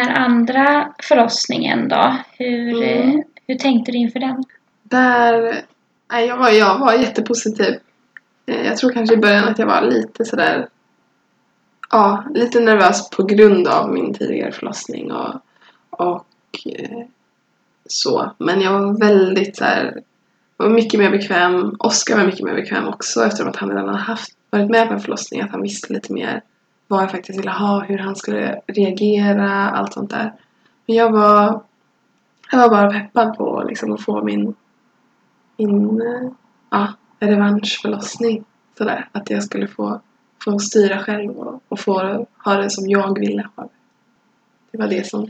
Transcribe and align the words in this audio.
här 0.00 0.14
andra 0.24 0.92
förlossningen 1.02 1.88
då? 1.88 2.16
Hur, 2.38 2.82
Mm. 2.82 3.08
eh, 3.10 3.20
hur 3.46 3.54
tänkte 3.54 3.92
du 3.92 3.98
inför 3.98 4.20
den? 4.20 4.44
Där, 4.82 5.62
jag, 6.08 6.36
var, 6.36 6.50
jag 6.50 6.78
var 6.78 6.92
jättepositiv. 6.94 7.74
Eh, 8.46 8.66
Jag 8.66 8.76
tror 8.76 8.92
kanske 8.92 9.14
i 9.14 9.18
början 9.18 9.48
att 9.48 9.58
jag 9.58 9.66
var 9.66 9.82
lite 9.82 10.24
sådär, 10.24 10.68
ja, 11.90 12.24
lite 12.34 12.60
nervös 12.60 13.10
på 13.10 13.22
grund 13.22 13.68
av 13.68 13.92
min 13.92 14.14
tidigare 14.14 14.52
förlossning 14.52 15.12
och, 15.12 15.34
och 15.90 16.26
eh, 16.66 16.98
så. 17.88 18.32
Men 18.38 18.60
jag 18.60 18.72
var 18.72 19.00
väldigt 19.00 19.56
såhär, 19.56 20.00
var 20.56 20.68
mycket 20.68 21.00
mer 21.00 21.10
bekväm. 21.10 21.76
Oskar 21.78 22.16
var 22.16 22.24
mycket 22.24 22.44
mer 22.44 22.54
bekväm 22.54 22.88
också 22.88 23.24
eftersom 23.24 23.48
att 23.48 23.56
han 23.56 23.68
redan 23.70 23.88
hade 23.88 23.98
haft, 23.98 24.32
varit 24.50 24.70
med 24.70 24.88
på 24.88 24.94
en 24.94 25.00
förlossning. 25.00 25.40
Att 25.40 25.50
han 25.50 25.62
visste 25.62 25.92
lite 25.92 26.12
mer 26.12 26.42
vad 26.90 27.02
jag 27.02 27.10
faktiskt 27.10 27.38
ville 27.38 27.50
ha, 27.50 27.80
hur 27.80 27.98
han 27.98 28.16
skulle 28.16 28.60
reagera, 28.66 29.70
allt 29.70 29.92
sånt 29.92 30.10
där. 30.10 30.32
Men 30.86 30.96
jag 30.96 31.12
var, 31.12 31.62
jag 32.52 32.58
var 32.58 32.68
bara 32.68 32.90
peppad 32.90 33.36
på 33.36 33.64
liksom 33.68 33.92
att 33.92 34.02
få 34.02 34.24
min 34.24 34.54
min 35.58 36.00
eh, 36.00 36.30
ja, 36.70 36.88
revanschförlossning. 37.20 38.44
Sådär. 38.78 39.08
Att 39.12 39.30
jag 39.30 39.42
skulle 39.42 39.66
få, 39.66 40.00
få 40.44 40.58
styra 40.58 40.98
själv 40.98 41.30
och, 41.30 41.62
och 41.68 41.80
få 41.80 42.26
ha 42.44 42.54
det 42.56 42.70
som 42.70 42.88
jag 42.88 43.18
ville 43.18 43.48
ha 43.56 43.62
det. 43.62 43.70
Det 44.70 44.78
var 44.78 44.88
det 44.88 45.06
som, 45.06 45.26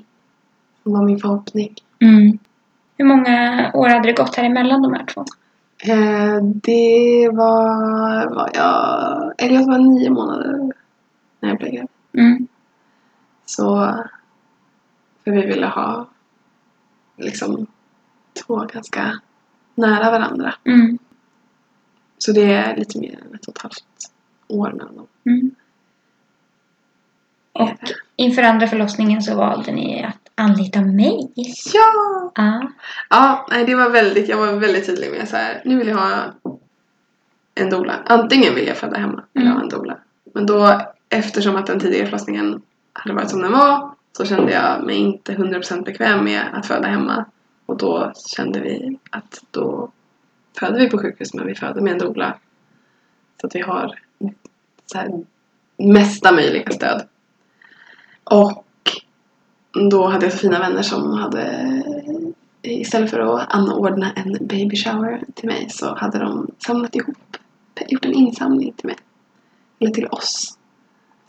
som 0.83 0.93
var 0.93 1.05
min 1.05 1.19
förhoppning. 1.19 1.75
Mm. 1.99 2.39
Hur 2.97 3.05
många 3.05 3.71
år 3.75 3.89
hade 3.89 4.09
det 4.09 4.23
gått 4.23 4.35
här 4.35 4.45
emellan 4.45 4.83
de 4.83 4.93
här 4.93 5.05
två? 5.05 5.25
Eh, 5.85 6.43
det 6.43 7.29
var, 7.33 8.35
var 8.35 8.51
jag, 8.55 9.33
Elliot 9.39 9.67
var 9.67 9.79
nio 9.79 10.11
månader 10.11 10.73
när 11.41 11.49
jag 11.49 11.59
blev 11.59 11.71
gravid. 11.73 11.89
Mm. 12.13 12.47
Så, 13.47 13.95
för 15.25 15.31
vi 15.31 15.47
ville 15.47 15.67
ha 15.67 16.09
liksom 17.17 17.67
två 18.47 18.57
ganska 18.73 19.21
nära 19.75 20.11
varandra. 20.11 20.55
Mm. 20.65 20.99
Så 22.19 22.33
det 22.33 22.53
är 22.53 22.77
lite 22.77 22.99
mer 22.99 23.19
än 23.29 23.35
ett 23.35 23.47
och 23.47 23.57
ett 23.57 23.63
halvt 23.63 23.85
år 24.49 24.73
mellan 24.73 24.97
dem. 24.97 25.07
Mm. 25.25 25.51
Och 27.53 27.79
inför 28.17 28.43
andra 28.43 28.67
förlossningen 28.67 29.23
så 29.23 29.37
valde 29.37 29.73
ni 29.73 30.05
att 30.05 30.31
anlita 30.35 30.81
mig. 30.81 31.33
Ja! 31.75 32.33
Ja. 32.35 32.71
Ja, 33.11 33.47
nej 33.51 33.65
det 33.65 33.75
var 33.75 33.91
väldigt, 33.91 34.29
jag 34.29 34.37
var 34.37 34.53
väldigt 34.53 34.87
tydlig 34.87 35.11
med 35.11 35.29
så 35.29 35.37
här. 35.37 35.63
nu 35.65 35.77
vill 35.79 35.89
jag 35.89 35.97
ha 35.97 36.25
en 37.55 37.71
doula. 37.71 37.95
Antingen 38.07 38.55
vill 38.55 38.67
jag 38.67 38.77
föda 38.77 38.99
hemma 38.99 39.25
eller 39.35 39.47
Mm. 39.47 39.57
ha 39.57 39.63
en 39.63 39.69
doula. 39.69 39.99
Men 40.35 40.47
då, 40.47 40.81
eftersom 41.11 41.57
att 41.57 41.67
den 41.67 41.81
tidigare 41.81 42.07
förlossningen 42.07 42.63
hade 42.93 43.15
varit 43.15 43.31
som 43.31 43.43
den 43.43 43.53
var, 43.53 43.91
så 44.13 44.25
kände 44.25 44.53
jag 44.53 44.87
mig 44.87 44.97
inte 44.97 45.35
100% 45.35 45.85
bekväm 45.85 46.25
med 46.25 46.43
att 46.53 46.67
föda 46.67 46.89
hemma. 46.89 47.25
Och 47.67 47.77
då 47.77 48.13
kände 48.37 48.61
vi 48.61 48.99
att 49.11 49.45
då 49.51 49.91
föder 50.59 50.79
vi 50.81 50.91
på 50.91 50.99
sjukhus, 50.99 51.35
men 51.35 51.47
vi 51.47 51.55
föder 51.55 51.81
med 51.81 51.93
en 51.93 51.99
doula. 51.99 52.39
Så 53.41 53.47
att 53.47 53.55
vi 53.55 53.61
har 53.61 53.99
så 54.87 54.99
här, 54.99 55.25
mesta 55.77 56.33
möjliga 56.33 56.71
stöd. 56.71 57.07
Och 58.25 58.65
då 59.91 60.07
hade 60.07 60.27
jag 60.27 60.33
så 60.33 60.39
fina 60.39 60.59
vänner 60.59 60.83
som 60.83 61.13
hade 61.13 61.83
istället 62.63 63.11
för 63.11 63.21
att 63.21 63.55
anordna 63.55 64.13
en 64.13 64.47
baby 64.47 64.77
shower 64.77 65.25
till 65.35 65.49
mig 65.49 65.71
så 65.71 65.95
hade 65.95 66.19
de 66.19 66.51
samlat 66.59 66.97
ihop, 66.97 67.37
gjort 67.89 68.05
en 68.05 68.13
insamling 68.13 68.73
till 68.73 68.87
mig. 68.87 68.97
Eller 69.79 69.91
till 69.91 70.07
oss. 70.07 70.59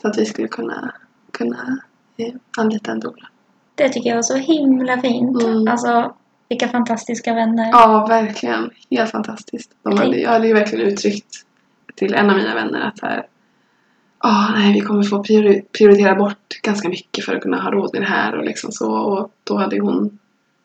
Så 0.02 0.08
att 0.08 0.18
vi 0.18 0.24
skulle 0.26 0.48
kunna, 0.48 0.94
kunna 1.30 1.78
eh, 2.16 2.34
anlita 2.58 2.92
en 2.92 3.00
doula. 3.00 3.28
Det 3.74 3.88
tycker 3.88 4.08
jag 4.08 4.16
var 4.16 4.22
så 4.22 4.36
himla 4.36 5.00
fint. 5.00 5.42
Mm. 5.42 5.68
Alltså, 5.68 6.14
vilka 6.48 6.68
fantastiska 6.68 7.34
vänner. 7.34 7.68
Ja, 7.72 8.06
verkligen. 8.08 8.70
Helt 8.90 9.10
fantastiskt. 9.10 9.70
De 9.82 9.98
hade, 9.98 10.16
jag 10.20 10.30
hade 10.30 10.46
ju 10.46 10.54
verkligen 10.54 10.86
uttryckt 10.88 11.34
till 11.94 12.14
en 12.14 12.30
av 12.30 12.36
mina 12.36 12.54
vänner 12.54 12.80
att 12.80 12.98
så 12.98 13.06
här, 13.06 13.26
"Ah, 14.18 14.50
nej, 14.54 14.72
vi 14.74 14.80
kommer 14.80 15.02
få 15.02 15.22
priori- 15.22 15.62
prioritera 15.78 16.14
bort 16.14 16.60
ganska 16.62 16.88
mycket 16.88 17.24
för 17.24 17.36
att 17.36 17.42
kunna 17.42 17.60
ha 17.62 17.70
råd 17.70 17.90
med 17.92 18.02
det 18.02 18.06
här 18.08 18.38
och 18.38 18.44
liksom 18.44 18.72
så. 18.72 18.92
Och 18.92 19.32
då 19.44 19.56
hade 19.56 19.80
hon 19.80 20.18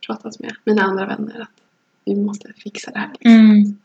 pratat 0.07 0.39
med 0.39 0.55
mina 0.65 0.81
andra 0.83 1.05
vänner 1.05 1.41
att 1.41 1.49
vi 2.05 2.15
måste 2.15 2.53
fixa 2.57 2.91
det 2.91 2.99
här. 2.99 3.11
Mm. 3.21 3.77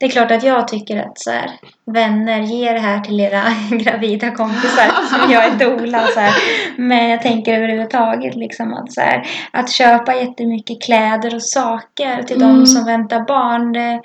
Det 0.00 0.06
är 0.06 0.10
klart 0.10 0.30
att 0.30 0.42
jag 0.42 0.68
tycker 0.68 0.96
att 0.96 1.18
så 1.18 1.30
här, 1.30 1.50
vänner, 1.84 2.40
ge 2.40 2.72
det 2.72 2.78
här 2.78 3.00
till 3.00 3.20
era 3.20 3.42
gravida 3.70 4.30
kompisar 4.30 4.88
som 5.20 5.30
jag 5.32 5.44
är 5.44 5.58
doula. 5.58 6.06
Så 6.06 6.20
här. 6.20 6.34
Men 6.76 7.10
jag 7.10 7.22
tänker 7.22 7.54
överhuvudtaget 7.54 8.34
liksom 8.34 8.74
att, 8.74 8.92
så 8.92 9.00
här, 9.00 9.26
att 9.50 9.70
köpa 9.70 10.14
jättemycket 10.14 10.82
kläder 10.82 11.34
och 11.34 11.42
saker 11.42 12.22
till 12.22 12.42
Mm. 12.42 12.58
de 12.58 12.66
som 12.66 12.84
väntar 12.84 13.20
barn. 13.24 13.72
Det 13.72 14.00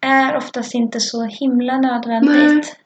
är 0.00 0.36
oftast 0.36 0.74
inte 0.74 1.00
så 1.00 1.24
himla 1.24 1.78
nödvändigt. 1.78 2.76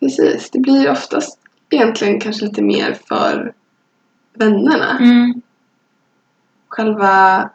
Precis, 0.00 0.50
det 0.50 0.58
blir 0.58 0.90
oftast 0.90 1.38
egentligen 1.70 2.20
kanske 2.20 2.44
lite 2.44 2.62
mer 2.62 2.96
för 3.08 3.52
vännerna. 4.34 4.98
Mm. 5.00 5.42
Själva 6.68 7.50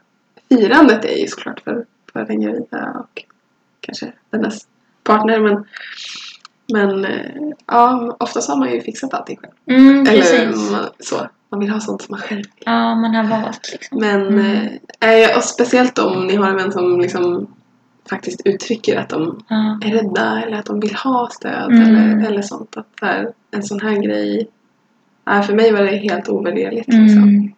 firandet 0.50 1.06
är 1.06 1.18
ju 1.18 1.28
såklart 1.28 1.60
för, 1.60 1.86
för 2.14 2.26
den 2.26 2.42
gravida 2.42 2.96
och 3.00 3.24
kanske 3.90 4.12
dennes 4.30 4.68
partner 5.04 5.40
men 5.40 5.66
men 6.74 7.06
eh, 7.06 7.32
ja, 7.68 8.16
oftast 8.20 8.50
har 8.50 8.58
man 8.58 8.72
ju 8.72 8.82
fixat 8.82 9.14
allting 9.14 9.38
själv. 9.38 9.80
Mm, 9.80 10.06
Eller 10.08 10.72
man, 10.72 10.86
så. 11.00 11.28
Man 11.52 11.60
vill 11.60 11.70
ha 11.70 11.80
sånt 11.80 12.02
som 12.02 12.12
man 12.12 12.20
själv 12.22 12.38
vill. 12.56 12.64
Ja, 12.66 12.96
man 12.96 13.16
har 13.16 13.42
valt 13.42 13.70
liksom. 13.72 14.00
Men 14.00 14.22
Mm. 14.28 14.68
eh, 15.00 15.38
och 15.38 15.44
speciellt 15.44 16.00
om 16.00 16.28
ni 16.28 16.36
har 16.36 16.50
en 16.50 16.56
vän 16.56 16.72
som 16.72 17.00
liksom 17.00 17.48
faktiskt 18.10 18.42
uttrycker 18.46 18.98
att 19.00 19.10
de 19.10 19.44
Ja. 19.48 19.80
är 19.84 19.92
rädda 19.92 20.42
eller 20.44 20.58
att 20.58 20.66
de 20.66 20.80
vill 20.80 20.96
ha 20.96 21.30
stöd 21.32 21.72
Mm. 21.72 21.82
eller, 21.82 22.28
eller 22.28 22.42
sånt. 22.42 22.78
Att 22.78 22.88
så 23.00 23.06
här, 23.06 23.34
en 23.52 23.64
sån 23.64 23.80
här 23.80 23.96
grej, 24.04 24.48
för 25.26 25.54
mig 25.54 25.72
var 25.72 25.82
det 25.84 25.98
helt 25.98 26.30
ovärderligt. 26.30 26.88
Liksom. 26.94 27.24
Mm. 27.24 27.54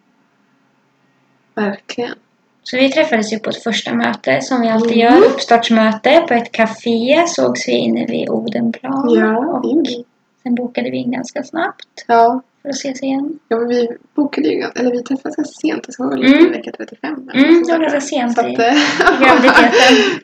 Verkligen. 1.55 2.15
Så 2.63 2.77
vi 2.77 2.89
träffades 2.91 3.33
ju 3.33 3.39
på 3.39 3.49
ett 3.49 3.63
första 3.63 3.93
möte 3.93 4.41
som 4.41 4.61
vi 4.61 4.69
alltid 4.69 5.01
Mm. 5.01 5.13
gör. 5.13 5.25
Uppstartsmöte 5.29 6.25
på 6.27 6.33
ett 6.33 6.51
café 6.51 7.23
sågs 7.27 7.67
vi 7.67 7.71
inne 7.71 8.05
vid 8.05 8.29
Odenplan. 8.29 9.09
Ja, 9.15 9.37
och 9.37 9.63
vi. 9.85 10.05
sen 10.43 10.55
bokade 10.55 10.89
vi 10.89 10.97
in 10.97 11.11
ganska 11.11 11.43
snabbt 11.43 12.05
ja. 12.07 12.41
För 12.61 12.69
att 12.69 12.75
ses 12.75 13.03
igen. 13.03 13.39
ja 13.47 13.57
men 13.57 13.67
vi 13.67 13.87
bokade 14.15 14.47
ju, 14.47 14.61
eller 14.75 14.91
vi 14.91 15.03
träffades 15.03 15.35
ganska 15.35 15.53
sent. 15.67 15.83
Det 15.87 15.99
var 16.03 16.13
Mm. 16.13 16.25
i 16.45 16.49
vecka 16.49 16.71
35. 16.77 17.29
eller 17.33 17.43
Mm, 17.47 17.63
det 17.63 17.71
var 17.73 17.79
ganska 17.79 18.01
sent 18.01 18.35
Så 18.35 18.47
i- 18.47 18.53
att, 18.55 18.59
eh, 18.59 19.19
graviditeten. 19.21 19.71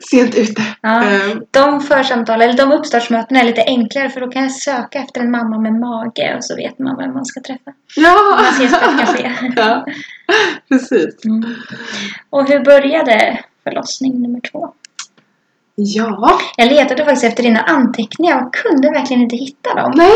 sent 0.10 0.34
ute. 0.34 0.62
Ja. 0.82 1.02
Ehm, 1.04 1.42
De 1.50 1.80
församtal, 1.80 2.42
eller 2.42 2.54
de 2.54 2.72
uppstartsmötena 2.72 3.40
är 3.40 3.44
lite 3.44 3.62
enklare 3.66 4.08
för 4.10 4.20
då 4.20 4.28
kan 4.30 4.42
jag 4.42 4.52
söka 4.52 4.98
efter 4.98 5.20
en 5.20 5.30
mamma 5.30 5.58
med 5.58 5.72
mage 5.72 6.34
och 6.36 6.44
så 6.44 6.56
vet 6.56 6.78
man 6.78 6.96
vem 6.96 7.14
man 7.14 7.24
ska 7.26 7.40
träffa. 7.40 7.72
ja! 7.96 8.14
Man 8.42 8.44
ses 8.66 8.80
på 8.80 8.90
ett 8.90 9.00
café. 9.00 9.30
ja, 9.56 9.86
precis. 10.68 11.24
Mm. 11.24 11.44
Och 12.30 12.48
hur 12.48 12.64
började 12.64 13.38
förlossning 13.64 14.22
nummer 14.22 14.40
två? 14.40 14.72
Ja, 15.80 16.38
Jag 16.56 16.72
letade 16.72 17.04
faktiskt 17.04 17.24
efter 17.24 17.42
dina 17.42 17.60
anteckningar 17.60 18.42
och 18.46 18.54
kunde 18.54 18.90
verkligen 18.90 19.22
inte 19.22 19.36
hitta 19.36 19.74
dem. 19.74 19.92
nej. 19.96 20.10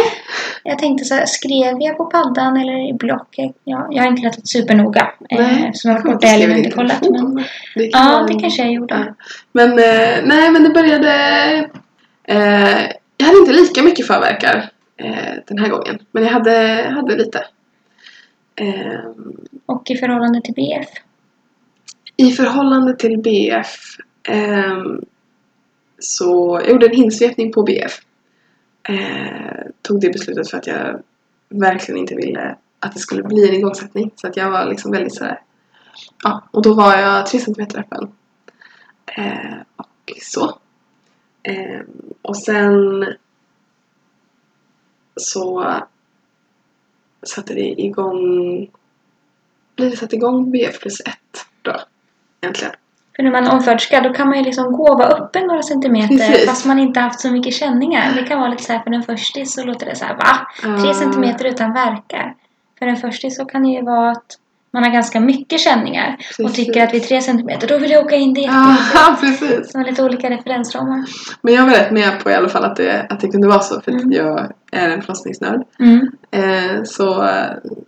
Jag 0.65 0.79
tänkte 0.79 1.05
så 1.05 1.15
här, 1.15 1.27
skrev 1.27 1.77
jag 1.81 1.97
på 1.97 2.05
paddan 2.05 2.57
eller 2.57 2.89
i 2.91 2.93
blocket? 2.93 3.53
Ja, 3.65 3.89
jag 3.91 4.03
har 4.03 4.09
inte 4.09 4.23
letat 4.23 4.49
supernoga. 4.49 5.11
Eh, 5.31 5.39
Nej, 5.39 5.67
eftersom 5.67 5.91
jag 5.91 5.99
har 5.99 6.05
varit 6.05 6.21
borta 6.21 6.37
din 6.37 6.57
inte 6.57 6.71
kollat. 6.71 7.01
Men, 7.11 7.35
Det 7.75 7.89
kan 7.89 8.13
ja, 8.13 8.27
det 8.29 8.41
kanske 8.41 8.63
jag 8.63 8.73
gjorde. 8.73 8.95
Ja. 8.95 9.25
Men 9.53 9.71
eh, 9.71 10.25
nej, 10.25 10.51
men 10.51 10.63
det 10.63 10.71
började... 10.71 11.11
Eh, 12.25 12.83
jag 13.17 13.27
hade 13.27 13.39
inte 13.39 13.53
lika 13.53 13.83
mycket 13.83 14.07
förverkar 14.07 14.71
eh, 14.97 15.35
den 15.47 15.59
här 15.59 15.69
gången. 15.69 15.99
Men 16.13 16.23
jag 16.23 16.31
hade, 16.31 16.87
hade 16.95 17.17
lite. 17.17 17.45
Eh, 18.57 19.01
Och 19.67 19.91
i 19.91 19.97
förhållande 19.97 20.41
till 20.41 20.55
BF. 20.55 20.89
I 22.17 22.31
förhållande 22.33 22.97
till 22.97 23.19
BF 23.19 23.77
ehm, 24.29 25.01
så 26.03 26.61
jag 26.63 26.71
gjorde 26.71 26.87
en 26.87 26.97
hinsvepning 26.97 27.53
på 27.53 27.63
BF. 27.63 28.01
Eh, 28.89 29.67
tog 29.83 30.01
det 30.01 30.11
beslutet 30.13 30.51
för 30.51 30.59
att 30.59 30.67
jag 30.67 31.03
verkligen 31.49 32.01
inte 32.01 32.15
ville 32.15 32.57
att 32.79 32.93
det 32.93 32.99
skulle 32.99 33.23
bli 33.23 33.49
en 33.49 33.55
igångsättning. 33.55 34.11
Så 34.17 34.27
att 34.27 34.37
jag 34.37 34.51
var 34.51 34.67
liksom 34.67 34.93
väldigt 34.93 35.15
sådär... 35.15 35.41
Ja, 36.23 36.43
och 36.51 36.63
då 36.63 36.75
var 36.75 36.99
jag 36.99 37.27
3 37.27 37.41
cm 37.41 37.67
öppen. 37.75 38.13
Eh, 39.07 39.57
och 39.77 40.13
så. 40.23 40.59
Eh, 41.43 41.81
och 42.23 42.37
sen 42.37 43.07
så 45.17 45.75
satte 47.23 47.55
det 47.55 47.81
igång... 47.81 48.21
Blir 49.77 49.91
det 49.91 49.97
satt 49.97 50.13
igång 50.13 50.51
BF 50.51 50.81
plus 50.81 51.01
1 51.01 51.09
då? 51.63 51.81
Egentligen. 52.41 52.75
För 53.17 53.23
när 53.23 53.31
man 53.31 53.47
är 53.47 53.53
omföderska 53.53 54.01
då 54.01 54.13
kan 54.13 54.29
man 54.29 54.39
ju 54.39 54.45
liksom 54.45 54.73
gå 54.73 54.89
och 54.93 54.99
vara 54.99 55.09
uppe 55.09 55.41
några 55.41 55.63
centimeter 55.63 56.17
Precis. 56.17 56.49
fast 56.49 56.67
man 56.67 56.79
inte 56.79 57.01
haft 57.01 57.21
så 57.21 57.31
mycket 57.33 57.55
känningar. 57.55 58.13
Det 58.17 58.23
kan 58.23 58.39
vara 58.41 58.51
lite 58.51 58.63
så 58.63 58.73
här 58.73 58.81
för 58.81 58.91
den 58.91 59.03
första 59.03 59.45
så 59.45 59.65
låter 59.65 59.87
det 59.87 59.97
så 59.97 60.05
här 60.05 60.15
va? 60.17 60.47
Tre 60.83 60.91
Ah. 60.91 60.95
centimeter 60.95 61.45
utan 61.45 61.73
verkar. 61.73 62.35
För 62.79 62.87
en 62.87 62.97
förstis 62.97 63.37
så 63.37 63.45
kan 63.45 63.63
det 63.63 63.69
ju 63.69 63.83
vara 63.83 64.11
att 64.11 64.39
man 64.75 64.85
har 64.85 64.91
ganska 64.91 65.21
mycket 65.21 65.61
känningar 65.61 66.17
och 66.19 66.37
Precis. 66.37 66.57
tycker 66.67 66.85
att 66.85 66.95
vid 66.95 67.03
tre 67.03 67.21
centimeter 67.21 67.69
då 67.69 67.79
vill 67.79 67.91
jag 67.91 68.05
åka 68.05 68.17
in 68.17 68.35
dit. 68.35 68.47
Ja, 68.47 68.77
precis. 69.21 69.73
Så 69.73 69.79
har 69.79 69.85
lite 69.85 70.03
olika 70.05 70.31
referensramar. 70.31 71.05
Men 71.43 71.55
jag 71.55 71.63
var 71.67 71.71
rätt 71.73 71.91
med 71.91 72.21
på 72.25 72.31
i 72.31 72.35
alla 72.35 72.49
fall 72.49 72.65
att 72.65 72.77
det, 72.77 73.07
att 73.11 73.21
det 73.21 73.29
kunde 73.29 73.49
vara 73.49 73.61
så 73.61 73.81
för 73.81 73.93
att 73.93 74.03
Mm. 74.03 74.13
jag 74.13 74.53
är 74.73 74.89
en 74.89 75.03
förlossningsnörd. 75.03 75.63
Mm. 75.81 76.11
Eh, 76.31 76.83
så, 76.85 77.05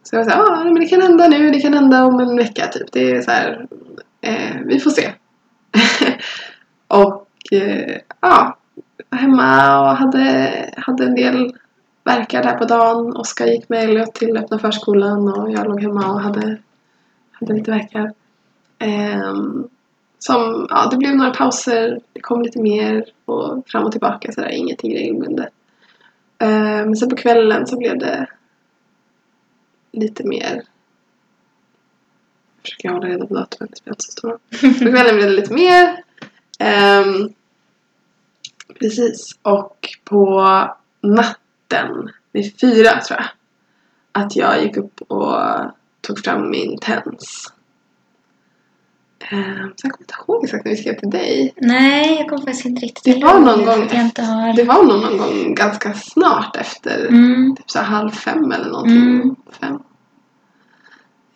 så 0.02 0.16
jag 0.16 0.24
var 0.24 0.30
såhär, 0.30 0.42
ah, 0.60 0.64
men 0.64 0.74
det 0.74 0.86
kan 0.86 1.02
hända 1.02 1.28
nu, 1.28 1.50
det 1.50 1.60
kan 1.60 1.74
hända 1.74 2.04
om 2.04 2.20
en 2.20 2.36
vecka 2.36 2.66
typ. 2.66 2.92
Det 2.92 3.10
är 3.10 3.20
så 3.22 3.30
här, 3.30 3.66
eh, 4.24 4.56
vi 4.64 4.80
får 4.80 4.90
se. 4.90 5.12
och 6.88 7.28
eh, 7.52 7.96
ja, 8.20 8.58
var 9.08 9.18
hemma 9.18 9.80
och 9.80 9.96
hade, 9.96 10.50
hade 10.76 11.04
en 11.04 11.14
del 11.14 11.56
verkar 12.04 12.42
där 12.42 12.54
på 12.54 12.64
dagen. 12.64 13.16
Oskar 13.16 13.46
gick 13.46 13.68
med 13.68 13.84
Elliot 13.84 14.14
till 14.14 14.36
öppna 14.36 14.58
förskolan 14.58 15.28
och 15.28 15.50
jag 15.50 15.66
låg 15.66 15.82
hemma 15.82 16.12
och 16.12 16.20
hade, 16.20 16.58
hade 17.32 17.52
lite 17.54 17.70
verkar. 17.70 18.12
Eh, 18.78 19.34
som, 20.18 20.66
ja, 20.70 20.88
det 20.90 20.96
blev 20.96 21.16
några 21.16 21.30
pauser, 21.30 22.00
det 22.12 22.20
kom 22.20 22.42
lite 22.42 22.58
mer 22.58 23.04
och 23.24 23.62
fram 23.66 23.84
och 23.84 23.92
tillbaka 23.92 24.32
sådär, 24.32 24.48
ingenting 24.48 24.94
regelbundet. 24.94 25.48
Ehm, 26.38 26.84
men 26.84 26.96
sen 26.96 27.10
på 27.10 27.16
kvällen 27.16 27.66
så 27.66 27.78
blev 27.78 27.98
det 27.98 28.26
lite 29.92 30.26
mer 30.26 30.62
jag 32.64 32.70
försöker 32.70 32.88
hålla 32.88 33.06
reda 33.06 33.26
på 33.26 33.34
datumet, 33.34 33.70
det 33.70 33.76
spelar 33.76 33.94
inte 33.94 34.04
så 34.04 34.12
stor. 34.12 34.38
På 34.84 34.90
kvällen 34.90 35.16
blev 35.16 35.30
det 35.30 35.36
lite 35.36 35.54
mer. 35.54 36.04
Ehm, 36.58 37.32
precis. 38.80 39.38
Och 39.42 39.88
på 40.04 40.48
natten 41.00 42.10
vid 42.32 42.60
fyra 42.60 43.00
tror 43.00 43.20
jag 43.20 43.28
att 44.12 44.36
jag 44.36 44.62
gick 44.62 44.76
upp 44.76 45.00
och 45.00 45.38
tog 46.00 46.18
fram 46.24 46.50
min 46.50 46.78
TENS. 46.78 47.52
Ehm, 49.30 49.72
så 49.76 49.86
jag 49.86 49.92
kommer 49.92 50.02
inte 50.02 50.14
ihåg 50.28 50.44
exakt 50.44 50.64
när 50.64 50.72
vi 50.72 50.78
skrev 50.78 50.98
till 50.98 51.10
dig. 51.10 51.54
Nej, 51.56 52.16
jag 52.18 52.28
kommer 52.28 52.42
faktiskt 52.42 52.66
inte 52.66 52.86
riktigt 52.86 53.20
Det 53.20 53.26
var 53.26 53.40
någon 53.40 53.64
gång 53.64 53.88
har... 54.18 54.56
Det 54.56 54.64
var 54.64 54.82
nog 54.82 55.02
någon 55.02 55.18
gång 55.18 55.54
ganska 55.54 55.94
snart 55.94 56.56
efter 56.56 57.06
Mm. 57.06 57.56
typ 57.56 57.70
så 57.70 57.78
halv 57.78 58.10
fem 58.10 58.52
eller 58.52 58.70
någonting. 58.70 58.96
Mm. 58.96 59.36
Fem. 59.60 59.78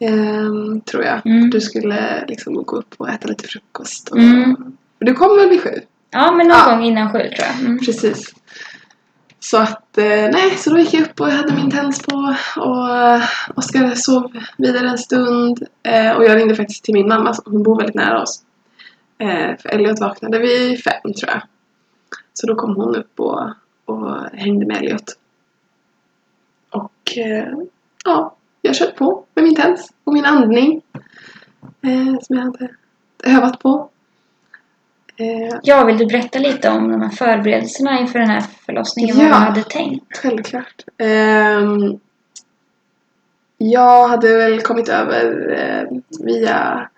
Ehm, 0.00 0.80
tror 0.80 1.04
jag. 1.04 1.26
Mm. 1.26 1.50
Du 1.50 1.60
skulle 1.60 2.24
liksom 2.28 2.54
gå 2.64 2.76
upp 2.76 2.94
och 2.98 3.08
äta 3.08 3.28
lite 3.28 3.48
frukost. 3.48 4.08
Och... 4.08 4.18
Mm. 4.18 4.56
För 4.98 5.04
Du 5.04 5.14
kom 5.14 5.36
väl 5.36 5.48
vid 5.48 5.62
sju? 5.62 5.70
Ja, 6.10 6.32
men 6.32 6.48
någon 6.48 6.58
Ja. 6.58 6.70
gång 6.70 6.84
innan 6.84 7.12
sju 7.12 7.18
tror 7.18 7.32
jag. 7.48 7.60
Mm. 7.60 7.78
Precis. 7.78 8.34
Så 9.40 9.58
att, 9.58 9.98
eh, 9.98 10.04
nej, 10.32 10.50
så 10.56 10.70
då 10.70 10.78
gick 10.78 10.94
jag 10.94 11.02
upp 11.02 11.20
och 11.20 11.28
jag 11.28 11.32
hade 11.32 11.54
min 11.54 11.70
tens 11.70 12.02
på 12.02 12.34
och 12.56 12.96
eh, 12.96 13.22
Oskar 13.54 13.94
sov 13.94 14.32
vidare 14.58 14.88
en 14.88 14.98
stund. 14.98 15.66
Eh, 15.82 16.10
och 16.16 16.24
jag 16.24 16.36
ringde 16.36 16.54
faktiskt 16.54 16.84
till 16.84 16.94
min 16.94 17.08
mamma, 17.08 17.34
hon 17.44 17.62
bor 17.62 17.76
väldigt 17.76 17.94
nära 17.94 18.22
oss. 18.22 18.42
Eh, 19.18 19.56
för 19.58 19.68
Elliot 19.68 20.00
vaknade 20.00 20.38
vid 20.38 20.84
fem 20.84 21.02
tror 21.02 21.30
jag. 21.30 21.42
Så 22.34 22.46
då 22.46 22.54
kom 22.54 22.76
hon 22.76 22.96
upp 22.96 23.20
och, 23.20 23.50
och 23.84 24.16
hängde 24.32 24.66
med 24.66 24.76
Elliot. 24.76 25.16
Och 26.70 27.18
ja, 28.04 28.36
jag 28.68 28.76
körde 28.76 28.92
på 28.92 29.24
med 29.34 29.44
min 29.44 29.54
tens 29.54 29.92
och 30.04 30.12
min 30.12 30.24
andning. 30.24 30.82
Eh, 31.82 32.18
som 32.22 32.36
jag 32.36 32.42
hade 32.44 32.68
övat 33.24 33.58
på. 33.60 33.90
Eh, 35.16 35.58
Ja, 35.62 35.84
vill 35.84 35.98
du 35.98 36.06
berätta 36.06 36.38
lite 36.38 36.70
om 36.70 36.92
de 36.92 37.00
här 37.02 37.08
förberedelserna 37.08 38.00
inför 38.00 38.18
den 38.18 38.30
här 38.30 38.40
förlossningen? 38.66 39.16
Vad 39.16 39.24
Ja. 39.26 39.28
du 39.28 39.34
hade 39.34 39.62
tänkt? 39.62 40.16
Självklart. 40.22 40.84
Ehm, 40.98 41.98
jag 43.58 44.08
hade 44.08 44.38
väl 44.38 44.60
kommit 44.60 44.88
över 44.88 45.50
eh, 45.58 45.98
via 46.24 46.88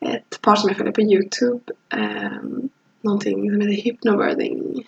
ett 0.00 0.40
par 0.40 0.56
som 0.56 0.68
jag 0.68 0.76
följer 0.76 0.92
på 0.92 1.02
Youtube. 1.02 1.72
Um, 1.96 2.68
någonting 3.00 3.50
som 3.50 3.60
heter 3.60 3.82
Hypnobirthing. 3.82 4.86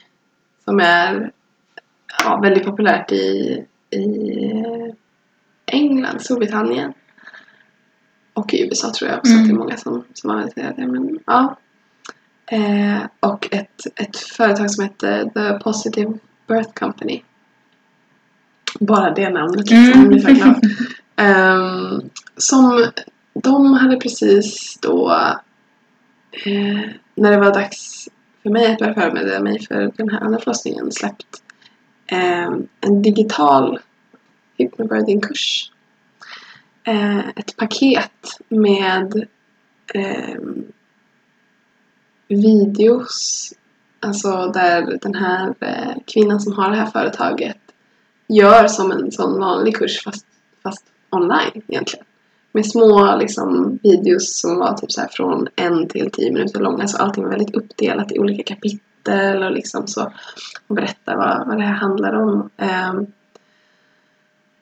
Som 0.64 0.80
är 0.80 1.30
ja, 2.24 2.40
väldigt 2.42 2.64
populärt 2.64 3.12
i, 3.12 3.64
i 3.90 4.04
eh, 4.52 4.94
England, 5.72 6.20
Storbritannien. 6.22 6.92
Och 8.34 8.54
i 8.54 8.64
USA 8.66 8.90
tror 8.92 9.10
jag 9.10 9.18
också 9.18 9.32
Mm. 9.32 9.42
att 9.42 9.48
det 9.48 9.54
är 9.54 9.58
många 9.58 9.76
som, 9.76 10.04
som 10.14 10.30
använder 10.30 10.74
det. 10.76 10.86
Men, 10.86 11.18
ja. 11.26 11.56
Eh, 12.46 13.02
och 13.20 13.48
ett, 13.52 13.80
ett 13.96 14.16
företag 14.16 14.70
som 14.70 14.84
heter 14.84 15.24
The 15.34 15.64
Positive 15.64 16.12
Birth 16.48 16.72
Company. 16.74 17.22
Bara 18.80 19.10
det 19.10 19.30
namnet 19.30 19.70
liksom, 19.70 19.92
Mm. 19.92 20.08
blir 20.08 20.20
så 20.20 20.32
glad. 20.32 20.60
Ehm, 21.16 22.00
som 22.36 22.86
de 23.34 23.74
hade 23.74 23.96
precis 23.96 24.78
då 24.82 25.10
eh, 26.46 26.80
när 27.14 27.30
det 27.30 27.36
var 27.36 27.54
dags 27.54 28.08
för 28.42 28.50
mig 28.50 28.72
att 28.72 28.78
börja 28.78 28.94
förbereda 28.94 29.40
mig 29.40 29.66
för 29.66 29.92
den 29.96 30.08
här 30.08 30.20
andra 30.20 30.38
förlossningen 30.40 30.92
släppt 30.92 31.42
ehm, 32.06 32.66
en 32.80 33.02
digital 33.02 33.78
hypnobirthing-kurs. 34.62 35.72
Eh, 36.84 37.28
ett 37.28 37.56
paket 37.56 38.38
med 38.48 39.26
eh, 39.94 40.40
videos 42.28 43.52
Alltså 44.04 44.50
där 44.54 44.98
den 45.02 45.14
här 45.14 45.54
eh, 45.60 45.94
kvinnan 46.06 46.40
som 46.40 46.52
har 46.52 46.70
det 46.70 46.76
här 46.76 46.86
företaget 46.86 47.58
gör 48.28 48.68
som 48.68 48.92
en 48.92 49.12
sån 49.12 49.40
vanlig 49.40 49.76
kurs 49.76 50.04
fast, 50.04 50.26
fast 50.62 50.84
online 51.10 51.62
egentligen. 51.68 52.06
Med 52.52 52.66
små 52.66 53.16
liksom, 53.16 53.78
videos 53.82 54.40
som 54.40 54.58
var 54.58 54.76
typ 54.76 54.92
så 54.92 55.00
här 55.00 55.08
från 55.08 55.48
en 55.56 55.88
till 55.88 56.10
tio 56.10 56.32
minuter 56.32 56.60
långa 56.60 56.86
så 56.86 56.96
allting 56.96 57.24
var 57.24 57.30
väldigt 57.30 57.54
uppdelat 57.54 58.12
i 58.12 58.18
olika 58.18 58.54
kapitel 58.54 59.42
och 59.42 59.52
liksom 59.52 59.86
så. 59.86 60.12
Och 60.66 60.74
berättar 60.74 61.16
vad, 61.16 61.48
vad 61.48 61.58
det 61.58 61.64
här 61.64 61.74
handlar 61.74 62.12
om. 62.12 62.50
Ehm, 62.56 63.06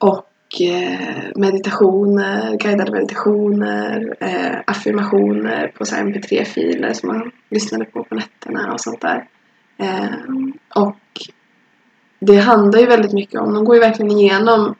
och 0.01 0.61
eh, 0.61 1.31
meditationer, 1.35 2.57
guidade 2.57 2.91
meditationer, 2.91 4.15
eh, 4.19 4.59
affirmationer 4.67 5.67
på 5.67 5.83
mp3-filer 5.83 6.93
som 6.93 7.09
man 7.09 7.31
lyssnade 7.49 7.85
på 7.85 8.03
på 8.03 8.15
nätterna 8.15 8.73
och 8.73 8.81
sånt 8.81 9.01
där. 9.01 9.27
Eh, 9.77 10.05
och 10.75 10.97
det 12.19 12.37
handlar 12.37 12.79
ju 12.79 12.85
väldigt 12.85 13.13
mycket 13.13 13.41
om, 13.41 13.53
de 13.53 13.65
går 13.65 13.75
ju 13.75 13.81
verkligen 13.81 14.11
igenom 14.11 14.75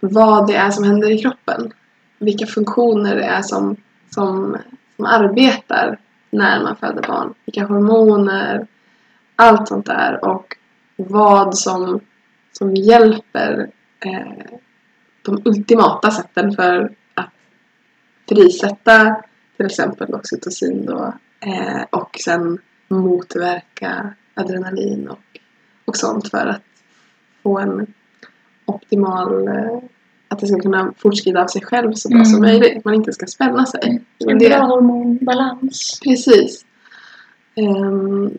vad 0.00 0.46
det 0.46 0.56
är 0.56 0.70
som 0.70 0.84
händer 0.84 1.10
i 1.10 1.18
kroppen. 1.18 1.72
Vilka 2.18 2.46
funktioner 2.46 3.16
det 3.16 3.24
är 3.24 3.42
som, 3.42 3.76
som, 4.10 4.56
som 4.96 5.04
arbetar 5.04 5.98
när 6.30 6.62
man 6.62 6.76
föder 6.76 7.02
barn. 7.02 7.34
Vilka 7.44 7.64
hormoner, 7.66 8.66
allt 9.36 9.68
sånt 9.68 9.86
där 9.86 10.24
och 10.24 10.56
vad 10.96 11.58
som, 11.58 12.00
som 12.52 12.74
hjälper 12.74 13.70
eh, 14.06 14.46
de 15.22 15.42
ultimata 15.44 16.10
sätten 16.10 16.52
för 16.52 16.92
att 17.14 17.30
frisätta 18.28 19.22
till 19.56 19.66
exempel 19.66 20.14
oxytocin 20.14 20.86
då 20.86 21.14
eh, 21.40 21.82
och 21.90 22.16
sen 22.24 22.58
motverka 22.88 24.14
adrenalin 24.34 25.08
och, 25.08 25.38
och 25.84 25.96
sånt 25.96 26.30
för 26.30 26.46
att 26.46 26.62
få 27.42 27.58
en 27.58 27.86
optimal 28.64 29.48
eh, 29.48 29.78
att 30.28 30.38
det 30.38 30.46
ska 30.46 30.60
kunna 30.60 30.92
fortskrida 30.98 31.42
av 31.42 31.46
sig 31.46 31.62
själv 31.62 31.92
så 31.92 32.08
bra 32.08 32.16
Mm. 32.16 32.26
som 32.26 32.40
möjligt. 32.40 32.78
Att 32.78 32.84
man 32.84 32.94
inte 32.94 33.12
ska 33.12 33.26
spänna 33.26 33.66
sig. 33.66 34.02
En 34.28 34.38
Det- 34.38 34.48
bra 34.48 34.58
hormonbalans. 34.58 36.00
Precis. 36.04 36.64
Ehm, 37.54 38.38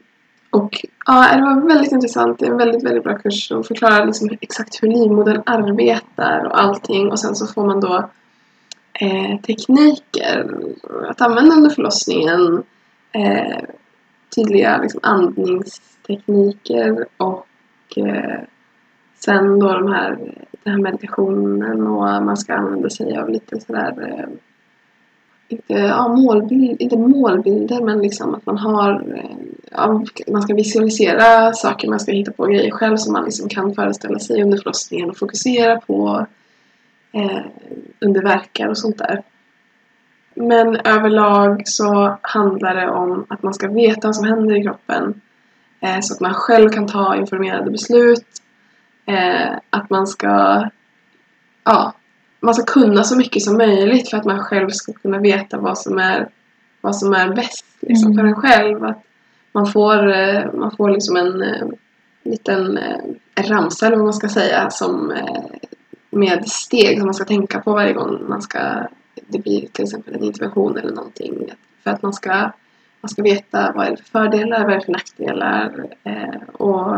och 0.51 0.85
ja, 1.05 1.35
det 1.35 1.41
var 1.41 1.67
väldigt 1.67 1.91
intressant. 1.91 2.39
Det 2.39 2.45
är 2.45 2.51
en 2.51 2.57
väldigt, 2.57 2.83
väldigt 2.83 3.03
bra 3.03 3.17
kurs 3.17 3.47
som 3.47 3.63
förklarar 3.63 4.05
liksom 4.05 4.29
exakt 4.41 4.83
hur 4.83 4.87
livmodern 4.87 5.43
arbetar 5.45 6.45
och 6.45 6.61
allting. 6.61 7.11
Och 7.11 7.19
sen 7.19 7.35
så 7.35 7.47
får 7.47 7.65
man 7.65 7.79
då 7.79 8.09
eh, 8.93 9.41
tekniker 9.41 10.57
att 11.09 11.21
använda 11.21 11.55
under 11.55 11.69
förlossningen. 11.69 12.63
Eh, 13.11 13.63
tydliga 14.35 14.77
liksom, 14.77 14.99
andningstekniker 15.03 17.05
och 17.17 17.47
eh, 17.97 18.39
sen 19.15 19.59
då 19.59 19.73
de 19.73 19.91
här, 19.91 20.17
den 20.63 20.73
här 20.73 20.81
meditationen 20.81 21.87
och 21.87 22.23
man 22.23 22.37
ska 22.37 22.53
använda 22.53 22.89
sig 22.89 23.17
av 23.17 23.29
lite 23.29 23.59
sådär 23.59 24.09
eh, 24.09 24.25
inte, 25.51 25.73
ja, 25.73 26.07
målbild, 26.07 26.81
inte 26.81 26.97
målbilder 26.97 27.81
men 27.81 28.01
liksom 28.01 28.35
att 28.35 28.45
man 28.45 28.57
har 28.57 28.91
eh, 29.15 29.37
ja, 29.71 30.03
man 30.27 30.41
ska 30.41 30.53
visualisera 30.53 31.53
saker, 31.53 31.87
man 31.87 31.99
ska 31.99 32.11
hitta 32.11 32.31
på 32.31 32.45
grejer 32.45 32.71
själv 32.71 32.97
som 32.97 33.13
man 33.13 33.25
liksom 33.25 33.49
kan 33.49 33.75
föreställa 33.75 34.19
sig 34.19 34.43
under 34.43 34.57
förlossningen 34.57 35.09
och 35.09 35.17
fokusera 35.17 35.79
på 35.79 36.25
eh, 37.11 37.39
under 37.99 38.21
verkar 38.21 38.67
och 38.67 38.77
sånt 38.77 38.97
där. 38.97 39.23
Men 40.35 40.75
överlag 40.75 41.61
så 41.65 42.17
handlar 42.21 42.75
det 42.75 42.89
om 42.89 43.25
att 43.29 43.43
man 43.43 43.53
ska 43.53 43.67
veta 43.67 44.07
vad 44.07 44.15
som 44.15 44.25
händer 44.25 44.55
i 44.55 44.63
kroppen 44.63 45.21
eh, 45.79 45.99
så 46.01 46.13
att 46.13 46.19
man 46.19 46.33
själv 46.33 46.69
kan 46.69 46.87
ta 46.87 47.15
informerade 47.15 47.71
beslut. 47.71 48.25
Eh, 49.05 49.51
att 49.69 49.89
man 49.89 50.07
ska 50.07 50.63
ja, 51.63 51.93
man 52.41 52.53
ska 52.53 52.63
kunna 52.65 53.03
så 53.03 53.17
mycket 53.17 53.41
som 53.41 53.57
möjligt 53.57 54.09
för 54.09 54.17
att 54.17 54.25
man 54.25 54.39
själv 54.39 54.69
ska 54.69 54.93
kunna 54.93 55.19
veta 55.19 55.57
vad 55.57 55.77
som 55.77 55.97
är, 55.97 56.29
vad 56.81 56.95
som 56.95 57.13
är 57.13 57.35
bäst 57.35 57.65
liksom, 57.79 58.11
Mm. 58.11 58.17
för 58.17 58.27
en 58.27 58.35
själv. 58.35 58.83
Att 58.83 59.03
man 59.51 59.67
får, 59.67 60.11
eh, 60.11 60.53
man 60.53 60.71
får 60.77 60.89
liksom 60.89 61.15
en 61.15 61.41
eh, 61.41 61.67
liten 62.23 62.77
eh, 62.77 62.97
en 63.35 63.43
ramsa 63.43 63.85
eller 63.87 63.97
vad 63.97 64.05
man 64.05 64.13
ska 64.13 64.29
säga 64.29 64.69
som 64.69 65.13
med 66.09 66.47
steg 66.47 66.97
som 66.97 67.05
man 67.05 67.13
ska 67.13 67.25
tänka 67.25 67.59
på 67.59 67.73
varje 67.73 67.93
gång 67.93 68.29
man 68.29 68.41
ska 68.41 68.59
det 69.27 69.39
blir 69.39 69.67
till 69.67 69.83
exempel 69.83 70.15
en 70.15 70.23
intervention 70.23 70.77
eller 70.77 70.91
någonting. 70.91 71.49
För 71.83 71.91
att 71.91 72.01
man 72.01 72.13
ska, 72.13 72.51
man 73.01 73.09
ska 73.09 73.23
veta 73.23 73.71
vad 73.75 73.85
är 73.87 73.91
det 73.91 73.97
för 73.97 74.03
fördelar, 74.03 74.63
vad 74.63 74.73
är 74.73 74.75
det 74.79 74.85
för 74.85 74.91
nackdelar 74.91 75.87
och 76.53 76.95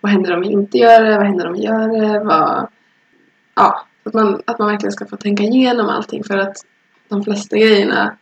vad 0.00 0.12
händer 0.12 0.34
om 0.34 0.40
vi 0.40 0.48
inte 0.48 0.78
gör 0.78 1.04
det, 1.04 1.16
vad 1.16 1.26
händer 1.26 1.46
om 1.46 1.52
vi 1.52 1.62
gör 1.62 1.88
det, 1.88 2.24
vad... 2.24 2.66
Ja, 3.54 3.87
att 4.08 4.14
man, 4.14 4.42
att 4.44 4.58
man 4.58 4.68
verkligen 4.68 4.92
ska 4.92 5.06
få 5.06 5.16
tänka 5.16 5.42
igenom 5.42 5.88
allting 5.88 6.24
för 6.24 6.38
att 6.38 6.56
de 7.08 7.24
flesta 7.24 7.56
grejerna 7.56 8.16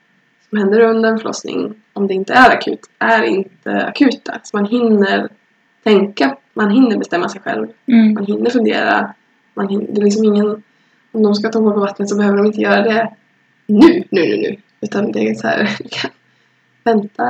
som 0.49 0.59
händer 0.59 0.81
under 0.81 1.11
en 1.11 1.19
förlossning, 1.19 1.75
om 1.93 2.07
det 2.07 2.15
inte 2.15 2.33
är 2.33 2.51
akut, 2.51 2.81
är 2.99 3.23
inte 3.23 3.87
akuta. 3.87 4.41
Så 4.43 4.57
man 4.57 4.67
hinner 4.67 5.29
tänka, 5.85 6.37
man 6.55 6.71
hinner 6.71 6.97
bestämma 6.99 7.29
sig 7.29 7.41
själv, 7.41 7.67
Mm. 7.87 8.15
man 8.15 8.27
hinner 8.27 8.51
fundera. 8.51 9.15
Man 9.55 9.69
hinner, 9.69 9.87
det 9.93 10.01
är 10.01 10.05
liksom 10.05 10.25
ingen... 10.25 10.63
Om 11.13 11.23
de 11.23 11.35
ska 11.35 11.49
ta 11.49 11.59
hål 11.59 11.73
på 11.73 11.81
vattnet 11.81 12.09
så 12.09 12.17
behöver 12.17 12.37
de 12.37 12.47
inte 12.47 12.61
göra 12.61 12.83
det 12.83 13.11
nu, 13.67 13.79
nu, 13.89 14.05
nu, 14.11 14.37
nu. 14.37 14.57
Utan 14.81 15.13
det 15.13 15.29
är 15.29 15.35
så 15.35 15.47
här, 15.47 15.71
vänta. 16.85 17.25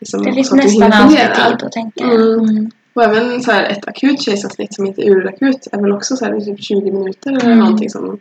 Liksom, 0.00 0.22
Det 0.22 0.32
finns 0.32 0.50
du 0.50 0.56
nästan 0.56 0.92
alltid 0.92 1.18
tid 1.18 1.66
att 1.66 1.72
tänka. 1.72 2.04
Mm. 2.04 2.40
Mm. 2.40 2.70
Och 2.96 3.02
även 3.04 3.42
så 3.42 3.50
här 3.52 3.64
ett 3.64 3.88
akut 3.88 4.22
kejsarsnitt 4.22 4.74
som 4.74 4.86
inte 4.86 5.02
är 5.02 5.10
urakut 5.10 5.66
är 5.72 5.80
väl 5.80 5.92
också 5.92 6.16
så 6.16 6.24
här 6.24 6.40
typ 6.40 6.62
20 6.64 6.90
minuter 6.92 7.30
eller 7.30 7.44
Mm. 7.44 7.58
någonting 7.58 7.90
som 7.90 8.18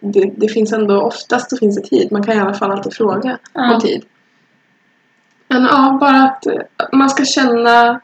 det, 0.00 0.30
det 0.36 0.48
finns 0.48 0.72
ändå, 0.72 1.00
oftast 1.02 1.50
så 1.50 1.56
finns 1.56 1.76
det 1.76 1.82
tid. 1.88 2.12
Man 2.12 2.22
kan 2.22 2.36
i 2.36 2.40
alla 2.40 2.54
fall 2.54 2.70
alltid 2.70 2.94
fråga 2.94 3.38
Ja. 3.54 3.74
om 3.74 3.80
tid. 3.80 4.04
Men 5.48 5.62
ja, 5.62 5.96
bara 6.00 6.22
att 6.22 6.46
eh, 6.46 6.52
man 6.92 7.10
ska 7.10 7.24
känna 7.24 8.00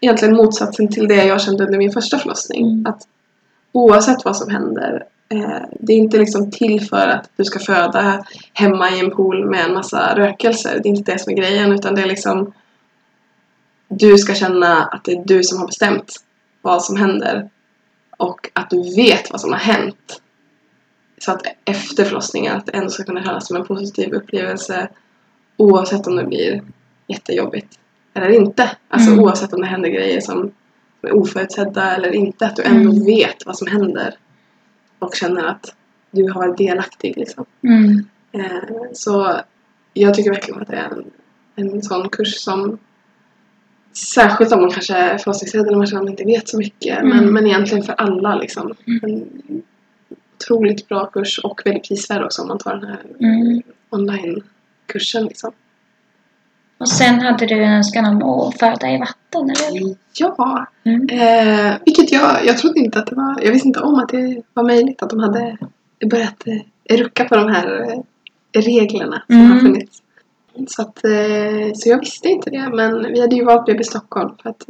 egentligen 0.00 0.36
motsatsen 0.36 0.88
till 0.88 1.08
det 1.08 1.24
jag 1.24 1.40
kände 1.40 1.64
under 1.64 1.78
min 1.78 1.92
första 1.92 2.18
förlossning. 2.18 2.66
Mm. 2.72 2.86
Att 2.86 3.02
oavsett 3.72 4.24
vad 4.24 4.36
som 4.36 4.50
händer, 4.50 5.04
eh, 5.28 5.62
det 5.80 5.92
är 5.92 5.96
inte 5.96 6.18
liksom 6.18 6.50
till 6.50 6.80
för 6.88 7.08
att 7.08 7.30
du 7.36 7.44
ska 7.44 7.58
föda 7.58 8.24
hemma 8.52 8.90
i 8.90 9.00
en 9.00 9.10
pool 9.10 9.50
med 9.50 9.64
en 9.64 9.74
massa 9.74 10.14
rökelser. 10.16 10.80
Det 10.82 10.88
är 10.88 10.90
inte 10.90 11.12
det 11.12 11.18
som 11.18 11.32
är 11.32 11.36
grejen, 11.36 11.72
utan 11.72 11.94
det 11.94 12.02
är 12.02 12.06
liksom 12.06 12.52
du 13.98 14.18
ska 14.18 14.34
känna 14.34 14.84
att 14.84 15.04
det 15.04 15.12
är 15.12 15.24
du 15.24 15.42
som 15.44 15.58
har 15.58 15.66
bestämt 15.66 16.16
vad 16.62 16.84
som 16.84 16.96
händer 16.96 17.50
och 18.16 18.50
att 18.52 18.70
du 18.70 18.82
vet 18.96 19.30
vad 19.30 19.40
som 19.40 19.52
har 19.52 19.58
hänt. 19.58 20.22
Så 21.18 21.32
att 21.32 21.42
efter 21.64 22.04
förlossningen 22.04 22.56
att 22.56 22.66
det 22.66 22.72
ändå 22.72 22.90
ska 22.90 23.04
kunna 23.04 23.24
kännas 23.24 23.46
som 23.46 23.56
en 23.56 23.64
positiv 23.66 24.12
upplevelse 24.12 24.88
oavsett 25.56 26.06
om 26.06 26.16
det 26.16 26.24
blir 26.24 26.62
jättejobbigt 27.06 27.78
eller 28.14 28.28
inte. 28.28 28.70
Alltså 28.88 29.10
Mm. 29.10 29.24
oavsett 29.24 29.52
om 29.52 29.60
det 29.60 29.66
händer 29.66 29.88
grejer 29.88 30.20
som 30.20 30.52
är 31.02 31.12
oförutsedda 31.12 31.96
eller 31.96 32.14
inte. 32.14 32.46
Att 32.46 32.56
du 32.56 32.62
ändå 32.62 32.90
Mm. 32.90 33.04
vet 33.04 33.46
vad 33.46 33.58
som 33.58 33.66
händer 33.66 34.14
och 34.98 35.14
känner 35.16 35.44
att 35.44 35.74
du 36.10 36.30
har 36.32 36.40
varit 36.46 36.58
delaktig 36.58 37.16
liksom. 37.16 37.44
Mm. 37.62 38.06
Eh, 38.32 38.68
så 38.92 39.40
jag 39.94 40.14
tycker 40.14 40.30
verkligen 40.30 40.62
att 40.62 40.68
det 40.68 40.76
är 40.76 40.88
en, 40.90 41.04
en 41.54 41.82
sån 41.82 42.08
kurs 42.08 42.34
som 42.34 42.78
Särskilt 43.92 44.52
om 44.52 44.60
man 44.60 44.70
kanske 44.70 44.94
är 44.94 45.18
förlossningsrädd 45.18 45.66
eller 45.66 45.76
man 45.76 45.86
känner 45.86 46.00
att 46.00 46.04
man 46.04 46.12
inte 46.12 46.24
vet 46.24 46.48
så 46.48 46.58
mycket. 46.58 46.98
Mm. 46.98 47.16
Men, 47.16 47.32
men 47.32 47.46
egentligen 47.46 47.84
för 47.84 47.92
alla 47.92 48.34
liksom. 48.34 48.74
Mm. 48.86 49.00
En 49.02 49.62
otroligt 50.40 50.88
bra 50.88 51.06
kurs 51.06 51.38
och 51.38 51.60
väldigt 51.64 51.88
prisvärd 51.88 52.22
också 52.22 52.42
om 52.42 52.48
man 52.48 52.58
tar 52.58 52.76
den 52.76 52.88
här 52.88 53.00
Mm. 53.20 53.62
online-kursen 53.90 55.24
liksom. 55.24 55.52
Och 56.78 56.88
sen 56.88 57.20
hade 57.20 57.46
du 57.46 57.54
en 57.64 57.72
önskan 57.72 58.22
om 58.22 58.22
att 58.22 58.58
föda 58.58 58.90
i 58.90 58.98
vatten, 58.98 59.50
eller? 59.68 59.96
Ja! 60.18 60.66
Mm. 60.84 61.08
Eh, 61.10 61.74
vilket 61.84 62.12
jag, 62.12 62.46
jag 62.46 62.58
trodde 62.58 62.80
inte 62.80 62.98
att 62.98 63.06
det 63.06 63.14
var, 63.16 63.40
jag 63.42 63.52
visste 63.52 63.68
inte 63.68 63.80
om 63.80 63.94
att 63.94 64.08
det 64.08 64.42
var 64.54 64.64
möjligt 64.64 65.02
att 65.02 65.10
de 65.10 65.18
hade 65.20 65.58
börjat 66.10 66.46
eh, 66.46 66.96
rucka 66.96 67.24
på 67.24 67.36
de 67.36 67.48
här 67.48 67.92
eh, 68.52 68.62
reglerna 68.62 69.22
som 69.26 69.36
Mm. 69.36 69.50
har 69.52 69.58
funnits. 69.60 70.02
Så, 70.66 70.82
att, 70.82 71.04
eh, 71.04 71.72
så 71.74 71.88
jag 71.88 72.00
visste 72.00 72.28
inte 72.28 72.50
det, 72.50 72.68
men 72.68 73.12
vi 73.12 73.20
hade 73.20 73.36
ju 73.36 73.44
valt 73.44 73.66
BB 73.66 73.84
Stockholm 73.84 74.36
för 74.42 74.50
att 74.50 74.66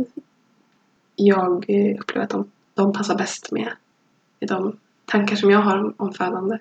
jag 1.16 1.64
eh, 1.68 2.00
upplever 2.00 2.24
att 2.24 2.30
de, 2.30 2.50
de 2.74 2.92
passar 2.92 3.18
bäst 3.18 3.52
med, 3.52 3.72
med 4.40 4.48
de 4.48 4.76
tankar 5.04 5.36
som 5.36 5.50
jag 5.50 5.58
har 5.58 5.94
om, 5.96 6.12
födande 6.12 6.58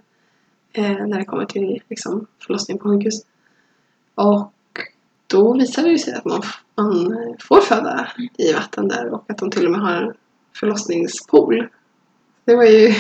eh, 0.74 1.08
när 1.08 1.18
det 1.18 1.26
kommer 1.26 1.46
till 1.46 1.82
liksom, 1.90 2.28
förlossning 2.46 2.78
på 2.78 2.90
sjukhus. 2.90 3.26
Och 4.16 4.52
då 5.28 5.54
visade 5.54 5.90
det 5.90 6.00
sig 6.00 6.14
att 6.14 6.26
man, 6.26 6.42
man 6.76 7.16
får 7.40 7.62
föda 7.62 8.08
i 8.38 8.54
vatten 8.54 8.88
där 8.88 9.14
och 9.14 9.26
att 9.28 9.38
de 9.38 9.52
till 9.52 9.66
och 9.66 9.72
med 9.72 9.82
har 9.82 9.94
en 9.94 10.14
förlossningspool. 10.56 11.68
Det 12.46 12.56
var 12.56 12.66
ju 12.66 12.94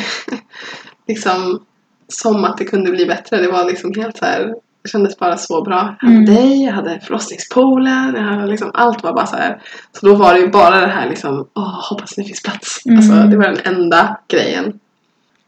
liksom 1.07 1.65
som 2.07 2.43
att 2.43 2.57
det 2.57 2.65
kunde 2.65 2.91
bli 2.91 3.05
bättre. 3.05 3.37
Det 3.37 3.51
var 3.51 3.65
liksom 3.65 3.93
helt 3.95 4.17
så 4.17 4.25
här. 4.25 4.55
Kändes 4.91 5.17
bara 5.17 5.37
så 5.37 5.61
bra. 5.63 5.95
Jag 6.01 6.07
hade 6.07 6.19
Mm. 6.21 6.35
dig, 6.35 6.63
jag 6.63 6.73
hade 6.73 6.99
förlossningspoolen, 6.99 8.15
jag 8.15 8.23
hade 8.23 8.47
liksom, 8.47 8.71
allt 8.73 9.03
var 9.03 9.13
bara 9.13 9.25
så 9.25 9.35
här. 9.35 9.61
Så 9.99 10.05
då 10.05 10.15
var 10.15 10.33
det 10.33 10.39
ju 10.39 10.47
bara 10.49 10.79
det 10.79 10.87
här 10.91 11.09
liksom, 11.09 11.47
åh, 11.55 11.89
hoppas 11.89 12.15
det 12.15 12.23
finns 12.23 12.43
plats. 12.43 12.85
Mm. 12.85 12.97
Alltså 12.97 13.13
det 13.13 13.37
var 13.37 13.43
den 13.43 13.75
enda 13.75 14.17
grejen. 14.27 14.79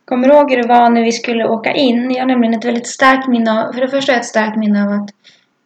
Kommer 0.05 0.27
du 0.27 0.33
ihåg 0.33 0.51
hur 0.51 0.61
det 0.61 0.67
var 0.67 0.89
när 0.89 1.03
vi 1.03 1.11
skulle 1.11 1.45
åka 1.45 1.73
in? 1.73 2.11
Jag 2.11 2.19
har 2.19 2.27
nämligen 2.27 2.53
ett 2.53 2.65
väldigt 2.65 2.87
starkt 2.87 3.27
minne 3.27 3.51
av, 3.63 3.73
för 3.73 3.81
det 3.81 3.87
första 3.87 4.13
ett 4.13 4.25
starkt 4.25 4.57
minne 4.57 4.83
av 4.83 4.91
att 4.91 5.09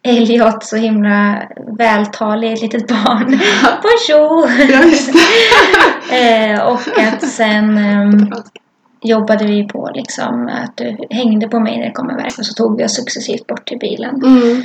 Elliot, 0.02 0.64
så 0.64 0.76
himla 0.76 1.42
vältalig 1.78 2.62
litet 2.62 2.88
barn. 2.88 3.26
Bonjour! 3.82 4.50
Ja, 4.72 4.84
just 4.84 5.12
det. 6.10 6.16
eh, 6.52 6.60
och 6.66 6.80
att 6.98 7.28
sen 7.28 7.78
ehm, 7.78 8.32
jobbade 9.02 9.44
vi 9.46 9.68
på 9.68 9.90
liksom 9.94 10.48
att 10.48 10.76
du 10.76 10.96
hängde 11.10 11.48
på 11.48 11.60
mig 11.60 11.78
när 11.78 11.86
det 11.86 11.92
kom 11.92 12.10
iväg 12.10 12.32
och 12.38 12.46
så 12.46 12.54
tog 12.54 12.76
vi 12.78 12.84
oss 12.84 12.94
successivt 12.94 13.46
bort 13.46 13.66
till 13.68 13.78
bilen. 13.78 14.22
Mm. 14.24 14.62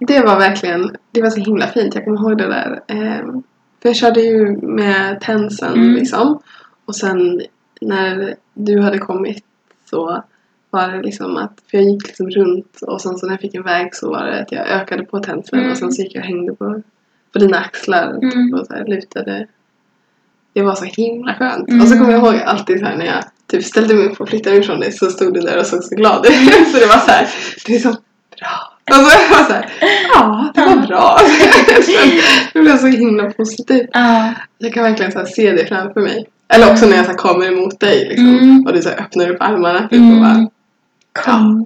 Det 0.00 0.20
var 0.20 0.38
verkligen, 0.38 0.96
det 1.10 1.22
var 1.22 1.30
så 1.30 1.40
himla 1.40 1.66
fint. 1.66 1.94
Jag 1.94 2.04
kommer 2.04 2.20
ihåg 2.20 2.38
det 2.38 2.46
där. 2.48 2.80
Ehm, 2.88 3.42
för 3.82 3.88
jag 3.88 3.96
körde 3.96 4.20
ju 4.20 4.56
med 4.62 5.20
tensen 5.20 5.74
Mm. 5.74 5.94
liksom. 5.94 6.40
Och 6.84 6.96
sen 6.96 7.40
när 7.80 8.34
du 8.54 8.80
hade 8.80 8.98
kommit 8.98 9.44
så 9.90 10.22
var 10.70 10.88
det 10.88 11.02
liksom 11.02 11.36
att, 11.36 11.52
för 11.70 11.78
jag 11.78 11.86
gick 11.90 12.06
liksom 12.06 12.30
runt 12.30 12.78
och 12.86 13.00
sen 13.00 13.18
så 13.18 13.26
när 13.26 13.32
jag 13.32 13.40
fick 13.40 13.54
en 13.54 13.62
väg 13.62 13.94
så 13.94 14.10
var 14.10 14.24
det 14.24 14.40
att 14.42 14.52
jag 14.52 14.68
ökade 14.68 15.04
på 15.04 15.18
tensen 15.20 15.58
Mm. 15.58 15.70
och 15.70 15.76
sen 15.76 15.92
så 15.92 16.02
gick 16.02 16.14
jag 16.14 16.20
och 16.20 16.26
hängde 16.26 16.54
på, 16.54 16.82
på 17.32 17.38
dina 17.38 17.58
axlar 17.58 18.18
Mm. 18.22 18.54
och 18.54 18.66
så 18.66 18.74
här 18.74 18.84
lutade. 18.86 19.46
Det 20.52 20.62
var 20.62 20.74
så 20.74 20.84
himla 20.84 21.34
skönt. 21.34 21.68
Mm. 21.68 21.80
Och 21.82 21.88
så 21.88 21.98
kommer 21.98 22.12
jag 22.12 22.22
ihåg 22.24 22.34
alltid 22.44 22.78
så 22.78 22.84
här 22.84 22.96
när 22.96 23.06
jag 23.06 23.24
typ 23.50 23.64
ställde 23.64 23.94
mig 23.94 24.06
upp 24.06 24.20
och 24.20 24.28
flyttade 24.28 24.56
ifrån 24.56 24.80
dig 24.80 24.92
så 24.92 25.10
stod 25.10 25.34
du 25.34 25.40
där 25.40 25.58
och 25.58 25.66
såg 25.66 25.84
så 25.84 25.94
glad 25.94 26.26
ut. 26.26 26.32
så 26.72 26.78
det 26.78 26.86
var 26.86 26.98
så 26.98 27.10
här, 27.10 27.28
det 27.66 27.74
är 27.76 27.78
så 27.80 27.88
bra. 28.38 28.72
Och 28.90 28.94
så 28.94 29.00
jag 29.02 29.38
var 29.38 29.44
så 29.44 29.52
här, 29.52 29.72
ja, 30.14 30.52
det 30.54 30.60
var 30.60 30.86
bra. 30.86 31.18
det 32.52 32.60
blev 32.60 32.78
så 32.78 32.86
himla 32.86 33.30
positivt. 33.30 33.88
Ja. 33.92 34.34
Jag 34.58 34.72
kan 34.74 34.84
verkligen 34.84 35.12
så 35.12 35.24
se 35.26 35.50
det 35.52 35.66
framför 35.66 36.00
mig. 36.00 36.26
Eller 36.48 36.72
också 36.72 36.86
när 36.86 36.96
jag 36.96 37.06
så 37.06 37.12
kommer 37.12 37.46
emot 37.52 37.80
dig 37.80 38.04
liksom. 38.08 38.28
Mm. 38.28 38.64
Och 38.66 38.72
du 38.72 38.82
så 38.82 38.88
öppnar 38.88 39.30
upp 39.30 39.42
armarna 39.42 39.88
typ, 39.88 40.00
och 40.00 40.20
bara, 40.20 40.30
Mm. 40.30 40.48
Kom. 41.24 41.64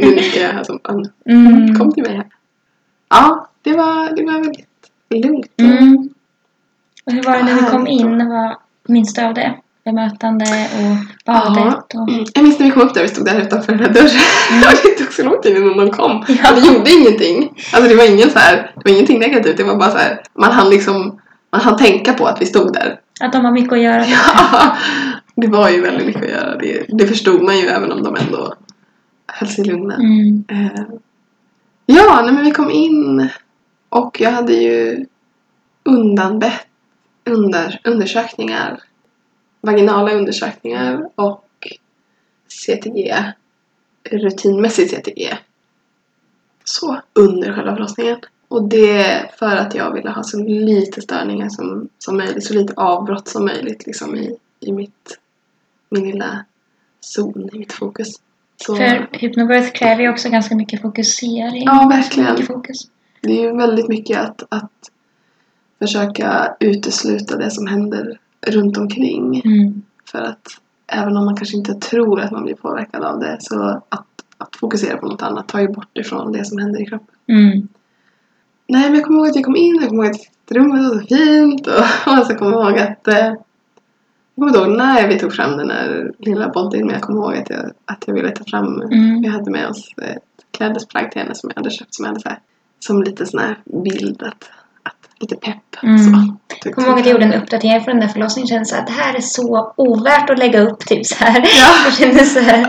nu 0.00 0.14
nickar 0.14 0.40
jag 0.40 0.48
här 0.48 0.64
som 0.64 0.78
fan. 0.86 1.10
Mm. 1.28 1.74
Kom 1.74 1.92
till 1.92 2.02
mig 2.02 2.16
här. 2.16 2.26
Ja, 3.10 3.48
det 3.62 3.72
var, 3.72 4.16
det 4.16 4.24
var 4.24 4.32
väldigt 4.32 5.26
lugnt. 5.26 5.46
Mm. 5.56 6.08
Och 7.06 7.12
hur 7.12 7.22
var 7.22 7.32
det 7.36 7.42
när 7.42 7.54
vi 7.54 7.70
kom 7.70 7.86
in? 7.86 8.28
Vad 8.28 8.56
minns 8.88 9.14
du 9.14 9.22
av 9.22 9.34
det? 9.34 9.54
Bemötande 9.84 10.44
och 10.44 10.96
badet 11.24 11.94
och... 11.94 12.08
Mm. 12.08 12.24
Jag 12.34 12.44
minns 12.44 12.58
när 12.58 12.66
vi 12.66 12.72
kom 12.72 12.82
upp 12.82 12.94
där, 12.94 13.02
vi 13.02 13.08
stod 13.08 13.24
där 13.24 13.40
utanför 13.40 13.72
den 13.72 13.80
här 13.80 13.92
dörren. 13.92 14.64
Och 14.66 14.80
det 14.82 15.04
tog 15.04 15.12
så 15.12 15.24
lång 15.24 15.42
tid 15.42 15.56
innan 15.56 15.76
de 15.76 15.90
kom. 15.90 16.24
Ja. 16.28 16.52
Det 16.54 16.60
gjorde 16.60 16.90
ingenting. 16.90 17.42
Alltså 17.72 17.88
det 17.88 17.96
var, 17.96 18.10
ingen 18.14 18.30
så 18.30 18.38
här, 18.38 18.72
det 18.74 18.80
var 18.84 18.92
ingenting 18.92 19.18
negativt. 19.18 19.56
Det 19.56 19.64
var 19.64 19.76
bara 19.76 19.90
så 19.90 19.98
här, 19.98 20.22
man 20.38 20.52
hann 20.52 20.70
liksom, 20.70 21.20
man 21.52 21.60
hann 21.60 21.76
tänka 21.76 22.12
på 22.12 22.26
att 22.26 22.40
vi 22.40 22.46
stod 22.46 22.72
där. 22.72 23.00
Att 23.20 23.32
de 23.32 23.44
har 23.44 23.52
mycket 23.52 23.72
att 23.72 23.80
göra. 23.80 24.04
Ja, 24.06 24.76
det 25.36 25.46
var 25.46 25.70
ju 25.70 25.80
väldigt 25.80 26.06
mycket 26.06 26.22
att 26.22 26.30
göra. 26.30 26.56
Det, 26.56 26.86
det 26.88 27.06
förstod 27.06 27.42
man 27.42 27.58
ju 27.58 27.66
även 27.66 27.92
om 27.92 28.02
de 28.02 28.16
ändå 28.16 28.54
höll 29.26 29.48
sig 29.48 29.64
lugna. 29.64 29.94
Mm. 29.94 30.44
Eh, 30.48 30.82
ja, 31.86 32.22
nej, 32.24 32.34
men 32.34 32.44
vi 32.44 32.50
kom 32.50 32.70
in 32.70 33.28
och 33.88 34.20
jag 34.20 34.30
hade 34.30 34.52
ju 34.52 35.06
undanbett 35.84 36.66
under, 37.24 37.80
undersökningar. 37.84 38.80
Vaginala 39.64 40.12
undersökningar 40.12 41.08
och 41.14 41.44
CTG. 42.48 43.14
Rutinmässigt 44.10 44.90
CTG. 44.90 45.38
Så, 46.64 47.00
under 47.12 47.52
själva 47.52 47.74
förlossningen. 47.74 48.16
Och 48.48 48.68
det 48.68 49.30
för 49.38 49.56
att 49.56 49.74
jag 49.74 49.94
ville 49.94 50.10
ha 50.10 50.22
så 50.22 50.38
lite 50.44 51.02
störningar 51.02 51.48
som, 51.48 51.88
som 51.98 52.16
möjligt, 52.16 52.44
så 52.44 52.54
lite 52.54 52.74
avbrott 52.76 53.28
som 53.28 53.44
möjligt 53.44 53.86
liksom 53.86 54.16
i, 54.16 54.36
i 54.60 54.72
mitt, 54.72 55.18
min 55.90 56.10
lilla 56.10 56.44
zon 57.00 57.50
i 57.52 57.58
mitt 57.58 57.72
fokus. 57.72 58.08
Så, 58.56 58.76
För 58.76 59.08
hypnobirth 59.12 59.72
kräver 59.72 60.02
ju 60.02 60.10
också 60.10 60.28
ganska 60.28 60.56
mycket 60.56 60.82
fokusering. 60.82 61.64
Ja, 61.64 61.88
verkligen. 61.90 62.46
Fokus. 62.46 62.80
det 63.20 63.38
är 63.38 63.42
ju 63.42 63.56
väldigt 63.56 63.88
mycket 63.88 64.18
att, 64.18 64.42
att 64.48 64.90
försöka 65.78 66.56
utesluta 66.60 67.36
det 67.36 67.50
som 67.50 67.66
händer 67.66 68.18
runt 68.46 68.76
omkring. 68.76 69.42
Mm. 69.44 69.82
För 70.12 70.18
att 70.18 70.60
även 70.86 71.16
om 71.16 71.24
man 71.24 71.36
kanske 71.36 71.56
inte 71.56 71.74
tror 71.74 72.20
att 72.20 72.30
man 72.30 72.42
blir 72.42 72.54
påverkad 72.54 73.04
av 73.04 73.20
det 73.20 73.36
så 73.40 73.62
att, 73.88 74.06
att 74.38 74.56
fokusera 74.56 74.96
på 74.96 75.06
något 75.06 75.22
annat 75.22 75.48
tar 75.48 75.60
ju 75.60 75.68
bort 75.68 75.98
ifrån 75.98 76.32
det 76.32 76.44
som 76.44 76.58
händer 76.58 76.82
i 76.82 76.86
kroppen. 76.86 77.14
Mm. 77.28 77.68
Nej 78.66 78.82
men 78.82 78.94
jag 78.94 79.04
kommer 79.04 79.18
ihåg 79.18 79.28
att 79.28 79.36
jag 79.36 79.44
kom 79.44 79.56
in, 79.56 79.78
jag 79.80 79.88
kommer 79.88 80.04
ihåg 80.04 80.14
att 80.14 80.52
rummet 80.56 80.82
var 80.82 81.00
så 81.00 81.06
fint 81.06 81.66
och, 81.66 82.26
så 82.26 82.34
kommer 82.34 82.52
jag 82.52 82.70
ihåg 82.70 82.78
att 82.78 83.08
eh, 83.08 83.34
jag 84.34 84.52
kommer 84.52 84.56
ihåg 84.56 84.76
när 84.76 85.08
vi 85.08 85.18
tog 85.18 85.32
fram 85.32 85.56
den 85.56 85.70
här 85.70 86.12
lilla 86.18 86.48
bodyn 86.48 86.86
men 86.86 86.94
jag 86.94 87.02
kommer 87.02 87.20
ihåg 87.20 87.36
att 87.36 87.50
jag, 87.50 87.70
att 87.84 88.04
jag 88.06 88.14
ville 88.14 88.30
ta 88.30 88.44
fram 88.44 88.82
Mm. 88.82 89.20
Vi 89.20 89.28
hade 89.28 89.50
med 89.50 89.68
oss 89.68 89.88
ett 90.02 90.22
klädesplagg 90.50 91.10
till 91.10 91.20
henne 91.20 91.34
som 91.34 91.50
jag 91.54 91.56
hade 91.56 91.70
köpt 91.70 91.94
som 91.94 92.04
jag 92.04 92.10
hade 92.10 92.20
så 92.20 92.28
här, 92.28 92.38
som 92.78 93.02
lite 93.02 93.26
sån 93.26 93.40
här 93.40 93.58
bild 93.84 94.22
att 94.22 94.50
lite 95.24 95.36
pepp 95.36 95.56
Mm. 95.82 95.98
så. 95.98 96.34
Jag 96.64 96.74
kommer 96.74 96.88
ihåg 96.88 96.98
att 96.98 97.06
jag 97.06 97.12
gjorde 97.12 97.24
en 97.24 97.42
uppdatering 97.42 97.80
för 97.84 97.90
den 97.90 98.00
där 98.00 98.08
förlossningen. 98.08 98.48
Kände 98.48 98.64
så 98.64 98.76
att 98.76 98.86
det 98.86 98.92
här 98.92 99.14
är 99.14 99.20
så 99.20 99.72
ovärt 99.76 100.30
att 100.30 100.38
lägga 100.38 100.60
upp 100.60 100.86
typ 100.86 101.06
så 101.06 101.14
här. 101.24 101.40
Ja. 101.40 101.70
Jag 101.84 101.94
kände 101.94 102.24
så 102.24 102.40
här, 102.40 102.66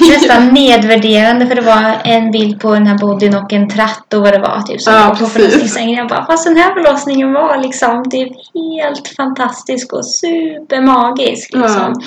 nästan 0.00 0.48
nedvärderande 0.54 1.46
för 1.46 1.54
det 1.54 1.60
var 1.60 1.96
en 2.04 2.30
bild 2.30 2.60
på 2.60 2.74
den 2.74 2.86
här 2.86 2.98
bodyn 2.98 3.34
och 3.34 3.52
en 3.52 3.68
tratt 3.68 4.14
och 4.14 4.20
vad 4.22 4.32
det 4.32 4.38
var 4.38 4.62
typ 4.62 4.80
som 4.80 4.92
Ja, 4.94 5.16
på 5.18 5.26
förlossningssängen. 5.26 5.96
Jag 5.98 6.08
bara, 6.08 6.26
fast 6.26 6.44
den 6.44 6.56
här 6.56 6.74
förlossningen 6.74 7.32
var 7.32 7.58
liksom 7.62 8.10
typ 8.10 8.32
helt 8.54 9.08
fantastisk 9.16 9.92
och 9.92 10.06
supermagisk 10.06 11.50
liksom. 11.54 12.02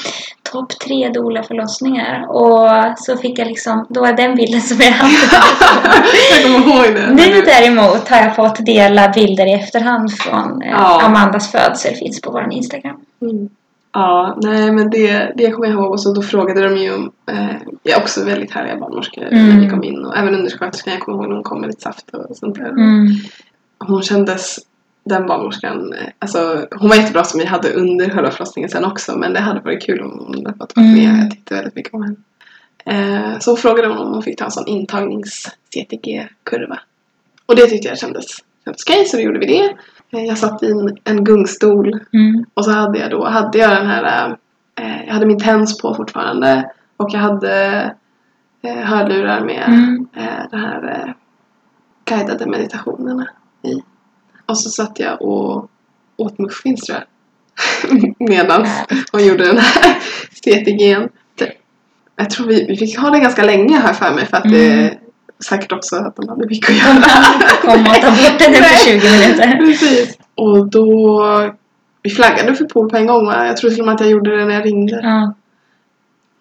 Topp 0.53 0.79
tre 0.79 1.09
dola 1.09 1.43
förlossningar. 1.43 2.25
Och 2.29 2.69
så 2.99 3.17
fick 3.17 3.39
jag 3.39 3.47
liksom, 3.47 3.85
då 3.89 4.01
var 4.01 4.13
den 4.13 4.35
bilden 4.35 4.61
som 4.61 4.77
jag 4.79 4.91
hade. 4.91 5.13
jag 6.31 6.43
kommer 6.43 6.77
ihåg 6.85 6.95
det. 6.95 7.13
Nu 7.13 7.41
däremot 7.41 8.07
har 8.09 8.17
jag 8.17 8.35
fått 8.35 8.65
dela 8.65 9.09
bilder 9.09 9.45
i 9.45 9.53
efterhand 9.53 10.11
från 10.11 10.61
eh, 10.61 10.69
Ja. 10.71 11.01
Amandas 11.01 11.51
födsel. 11.51 11.95
Finns 11.95 12.21
på 12.21 12.31
vår 12.31 12.47
Instagram. 12.51 12.95
Mm. 13.21 13.49
Ja, 13.93 14.37
nej 14.41 14.71
men 14.71 14.89
det, 14.89 15.31
det 15.35 15.51
kommer 15.51 15.67
jag 15.67 15.75
ihåg 15.75 15.91
och 15.91 15.99
så 16.01 16.13
då 16.13 16.21
frågade 16.21 16.63
de 16.69 16.77
ju 16.77 16.93
om, 16.93 17.11
eh, 17.31 17.55
jag 17.83 17.97
är 17.97 18.01
också 18.01 18.25
väldigt 18.25 18.51
härliga 18.51 18.75
barnmorskor 18.77 19.21
när 19.21 19.31
Mm. 19.31 19.59
vi 19.61 19.69
kom 19.69 19.83
in 19.83 20.05
och 20.05 20.17
även 20.17 20.35
undersköterskan, 20.35 20.93
jag 20.93 21.01
kommer 21.01 21.17
ihåg 21.17 21.27
när 21.27 21.35
hon 21.35 21.43
kom 21.43 21.61
med 21.61 21.67
lite 21.67 21.81
saft 21.81 22.09
och 22.13 22.37
sånt 22.37 22.55
där. 22.55 22.69
Mm. 22.69 23.07
Hon 23.79 24.01
kändes, 24.01 24.59
den 25.03 25.27
barnmorskan, 25.27 25.93
eh, 25.93 26.07
alltså 26.19 26.67
hon 26.71 26.89
var 26.89 26.95
jättebra 26.95 27.23
som 27.23 27.39
vi 27.39 27.45
hade 27.45 27.73
under 27.73 28.09
själva 28.09 28.31
förlossningen 28.31 28.69
sen 28.69 28.85
också 28.85 29.17
men 29.17 29.33
det 29.33 29.39
hade 29.39 29.59
varit 29.59 29.85
kul 29.85 30.01
om 30.01 30.11
hon 30.27 30.45
hade 30.45 30.57
fått 30.57 30.75
vara 30.75 30.85
med, 30.85 31.03
Mm. 31.05 31.19
jag 31.19 31.31
tyckte 31.31 31.55
väldigt 31.55 31.75
mycket 31.75 31.93
om 31.93 32.03
henne. 32.03 32.15
Eh, 32.85 33.39
så 33.39 33.55
frågade 33.55 33.87
hon 33.87 33.97
om 33.97 34.13
hon 34.13 34.23
fick 34.23 34.37
ta 34.39 34.45
en 34.45 34.51
sån 34.51 34.65
intagnings-CTG-kurva. 34.67 36.79
Och 37.45 37.55
det 37.55 37.67
tyckte 37.67 37.87
jag 37.87 37.97
kändes, 37.97 38.25
kändes 38.65 38.83
okej 38.87 39.05
så 39.05 39.17
då 39.17 39.23
gjorde 39.23 39.39
vi 39.39 39.45
det. 39.45 39.75
Eh, 40.17 40.25
jag 40.25 40.37
satt 40.37 40.63
i 40.63 40.71
en, 40.71 40.97
en 41.03 41.23
gungstol 41.23 41.99
Mm. 42.13 42.45
och 42.53 42.65
så 42.65 42.71
hade 42.71 42.99
jag 42.99 43.11
då, 43.11 43.25
hade 43.25 43.57
jag 43.57 43.69
den 43.71 43.87
här, 43.87 44.37
eh, 44.79 45.05
jag 45.07 45.13
hade 45.13 45.25
min 45.25 45.39
TENS 45.39 45.81
på 45.81 45.95
fortfarande 45.95 46.71
och 46.97 47.09
jag 47.11 47.19
hade 47.19 47.81
eh, 48.61 48.75
hörlurar 48.75 49.41
med 49.45 49.63
Mm. 49.67 50.07
eh, 50.15 50.43
de 50.51 50.57
här 50.57 51.13
guidade 52.05 52.45
meditationerna 52.45 53.27
i. 53.61 53.81
Och 54.53 54.59
så 54.59 54.69
satt 54.69 54.99
jag 54.99 55.21
och 55.21 55.69
åt 56.17 56.39
muffins 56.39 56.81
tror 56.81 56.97
jag. 56.99 57.07
Medan 58.29 58.67
hon 59.11 59.25
gjorde 59.25 59.45
den 59.47 59.57
här 59.57 59.95
CTG'n. 60.45 61.09
Jag 62.15 62.29
tror 62.29 62.47
vi, 62.47 62.65
vi 62.65 62.77
fick 62.77 62.97
ha 62.99 63.09
det 63.09 63.19
ganska 63.19 63.43
länge 63.43 63.77
här 63.77 63.93
för 63.93 64.13
mig 64.13 64.25
för 64.25 64.37
att 64.37 64.43
det 64.43 64.73
Mm. 64.73 64.95
säkert 65.49 65.71
också 65.71 65.95
att 65.95 66.15
de 66.15 66.29
hade 66.29 66.45
mycket 66.45 66.69
att 66.69 66.75
göra. 66.75 67.03
komma 67.61 67.89
och 67.89 67.95
ta 68.01 68.09
bort 68.09 68.39
den 68.39 68.53
efter 68.53 68.99
20 68.99 69.11
minuter. 69.11 69.57
Precis. 69.57 70.17
Och 70.35 70.67
då 70.69 71.23
vi 72.03 72.09
flaggade 72.09 72.55
för 72.55 72.65
pool 72.65 72.89
på 72.89 72.97
en 72.97 73.07
gång 73.07 73.25
va? 73.25 73.45
Jag 73.47 73.57
tror 73.57 73.69
till 73.69 73.79
och 73.79 73.85
med 73.85 73.95
att 73.95 74.01
jag 74.01 74.09
gjorde 74.09 74.37
det 74.37 74.45
när 74.45 74.53
jag 74.53 74.65
ringde. 74.65 74.99
Ja. 75.03 75.33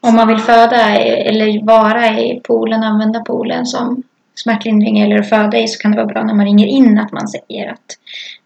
Om 0.01 0.14
man 0.16 0.29
vill 0.29 0.38
föda 0.38 0.96
eller 0.98 1.66
vara 1.66 2.20
i 2.20 2.40
poolen, 2.44 2.83
använda 2.83 3.20
poolen 3.20 3.66
som 3.66 4.03
smärtlindring 4.35 5.01
eller 5.01 5.18
att 5.18 5.29
föda 5.29 5.59
i 5.59 5.68
så 5.68 5.79
kan 5.79 5.90
det 5.90 5.97
vara 5.97 6.07
bra 6.07 6.23
när 6.25 6.35
man 6.35 6.45
ringer 6.47 6.66
in 6.66 6.99
att 6.99 7.12
man 7.12 7.29
säger 7.29 7.73
att 7.73 7.99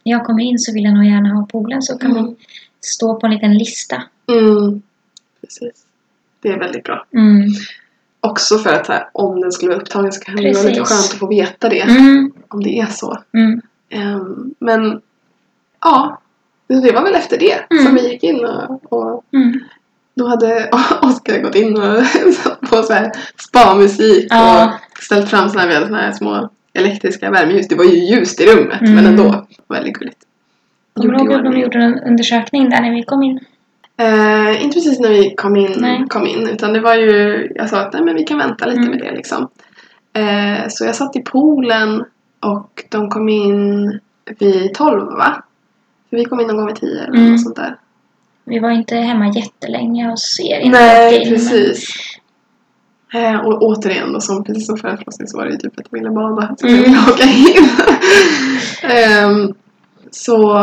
när 0.05 0.13
jag 0.13 0.25
kommer 0.25 0.43
in 0.43 0.59
så 0.59 0.73
vill 0.73 0.85
jag 0.85 0.95
nog 0.95 1.05
gärna 1.05 1.29
ha 1.35 1.47
poolen 1.47 1.83
så 1.83 1.99
kan 1.99 2.11
Mm. 2.11 2.23
man 2.23 2.37
stå 2.81 3.21
på 3.21 3.27
en 3.27 3.33
liten 3.33 3.59
lista. 3.59 4.03
Mm. 4.33 4.83
Precis. 5.41 5.83
Det 6.43 6.49
är 6.49 6.59
väldigt 6.59 6.85
bra. 6.85 7.07
Mm. 7.15 7.49
Också 8.21 8.59
för 8.59 8.73
att 8.73 8.89
här, 8.89 9.09
om 9.13 9.41
den 9.41 9.53
skulle 9.53 9.71
vara 9.71 9.81
upptagen 9.83 10.13
så 10.13 10.21
kan 10.21 10.37
det 10.37 10.53
vara 10.53 10.63
lite 10.69 10.85
skönt 10.85 11.13
att 11.13 11.19
få 11.19 11.27
veta 11.27 11.69
det. 11.69 11.81
Mm. 11.81 12.33
Om 12.49 12.63
det 12.63 12.79
är 12.81 12.87
så. 12.87 13.23
Mm. 13.33 13.61
Ehm, 13.91 14.55
men 14.59 15.01
ja, 15.83 16.21
det 16.67 16.93
var 16.93 17.03
väl 17.03 17.15
efter 17.15 17.39
det 17.39 17.65
Mm. 17.71 17.85
som 17.87 17.95
vi 17.95 18.13
gick 18.13 18.23
in 18.25 18.45
och, 18.45 18.93
och 18.93 19.25
Mm. 19.33 19.61
då 20.15 20.27
hade 20.27 20.71
Oskar 21.03 21.39
gått 21.43 21.55
in 21.55 21.77
och 21.77 22.03
på 22.71 22.83
så 22.83 22.93
här 22.93 23.13
spa-musik 23.49 24.27
Ja. 24.31 24.65
och 24.65 24.71
ställt 25.01 25.29
fram 25.29 25.49
såna 25.49 25.61
här, 25.61 25.69
vi 25.69 25.75
hade 25.75 25.87
såna 25.87 26.01
här 26.01 26.13
små 26.13 26.49
elektriska 26.75 27.31
värmeljus. 27.31 27.69
Det 27.69 27.75
var 27.77 27.85
ju 27.85 27.97
ljust 28.05 28.41
i 28.41 28.47
rummet 28.47 28.81
Mm. 28.81 28.95
men 28.95 29.07
ändå 29.07 29.47
väldigt 29.69 29.95
gulligt. 29.95 30.19
Kommer 30.95 31.15
du 31.15 31.19
ihåg 31.25 31.33
att 31.33 31.45
de 31.45 31.61
gjorde 31.61 31.79
en 31.79 31.99
undersökning 32.01 32.71
där 32.71 32.81
när 32.81 32.91
vi 32.91 33.03
kom 33.03 33.23
in? 33.23 33.41
Eh, 33.99 34.63
inte 34.65 34.75
precis 34.75 35.01
när 35.01 35.09
vi 35.09 35.35
kom 35.35 35.57
in, 35.57 35.75
Nej. 35.77 36.05
kom 36.09 36.27
in 36.27 36.49
utan 36.49 36.73
det 36.73 36.81
var 36.81 36.95
ju, 36.95 37.49
jag 37.55 37.69
sa 37.69 37.81
att 37.81 37.93
nej 37.93 38.03
men 38.03 38.15
vi 38.15 38.25
kan 38.25 38.39
vänta 38.39 38.67
lite 38.67 38.79
Mm. 38.81 38.91
med 38.91 38.99
det 38.99 39.13
liksom. 39.17 39.49
Eh, 40.13 40.69
så 40.69 40.85
jag 40.85 40.95
satt 40.97 41.17
i 41.17 41.21
poolen 41.23 42.05
och 42.41 42.85
de 42.91 43.11
kom 43.11 43.29
in 43.29 44.01
vid 44.39 44.75
12 44.75 45.05
va? 45.07 45.43
För 46.11 46.17
vi 46.17 46.25
kom 46.25 46.41
in 46.41 46.47
någon 46.47 46.57
gång 46.57 46.67
vid 46.67 46.77
10 46.77 46.89
eller 47.05 47.19
Mm. 47.19 47.31
något 47.33 47.43
sånt 47.43 47.57
där. 47.57 47.77
Vi 48.45 48.59
var 48.59 48.71
inte 48.71 48.97
hemma 48.97 49.29
jättelänge 49.29 50.11
hos 50.11 50.41
er 50.41 50.71
Nej, 50.71 51.29
precis. 51.31 51.89
Eh, 53.15 53.37
och 53.47 53.63
återigen 53.63 54.13
då, 54.13 54.21
som, 54.21 54.45
precis 54.45 54.67
som 54.67 54.77
förra 54.79 54.97
förlossningen 54.97 55.29
så 55.29 55.37
var 55.37 55.45
det 55.45 55.51
ju 55.53 55.57
typ 55.59 55.79
att 55.79 55.87
jag 55.91 55.99
ville 55.99 56.11
bada. 56.11 56.57
Så 56.61 56.67
Mm. 56.67 56.79
jag 56.79 56.85
ville 56.85 56.99
åka 57.13 57.25
in. 57.25 57.69
Ehm, 58.91 59.55
så 60.11 60.59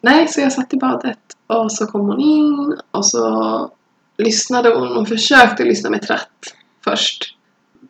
nej, 0.00 0.28
så 0.28 0.40
jag 0.40 0.52
satt 0.52 0.74
i 0.74 0.76
badet 0.76 1.18
och 1.46 1.72
så 1.72 1.86
kom 1.86 2.00
hon 2.00 2.20
in 2.20 2.76
och 2.90 3.06
så 3.06 3.70
lyssnade 4.18 4.68
hon. 4.74 4.88
Hon 4.88 5.06
försökte 5.06 5.64
lyssna 5.64 5.90
med 5.90 6.02
tratt 6.02 6.54
först. 6.84 7.34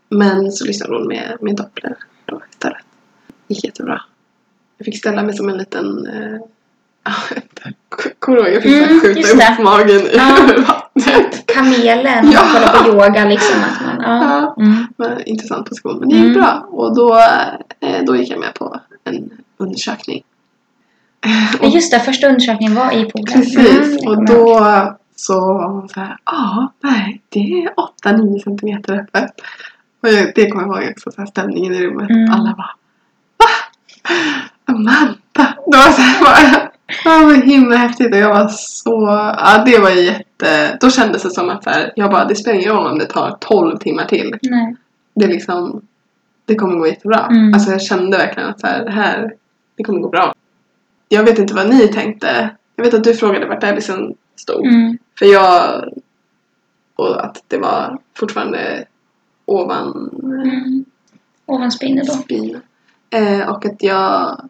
Men 0.09 0.53
så 0.53 0.65
lyssnade 0.65 0.95
hon 0.95 1.09
med, 1.09 1.37
med 1.41 1.57
doppler 1.57 1.97
då 2.25 2.41
istället. 2.51 2.79
Det 3.47 3.55
gick 3.55 3.65
jättebra. 3.65 4.01
Jag 4.79 4.85
fick 4.85 4.99
ställa 4.99 5.23
mig 5.23 5.37
som 5.37 5.49
en 5.49 5.57
liten 5.59 6.07
eh, 6.07 6.41
Kommer 8.19 8.39
du 8.39 8.45
ihåg? 8.45 8.55
Jag 8.55 8.63
fick 8.63 8.73
Mm, 8.73 9.01
skjuta 9.01 9.53
upp 9.53 9.59
magen 9.65 9.91
i 9.91 10.11
Ja. 10.17 10.37
vattnet. 10.69 11.47
Kamelen, 11.55 12.31
Ja. 12.31 12.33
ja. 12.33 12.49
kolla 12.53 12.69
på 12.83 12.89
yoga 12.89 13.25
liksom. 13.25 13.57
Att 13.65 13.87
man, 13.87 14.05
ja. 14.21 14.55
Mm. 14.59 14.87
Men 14.97 15.23
intressant 15.25 15.69
position. 15.69 15.99
Men 15.99 16.09
det 16.09 16.15
gick 16.17 16.25
Mm. 16.25 16.41
bra. 16.41 16.67
Och 16.71 16.97
då, 16.97 17.19
eh, 17.81 18.05
då 18.07 18.17
gick 18.17 18.31
jag 18.31 18.41
med 18.41 18.55
på 18.55 18.81
en 19.05 19.31
undersökning. 19.57 20.23
Ja, 21.61 21.69
Just 21.69 21.93
det, 21.93 22.01
första 22.01 22.27
undersökningen 22.27 22.75
var 22.75 22.93
i 22.93 23.05
poolen. 23.05 23.27
Precis. 23.35 24.03
Mm, 24.03 24.07
och 24.09 24.15
ihåg. 24.15 24.27
då 24.27 24.97
så 25.17 25.41
var 25.41 25.69
hon 25.69 25.89
så 25.89 26.01
här. 26.01 26.17
Ja, 26.25 26.73
nej, 26.83 27.21
det 27.29 27.39
är 27.41 27.71
8-9 28.05 28.39
centimeter 28.45 28.95
öppet. 29.01 29.31
Och 30.03 30.09
jag, 30.09 30.33
det 30.35 30.51
kommer 30.51 30.67
jag 30.67 30.83
ihåg 30.85 30.93
också, 30.93 31.11
så 31.11 31.21
här 31.21 31.27
stämningen 31.27 31.75
i 31.75 31.87
rummet. 31.87 32.11
Mm. 32.11 32.31
Alla 32.33 32.55
bara 32.55 32.71
Va? 33.39 33.47
Amanda! 34.65 35.15
Det 35.67 35.77
var 35.77 35.91
så 35.93 36.01
här 36.03 36.21
bara. 36.25 36.68
Ja, 37.09 37.25
vad 37.25 37.45
himla 37.45 37.77
häftigt 37.77 38.13
och 38.13 38.19
jag 38.19 38.35
var 38.35 38.49
så... 38.49 38.91
Ja, 39.39 39.63
det 39.67 39.79
var 39.79 39.91
jätte... 39.91 40.79
Då 40.81 40.91
kändes 40.91 41.23
det 41.23 41.31
som 41.31 41.51
att 41.51 41.65
så 41.65 41.71
här, 41.71 41.93
jag 41.97 42.11
bara, 42.11 42.25
det 42.25 42.35
spelar 42.35 42.59
ingen 42.59 42.73
roll 42.73 42.87
om 42.87 42.99
det 42.99 43.07
tar 43.07 43.37
12 43.41 43.79
timmar 43.79 44.05
till. 44.05 44.39
Nej. 44.43 44.77
det 45.15 45.25
är 45.25 45.29
liksom 45.29 45.83
det 46.45 46.55
kommer 46.55 46.79
gå 46.79 46.87
jättebra. 46.87 47.27
Mm. 47.27 47.55
Alltså 47.55 47.71
jag 47.71 47.83
kände 47.83 48.19
verkligen 48.19 48.49
att 48.49 48.61
så 48.61 48.67
här, 48.67 48.85
det 48.85 48.91
här 48.91 49.35
det 49.77 49.85
kommer 49.85 50.01
gå 50.01 50.09
bra. 50.09 50.35
Jag 51.09 51.23
vet 51.23 51.39
inte 51.39 51.55
vad 51.55 51.69
ni 51.69 51.89
tänkte. 51.89 52.51
Jag 52.77 52.85
vet 52.85 52.95
att 52.95 53.05
du 53.05 53.15
frågade 53.15 53.47
vart 53.47 53.61
bebisen 53.61 54.15
stod. 54.37 54.67
Mm. 54.67 54.99
För 55.19 55.27
jag 55.27 55.85
och 56.97 57.25
att 57.25 57.43
det 57.49 57.59
var 57.59 57.99
fortfarande 58.15 58.85
ovan 59.45 60.11
Mm. 60.23 60.85
Ovanspinne 61.47 62.03
då. 62.03 62.13
spin. 62.13 62.61
Eh, 63.11 63.49
och 63.49 63.67
att 63.67 63.83
jag 63.83 64.41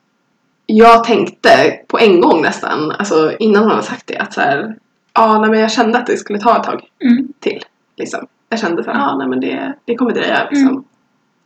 jag 0.71 1.05
tänkte 1.05 1.79
på 1.89 1.99
en 1.99 2.21
gång 2.21 2.43
nästan, 2.43 2.91
alltså 2.91 3.33
innan 3.39 3.63
hon 3.63 3.71
hade 3.71 3.83
sagt 3.83 4.07
det 4.07 4.17
att 4.19 4.33
så 4.35 4.41
här, 4.41 4.77
ja 5.15 5.41
nej, 5.41 5.51
men 5.51 5.61
jag 5.61 5.73
kände 5.73 5.99
att 5.99 6.07
det 6.07 6.17
skulle 6.17 6.39
ta 6.39 6.57
ett 6.57 6.63
tag 6.65 6.81
Mm. 7.05 7.29
till. 7.41 7.63
Liksom. 7.97 8.27
Jag 8.49 8.61
kände 8.61 8.85
så 8.85 8.91
här, 8.91 9.01
ah, 9.11 9.17
nej 9.19 9.29
men 9.29 9.41
det, 9.41 9.75
det 9.85 9.95
kommer 9.95 10.13
dröja 10.13 10.45
liksom. 10.51 10.69
Mm. 10.69 10.83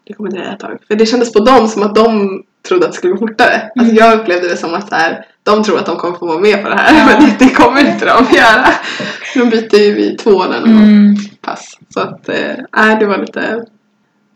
Det 0.07 0.13
kommer 0.13 0.31
dröja 0.31 0.53
ett 0.53 0.61
tag. 0.61 0.79
För 0.89 0.95
det 0.95 1.07
kändes 1.07 1.33
på 1.33 1.39
dem 1.39 1.69
som 1.69 1.83
att 1.83 1.95
de 1.95 2.43
trodde 2.69 2.85
att 2.87 2.93
det 2.93 2.99
skulle 2.99 3.13
gå 3.13 3.19
fortare. 3.19 3.55
Alltså 3.77 3.95
Mm. 3.95 3.97
jag 3.97 4.21
upplevde 4.21 4.49
det 4.49 4.57
som 4.57 4.75
att 4.75 4.89
så 4.89 4.95
här, 4.95 5.27
de 5.43 5.63
tror 5.63 5.79
att 5.79 5.87
de 5.87 5.97
kommer 5.97 6.19
få 6.19 6.27
vara 6.27 6.39
med 6.39 6.63
på 6.63 6.69
det 6.69 6.75
här 6.77 6.95
Ja. 6.99 7.07
men 7.19 7.29
det, 7.31 7.45
det 7.45 7.51
kommer 7.55 7.81
inte 7.81 8.05
de 8.05 8.37
göra. 8.37 8.69
De 9.35 9.51
byter 9.51 9.77
ju 9.81 9.95
vid 9.95 10.19
två 10.19 10.45
när 10.45 10.61
de 10.61 10.71
Mm. 10.71 11.15
pass. 11.41 11.79
Så 11.89 12.01
att, 12.01 12.29
eh, 12.29 12.57
nej 12.77 12.97
det 13.01 13.07
var 13.07 13.19
lite... 13.19 13.65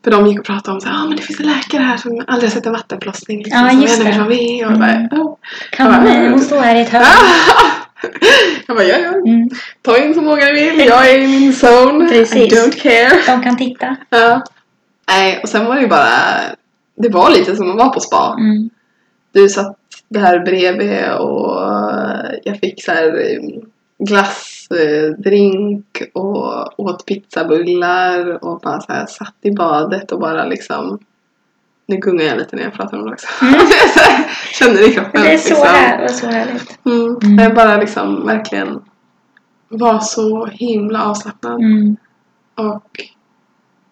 För 0.06 0.10
de 0.10 0.26
gick 0.26 0.38
och 0.38 0.44
pratade 0.46 0.74
om 0.74 0.80
så 0.80 0.88
här, 0.88 1.02
ah, 1.02 1.06
men 1.06 1.16
det 1.16 1.22
finns 1.22 1.40
en 1.40 1.46
läkare 1.46 1.82
här 1.82 1.96
som 1.96 2.24
aldrig 2.26 2.50
har 2.50 2.54
sett 2.54 2.66
en 2.66 2.72
vattenflossning. 2.72 3.38
Liksom, 3.38 3.64
Ja, 3.64 3.70
som 3.70 3.80
just 3.82 3.98
vill 4.00 4.06
det. 4.06 4.18
vara 4.18 4.28
med. 4.28 4.38
Och 4.38 4.60
jag 4.62 4.70
Mm. 4.72 5.08
bara, 5.10 5.22
oh. 5.22 5.36
Kan? 5.72 6.30
Hon 6.32 6.40
står 6.40 6.60
här 6.60 6.76
i 6.76 6.80
ett 6.80 6.88
hörn. 6.88 7.04
jag 8.66 8.76
bara, 8.76 8.84
ja, 8.86 8.98
ja. 8.98 9.08
Mm. 9.30 9.48
Ta 9.82 9.98
in 9.98 10.14
så 10.14 10.22
många 10.22 10.44
ni 10.44 10.70
vill. 10.70 10.86
Jag 10.88 11.10
är 11.10 11.18
i 11.18 11.26
min 11.26 11.52
zone. 11.52 12.04
I 12.04 12.08
Precis. 12.08 12.52
don't 12.52 12.82
care. 12.82 13.22
De 13.26 13.42
kan 13.42 13.56
titta. 13.56 13.96
Ja. 14.10 14.42
Nej, 15.08 15.40
och 15.42 15.48
sen 15.48 15.64
var 15.66 15.74
det 15.74 15.80
ju 15.80 15.88
bara... 15.88 16.08
Det 16.96 17.08
var 17.08 17.30
lite 17.30 17.56
som 17.56 17.70
att 17.70 17.76
vara 17.76 17.88
på 17.88 18.00
spa. 18.00 18.36
Mm. 18.38 18.70
Du 19.32 19.48
satt 19.48 19.76
där 20.08 20.38
bredvid 20.38 21.04
och 21.18 21.60
jag 22.44 22.58
fick 22.60 22.84
så 22.84 22.92
här 22.92 23.12
glass, 23.98 24.28
eh, 24.38 24.55
drink 25.18 26.02
och 26.14 26.80
åt 26.80 27.06
pizzabullar 27.06 28.44
och 28.44 28.60
bara 28.60 28.80
så 28.80 28.92
här 28.92 29.06
satt 29.06 29.34
i 29.42 29.50
badet 29.50 30.12
och 30.12 30.20
bara 30.20 30.44
liksom 30.44 30.98
nu 31.86 31.96
gungar 31.96 32.24
jag 32.24 32.38
lite 32.38 32.56
när 32.56 32.62
jag 32.62 32.72
pratar 32.72 32.98
om 32.98 33.04
det 33.06 33.12
också. 33.12 33.26
Mm. 33.44 33.54
Känner 34.58 34.74
det 34.74 34.86
i 34.86 34.92
kroppen. 34.92 35.22
Det 35.22 35.32
är 35.32 35.38
så, 35.38 35.48
liksom. 35.48 35.66
här, 35.68 36.04
och 36.04 36.10
så 36.10 36.26
härligt. 36.26 36.78
Mm. 36.86 37.16
Mm. 37.22 37.38
Jag 37.38 37.54
bara 37.54 37.76
liksom 37.76 38.26
verkligen 38.26 38.80
var 39.68 39.98
så 39.98 40.46
himla 40.46 41.04
avslappnad. 41.04 41.60
Mm. 41.60 41.96
Och 42.54 42.90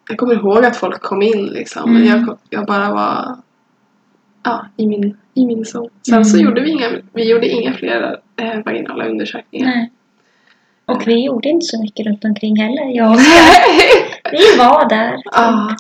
jag 0.09 0.19
kommer 0.19 0.35
ihåg 0.35 0.65
att 0.65 0.77
folk 0.77 1.01
kom 1.03 1.23
in 1.23 1.47
liksom. 1.47 1.93
Men 1.93 2.03
Mm. 2.07 2.27
jag, 2.27 2.39
jag 2.51 2.67
bara 2.67 2.93
var 2.95 3.37
ja, 4.43 4.67
i 4.77 4.87
min, 4.87 5.17
i 5.35 5.47
min 5.47 5.65
zon. 5.65 5.89
Sen 6.09 6.25
så 6.25 6.37
Mm. 6.37 6.49
gjorde 6.49 6.61
vi 6.63 6.71
inga, 6.71 6.89
vi 7.13 7.31
gjorde 7.31 7.49
inga 7.49 7.73
fler 7.75 8.21
eh, 8.37 8.65
vaginala 8.65 9.07
undersökningar. 9.09 9.67
Nej. 9.67 9.93
Och 10.87 11.03
vi 11.09 11.25
gjorde 11.25 11.49
inte 11.49 11.67
så 11.67 11.81
mycket 11.83 12.07
runt 12.07 12.25
omkring 12.25 12.57
heller. 12.61 12.97
Jag 12.97 13.11
och. 13.11 13.19
Vi 14.33 14.59
var 14.59 14.89
där. 14.89 15.23
ja. 15.25 15.77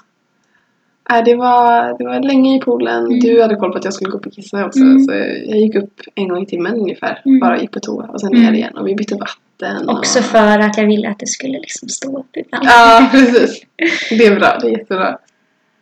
Nej, 1.11 1.23
det, 1.25 1.35
var, 1.35 1.99
det 1.99 2.05
var 2.05 2.21
länge 2.21 2.57
i 2.57 2.61
poolen. 2.61 3.07
Mm. 3.07 3.21
Du 3.21 3.43
hade 3.43 3.57
koll 3.57 3.73
på 3.73 3.79
att 3.79 3.85
jag 3.85 3.95
skulle 3.95 4.11
gå 4.11 4.17
upp 4.19 4.27
och 4.27 4.33
kissa 4.33 4.65
också. 4.67 4.81
Mm. 4.81 5.05
Så 5.05 5.13
jag 5.47 5.59
gick 5.59 5.75
upp 5.75 6.01
en 6.15 6.29
gång 6.29 6.43
i 6.43 6.47
timmen 6.47 6.75
ungefär. 6.75 7.23
Mm. 7.25 7.41
Bara 7.41 7.61
gick 7.61 7.71
på 7.71 7.81
toa 7.81 8.05
och 8.05 8.21
sen 8.21 8.33
Mm. 8.33 8.43
ner 8.43 8.53
igen. 8.53 8.79
Och 8.79 8.89
vi 8.89 8.95
bytte 8.95 9.15
vatten. 9.15 9.89
Också 9.89 10.19
och... 10.19 10.25
för 10.25 10.59
att 10.59 10.77
jag 10.79 10.87
ville 10.87 11.09
att 11.09 11.19
det 11.19 11.27
skulle 11.27 11.59
liksom 11.59 11.89
stå 11.89 12.19
upp 12.19 12.37
ibland. 12.37 12.65
Ja, 12.67 13.09
precis. 13.13 13.63
Det 14.11 14.27
är 14.27 14.37
bra. 14.37 14.59
Det 14.61 14.67
är 14.67 14.79
jättebra. 14.79 15.19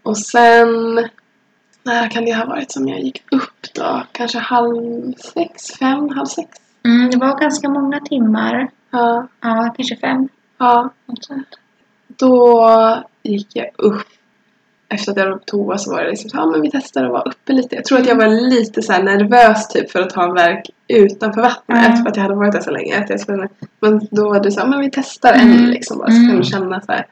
Och 0.02 0.18
sen... 0.18 0.68
När 1.84 2.10
kan 2.10 2.24
det 2.24 2.32
ha 2.34 2.44
varit 2.46 2.72
som 2.72 2.88
jag 2.88 3.00
gick 3.00 3.22
upp 3.30 3.74
då? 3.74 4.02
Kanske 4.12 4.38
halv 4.38 5.12
sex? 5.14 5.66
Fem? 5.78 6.08
Halv 6.08 6.26
sex? 6.26 6.48
Mm, 6.84 7.10
det 7.10 7.16
var 7.16 7.40
ganska 7.40 7.68
många 7.68 8.00
timmar. 8.00 8.70
Ja. 8.92 9.28
Ja, 9.40 9.72
kanske 9.76 9.96
fem. 9.96 10.28
ja. 10.58 10.90
Något 11.06 11.24
sånt. 11.24 11.46
Då 12.08 12.66
gick 13.22 13.48
jag 13.56 13.66
upp. 13.78 14.06
Efter 14.88 15.12
att 15.12 15.18
jag 15.18 15.26
var 15.30 15.36
på 15.38 15.44
toa 15.46 15.78
så 15.78 15.90
var 15.92 16.02
det 16.02 16.10
liksom 16.10 16.30
ja 16.32 16.46
men 16.46 16.60
vi 16.60 16.70
testar 16.70 17.04
att 17.04 17.10
vara 17.10 17.22
uppe 17.22 17.52
lite. 17.52 17.74
Jag 17.76 17.84
tror 17.84 17.98
att 17.98 18.06
jag 18.06 18.16
var 18.16 18.28
lite 18.50 18.82
så 18.82 18.92
nervös 19.02 19.68
typ 19.68 19.90
för 19.90 20.00
att 20.02 20.10
ta 20.10 20.24
en 20.24 20.34
verk 20.34 20.70
utanför 20.88 21.42
vattnet. 21.42 21.86
Mm. 21.86 21.96
För 22.02 22.10
att 22.10 22.16
jag 22.16 22.22
hade 22.22 22.34
varit 22.34 22.52
där 22.52 22.60
så 22.60 22.70
länge. 22.70 22.98
Att 22.98 23.10
jag 23.10 23.20
skulle, 23.20 23.48
men 23.80 24.00
då 24.10 24.28
var 24.28 24.40
det 24.40 24.50
så 24.50 24.60
här, 24.60 24.68
men 24.68 24.80
vi 24.80 24.90
testar 24.90 25.32
en 25.32 25.52
Mm. 25.52 25.70
liksom 25.70 25.98
bara 25.98 26.10
så 26.10 26.16
Mm. 26.16 26.28
kan 26.30 26.36
du 26.40 26.44
känna 26.44 26.80
så 26.80 26.92
här. 26.92 27.06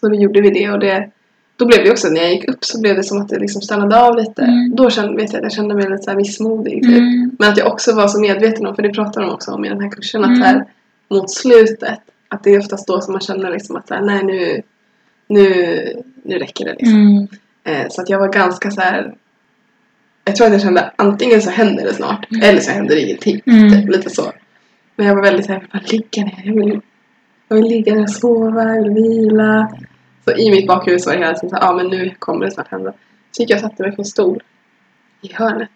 Så 0.00 0.08
då 0.08 0.14
gjorde 0.14 0.40
vi 0.40 0.50
det 0.50 0.70
och 0.70 0.78
det 0.78 1.10
då 1.56 1.66
blev 1.66 1.84
det 1.84 1.90
också, 1.90 2.08
när 2.08 2.20
jag 2.20 2.30
gick 2.32 2.48
upp 2.48 2.64
så 2.64 2.80
blev 2.80 2.96
det 2.96 3.02
som 3.02 3.20
att 3.22 3.28
det 3.28 3.38
liksom 3.38 3.62
stannade 3.62 4.00
av 4.00 4.16
lite. 4.16 4.42
Mm. 4.42 4.76
Då 4.76 4.90
kände, 4.90 5.16
vet 5.22 5.32
jag 5.32 5.38
att 5.38 5.42
jag 5.44 5.52
kände 5.52 5.74
mig 5.74 5.90
lite 5.90 6.02
så 6.02 6.10
här 6.10 6.16
missmodig 6.16 6.82
typ. 6.82 6.98
Mm. 6.98 7.30
Men 7.38 7.50
att 7.50 7.58
jag 7.58 7.66
också 7.72 7.94
var 7.94 8.08
så 8.08 8.20
medveten 8.20 8.66
om, 8.66 8.74
för 8.74 8.82
det 8.82 8.90
pratar 8.92 9.20
de 9.20 9.30
också 9.30 9.50
om 9.50 9.64
i 9.64 9.68
den 9.68 9.80
här 9.80 9.90
kursen, 9.90 10.24
att 10.24 10.28
Mm. 10.30 10.42
här, 10.42 10.64
mot 11.08 11.30
slutet, 11.30 11.98
att 12.28 12.44
det 12.44 12.50
är 12.50 12.58
oftast 12.58 12.86
då 12.86 13.00
som 13.00 13.12
man 13.12 13.20
känner 13.20 13.50
liksom 13.50 13.76
att 13.76 13.88
så 13.88 13.94
här, 13.94 14.02
nej 14.02 14.24
nu, 14.24 14.62
nu, 15.26 16.02
nu 16.22 16.38
räcker 16.38 16.64
det 16.64 16.72
liksom. 16.78 16.98
Mm. 16.98 17.28
Eh, 17.64 17.88
så 17.90 18.02
att 18.02 18.08
jag 18.10 18.18
var 18.18 18.32
ganska 18.32 18.70
så 18.70 18.80
här. 18.80 19.14
Jag 20.24 20.36
tror 20.36 20.46
att 20.46 20.52
jag 20.52 20.62
kände 20.62 20.92
antingen 20.96 21.42
så 21.42 21.50
händer 21.50 21.84
det 21.84 21.94
snart 21.94 22.26
Mm. 22.30 22.48
eller 22.48 22.60
så 22.60 22.70
händer 22.70 22.94
det 22.94 23.00
ingenting. 23.00 23.40
Mm. 23.46 23.70
Typ, 23.70 23.90
lite 23.90 24.10
så. 24.10 24.32
Men 24.96 25.06
jag 25.06 25.14
var 25.14 25.22
väldigt 25.22 25.46
såhär, 25.46 25.66
jag 25.72 25.80
vill 25.80 25.90
ligga 25.90 26.24
ner. 26.24 26.42
Jag 26.44 26.54
vill, 26.54 26.80
jag 27.48 27.56
vill 27.56 27.66
ligga 27.66 27.94
ner 27.94 28.02
och 28.02 28.10
sova, 28.10 28.64
jag 28.74 28.82
vill 28.82 28.92
vila. 28.92 29.78
Så 30.24 30.32
i 30.36 30.50
mitt 30.50 30.66
bakhuvud 30.66 31.00
så 31.00 31.10
var 31.10 31.16
det 31.16 31.24
hela 31.24 31.34
tiden 31.34 31.50
såhär, 31.50 31.62
ja 31.62 31.70
ah, 31.70 31.76
men 31.76 31.86
nu 31.86 32.14
kommer 32.18 32.44
det 32.44 32.50
snart 32.50 32.68
hända. 32.68 32.92
Så 33.30 33.42
gick 33.42 33.50
jag 33.50 33.56
och 33.56 33.60
satte 33.60 33.82
mig 33.82 33.96
på 33.96 34.02
en 34.02 34.06
stol 34.06 34.42
i 35.20 35.32
hörnet. 35.32 35.70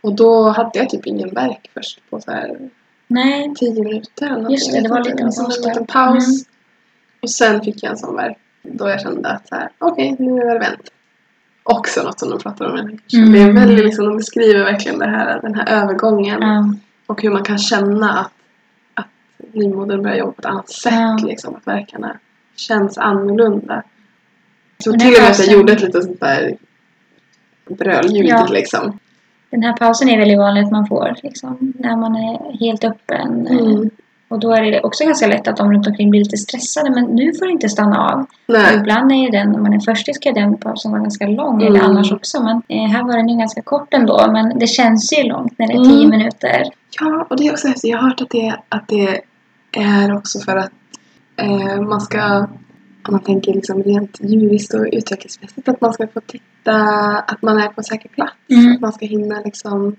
Och 0.00 0.14
då 0.14 0.48
hade 0.48 0.78
jag 0.78 0.90
typ 0.90 1.06
ingen 1.06 1.34
verk 1.34 1.70
först 1.74 2.10
på 2.10 2.20
så 2.20 2.30
här 2.30 2.70
Nej. 3.08 3.54
tio 3.54 3.82
minuter 3.82 4.26
eller. 4.30 4.50
Just 4.50 4.72
det, 4.72 4.80
det 4.80 4.88
var 4.88 5.04
lite 5.04 5.22
en, 5.22 5.32
sån 5.32 5.50
liten 5.50 5.86
paus. 5.86 6.26
Mm. 6.26 6.44
Och 7.22 7.30
sen 7.30 7.62
fick 7.62 7.82
jag 7.82 7.90
en 7.90 7.96
sån 7.96 8.16
verk 8.16 8.38
då 8.62 8.88
jag 8.88 9.00
kände 9.00 9.28
att 9.28 9.52
okej, 9.78 10.16
nu 10.18 10.40
är 10.40 10.54
det 10.54 10.58
vänt. 10.58 10.90
Också 11.62 12.02
något 12.02 12.20
som 12.20 12.30
de 12.30 12.38
pratar 12.38 12.64
om 12.64 12.76
i. 12.78 13.16
Mm. 13.16 13.32
Det 13.32 13.38
är 13.38 13.52
väldigt 13.52 13.84
liksom, 13.84 14.04
de 14.04 14.16
beskriver 14.16 14.64
verkligen 14.64 14.98
det 14.98 15.06
här, 15.08 15.40
den 15.42 15.54
här 15.54 15.82
övergången 15.82 16.42
Ja. 16.42 16.74
och 17.06 17.22
hur 17.22 17.30
man 17.30 17.44
kan 17.44 17.58
känna 17.58 18.18
att, 18.18 18.32
att 18.94 19.06
livmodern 19.52 20.02
börjar 20.02 20.16
jobba 20.16 20.32
på 20.32 20.40
ett 20.40 20.46
annat 20.46 20.70
sätt. 20.70 20.92
Ja. 20.94 21.18
Liksom, 21.26 21.54
att 21.54 21.66
verkarna 21.66 22.18
känns 22.56 22.98
annorlunda. 22.98 23.82
Så 24.78 24.92
till 24.92 25.14
och 25.14 25.22
med 25.22 25.30
att 25.30 25.38
jag 25.46 25.56
gjorde 25.56 25.72
ett 25.72 25.80
litet 25.80 26.04
sånt 26.04 26.20
där 26.20 26.56
brölljud 27.68 28.26
Ja. 28.26 28.46
liksom. 28.50 28.98
Den 29.50 29.62
här 29.62 29.72
pausen 29.76 30.08
är 30.08 30.18
väldigt 30.18 30.38
vanlig 30.38 30.62
att 30.62 30.70
man 30.70 30.86
får 30.86 31.14
liksom, 31.22 31.72
när 31.78 31.96
man 31.96 32.16
är 32.16 32.58
helt 32.58 32.84
öppen. 32.84 33.46
Mm. 33.46 33.90
Och 34.30 34.38
då 34.40 34.52
är 34.52 34.62
det 34.62 34.80
också 34.82 35.04
ganska 35.04 35.26
lätt 35.26 35.48
att 35.48 35.56
de 35.56 35.72
runt 35.72 35.86
omkring 35.86 36.10
blir 36.10 36.20
lite 36.20 36.36
stressade. 36.36 36.90
Men 36.90 37.04
nu 37.04 37.32
får 37.34 37.46
det 37.46 37.52
inte 37.52 37.68
stanna 37.68 38.08
av. 38.12 38.26
Ibland 38.76 39.12
är 39.12 39.16
ju 39.16 39.30
den, 39.30 39.54
om 39.54 39.62
man 39.62 39.72
är 39.72 39.80
först 39.80 40.14
ska 40.14 40.32
den 40.32 40.56
pausen 40.56 40.90
vara 40.90 41.02
ganska 41.02 41.26
lång. 41.26 41.62
Eller 41.62 41.78
Mm. 41.80 41.90
annars 41.90 42.12
också. 42.12 42.42
Men 42.42 42.62
eh, 42.68 42.90
här 42.90 43.02
var 43.04 43.16
den 43.16 43.28
ju 43.28 43.36
ganska 43.38 43.62
kort 43.62 43.94
ändå. 43.94 44.26
Men 44.32 44.58
det 44.58 44.66
känns 44.66 45.12
ju 45.18 45.22
långt 45.22 45.58
när 45.58 45.66
det 45.66 45.72
är 45.72 45.76
Mm. 45.76 45.88
tio 45.88 46.06
minuter. 46.08 46.62
Ja, 47.00 47.26
och 47.30 47.36
det 47.36 47.46
är 47.46 47.52
också 47.52 47.68
häftigt. 47.68 47.90
Jag 47.90 47.98
har 47.98 48.08
hört 48.08 48.20
att 48.20 48.30
det, 48.30 48.54
att 48.68 48.88
det 48.88 49.20
är 49.72 50.16
också 50.16 50.38
för 50.38 50.56
att 50.56 50.70
eh, 51.36 51.80
man 51.80 52.00
ska, 52.00 52.46
om 53.08 53.12
man 53.14 53.22
tänker 53.22 53.52
liksom 53.54 53.82
rent 53.82 54.18
juriskt 54.20 54.74
och 54.74 54.86
utvecklingsmässigt, 54.92 55.68
att 55.68 55.80
man 55.80 55.92
ska 55.92 56.06
få 56.08 56.20
titta 56.20 56.74
att 57.18 57.42
man 57.42 57.58
är 57.58 57.68
på 57.68 57.82
säker 57.82 58.08
plats. 58.08 58.32
Mm. 58.50 58.72
Att 58.74 58.80
man 58.80 58.92
ska 58.92 59.06
hinna 59.06 59.40
liksom 59.44 59.96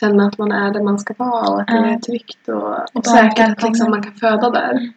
känna 0.00 0.26
att 0.26 0.38
man 0.38 0.52
är 0.52 0.72
där 0.72 0.82
man 0.82 0.98
ska 0.98 1.14
vara 1.16 1.48
och 1.48 1.60
att 1.60 1.68
Ja. 1.70 1.80
det 1.80 1.88
är 1.92 1.98
tryggt 1.98 2.48
och, 2.48 2.96
och 2.96 3.06
säkert 3.06 3.50
att 3.50 3.62
liksom 3.62 3.90
man 3.90 4.02
kan 4.02 4.12
föda 4.14 4.50
där. 4.50 4.70
Mm. 4.70 4.92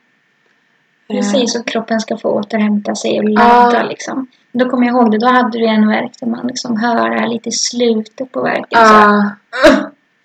Eh, 1.08 1.16
Precis, 1.16 1.56
och 1.60 1.68
kroppen 1.68 2.00
ska 2.00 2.18
få 2.18 2.30
återhämta 2.30 2.96
sig 2.96 3.20
och 3.20 3.30
ladda 3.30 3.78
Ja. 3.78 3.84
liksom. 3.84 4.28
Då 4.52 4.70
kommer 4.70 4.88
jag 4.88 4.96
ihåg 4.96 5.12
det, 5.12 5.18
då 5.18 5.28
hade 5.28 5.60
du 5.60 5.66
en 5.66 5.88
verk 5.88 6.12
där 6.20 6.28
man 6.28 6.48
liksom 6.48 6.78
hör 6.78 7.10
det 7.10 7.20
här 7.20 7.28
lite 7.28 7.50
i 7.50 7.52
slutet 7.52 8.32
på 8.32 8.40
så 8.40 8.48
här, 8.48 8.66
Ja, 8.70 9.32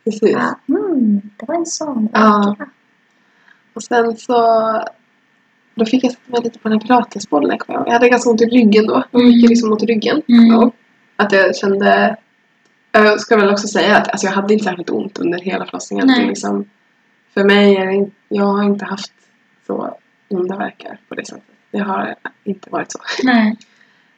precis. 0.05 0.31
ja, 0.31 0.59
mm, 0.69 1.21
det 1.37 1.47
var 1.49 1.55
en 1.55 1.67
sån 1.67 2.09
Ja. 2.13 2.55
verk. 2.59 2.69
Och 3.75 3.83
sen 3.83 4.17
så 4.17 4.35
då 5.81 5.87
fick 5.87 6.05
jag 6.05 6.13
sätta 6.13 6.31
mig 6.31 6.41
lite 6.43 6.59
på 6.59 6.69
den 6.69 6.81
här 6.81 6.87
pilatesbollen 6.87 7.59
jag 7.67 7.93
hade 7.93 8.09
ganska 8.09 8.31
ont 8.31 8.41
i 8.41 8.45
ryggen 8.45 8.87
då. 8.87 9.05
Då 9.11 9.23
gick 9.23 9.35
Mm. 9.37 9.49
liksom 9.49 9.71
mot 9.71 9.83
ryggen. 9.83 10.23
Mm. 10.29 10.71
Att 11.17 11.33
jag 11.33 11.57
kände... 11.57 12.17
Jag 12.93 13.21
ska 13.21 13.37
väl 13.37 13.51
också 13.51 13.69
säga 13.69 13.97
att 13.97 14.09
alltså, 14.09 14.27
jag 14.27 14.33
hade 14.33 14.53
inte 14.53 14.65
särskilt 14.65 14.91
ont 14.91 15.19
under 15.19 15.39
hela 15.39 15.65
förlossningen. 15.67 16.07
Det 16.07 16.27
liksom, 16.27 16.69
för 17.35 17.45
mig 17.45 17.77
är 17.77 17.87
det. 17.87 18.11
Jag 18.29 18.45
har 18.45 18.65
inte 18.65 18.85
haft 18.85 19.13
så 19.67 19.97
onda 20.29 20.57
verkar 20.57 20.99
på 21.09 21.15
det 21.15 21.27
sättet. 21.27 21.45
Det 21.71 21.79
har 21.79 22.15
inte 22.45 22.71
varit 22.71 22.93
så. 22.93 22.99
Nej. 23.23 23.57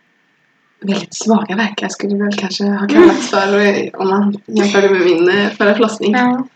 Väldigt 0.81 1.15
svaga 1.15 1.57
verkar 1.57 1.89
skulle 1.89 2.15
det 2.17 2.25
väl 2.25 2.37
kanske 2.37 2.65
ha 2.65 2.89
kallats 2.89 3.31
för 3.31 3.97
om 3.97 4.09
man 4.09 4.37
jämför 4.47 4.83
det 4.83 4.91
med 4.91 5.01
min 5.01 5.29
eh, 5.29 5.51
förra 5.51 5.75
förlossning. 5.75 6.13
Ja. 6.13 6.47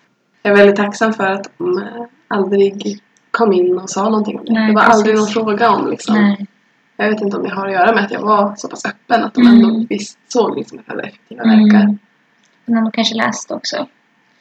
Jag 0.42 0.52
är 0.52 0.56
väldigt 0.56 0.76
tacksam 0.76 1.14
för 1.14 1.26
att 1.26 1.50
de 1.58 1.84
aldrig 2.28 3.00
kom 3.36 3.52
in 3.52 3.78
och 3.78 3.90
sa 3.90 4.04
någonting 4.04 4.38
om 4.38 4.44
det. 4.44 4.52
Nej, 4.52 4.68
det 4.68 4.74
var 4.74 4.82
precis. 4.82 4.94
aldrig 4.96 5.16
någon 5.16 5.26
fråga 5.26 5.70
om 5.70 5.90
liksom. 5.90 6.14
Nej. 6.14 6.46
Jag 6.96 7.08
vet 7.10 7.20
inte 7.20 7.36
om 7.36 7.42
det 7.42 7.48
har 7.54 7.66
att 7.66 7.72
göra 7.72 7.94
med 7.94 8.04
att 8.04 8.10
jag 8.10 8.20
var 8.20 8.54
så 8.56 8.68
pass 8.68 8.84
öppen 8.86 9.24
att 9.24 9.34
de 9.34 9.40
Mm. 9.40 9.54
ändå 9.54 9.86
visst 9.88 10.18
såg 10.32 10.56
liksom 10.56 10.78
att 10.78 10.84
jag 10.86 10.94
hade 10.94 11.08
effektiva 11.08 11.42
verkar. 11.44 11.80
Mm. 11.82 11.98
Men 12.66 12.84
de 12.84 12.90
kanske 12.92 13.14
läste 13.14 13.54
också. 13.54 13.86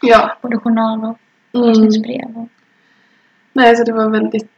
Ja. 0.02 0.38
Både 0.42 0.58
journal 0.58 1.00
och 1.04 1.18
Mm. 1.62 1.68
forskningsbrev. 1.68 2.38
Och... 2.38 2.48
Nej, 3.54 3.76
så 3.76 3.84
det 3.84 3.94
var 3.94 4.10
väldigt... 4.10 4.52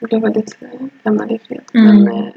Jag 0.00 0.08
blev 0.10 0.22
väldigt 0.22 0.56
eh, 0.60 0.68
lämnad 1.02 1.30
i 1.32 1.38
fred. 1.38 1.60
Mm. 1.74 1.96
Men, 2.04 2.08
eh, 2.14 2.28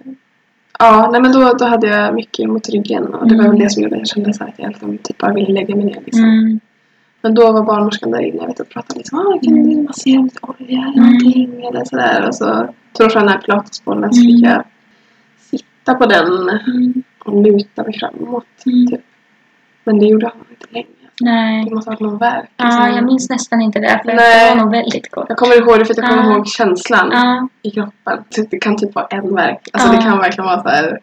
ja, 0.79 1.10
nej 1.12 1.21
men 1.21 1.32
då, 1.32 1.53
då 1.53 1.65
hade 1.65 1.88
jag 1.88 2.15
mycket 2.15 2.49
mot 2.49 2.69
ryggen 2.69 3.03
och 3.13 3.27
det 3.27 3.36
var 3.36 3.43
Mm. 3.43 3.51
väl 3.56 3.60
det 3.63 3.69
som 3.69 3.84
gjorde 3.84 3.95
att 3.95 3.99
jag 4.01 4.08
kände 4.08 4.34
så 4.34 4.43
här 4.43 4.49
att 4.51 4.60
jag 4.60 4.69
liksom 4.69 4.97
typ 4.97 5.17
bara 5.17 5.34
ville 5.34 5.53
lägga 5.53 5.75
mig 5.75 5.86
ner 5.86 6.01
liksom. 6.06 6.60
Men 7.23 7.33
då 7.33 7.51
var 7.51 7.63
barnmorskan 7.63 8.12
där 8.12 8.21
inne 8.21 8.47
vet, 8.47 8.59
och 8.59 8.69
pratade 8.69 8.97
liksom 8.97 9.19
ah, 9.19 9.39
kan 9.43 9.63
du 9.63 9.81
massera 9.81 10.21
lite 10.21 10.39
olja 10.41 10.79
eller 10.81 10.97
Mm. 10.97 11.12
någonting 11.13 11.65
eller 11.65 11.86
sådär. 11.86 12.27
Och 12.27 12.36
så 12.36 12.67
fram 13.09 13.25
den 13.25 13.29
här 13.29 13.38
pilatesbollen 13.41 14.13
så 14.13 14.21
fick 14.21 14.45
jag 14.45 14.63
sitta 15.39 15.93
på 15.95 16.05
den 16.05 16.49
Mm. 16.49 17.03
och 17.25 17.41
luta 17.43 17.83
mig 17.83 17.99
framåt. 17.99 18.45
Mm. 18.65 18.88
Typ. 18.88 19.01
Men 19.83 19.99
det 19.99 20.05
gjorde 20.05 20.25
han 20.27 20.45
inte 20.49 20.65
länge. 20.69 20.86
Nej. 21.21 21.65
Det 21.65 21.75
måste 21.75 21.89
ha 21.89 21.93
varit 21.95 22.01
någon 22.01 22.17
verk. 22.17 22.49
Ja, 22.57 22.65
liksom. 22.65 22.95
jag 22.95 23.05
minns 23.05 23.29
nästan 23.29 23.62
inte 23.62 23.79
det. 23.79 24.01
För 24.05 24.13
Nej. 24.13 24.49
det 24.49 24.55
var 24.55 24.63
nog 24.63 24.71
väldigt 24.71 25.12
kort. 25.12 25.25
Jag 25.29 25.38
kommer 25.38 25.55
ihåg 25.55 25.79
det 25.79 25.86
för 25.86 25.93
att 25.93 25.97
jag 25.97 26.09
kommer 26.09 26.23
Ja. 26.23 26.31
ihåg 26.36 26.47
känslan 26.47 27.09
Ja, 27.12 27.47
i 27.62 27.71
kroppen. 27.71 28.23
Så 28.29 28.43
Det 28.51 28.57
kan 28.57 28.77
typ 28.77 28.95
vara 28.95 29.05
en 29.05 29.36
verk. 29.36 29.69
Alltså 29.73 29.91
det 29.91 29.97
kan 29.97 30.17
verkligen 30.17 30.45
vara 30.45 30.63
så 30.63 30.69
här. 30.69 30.99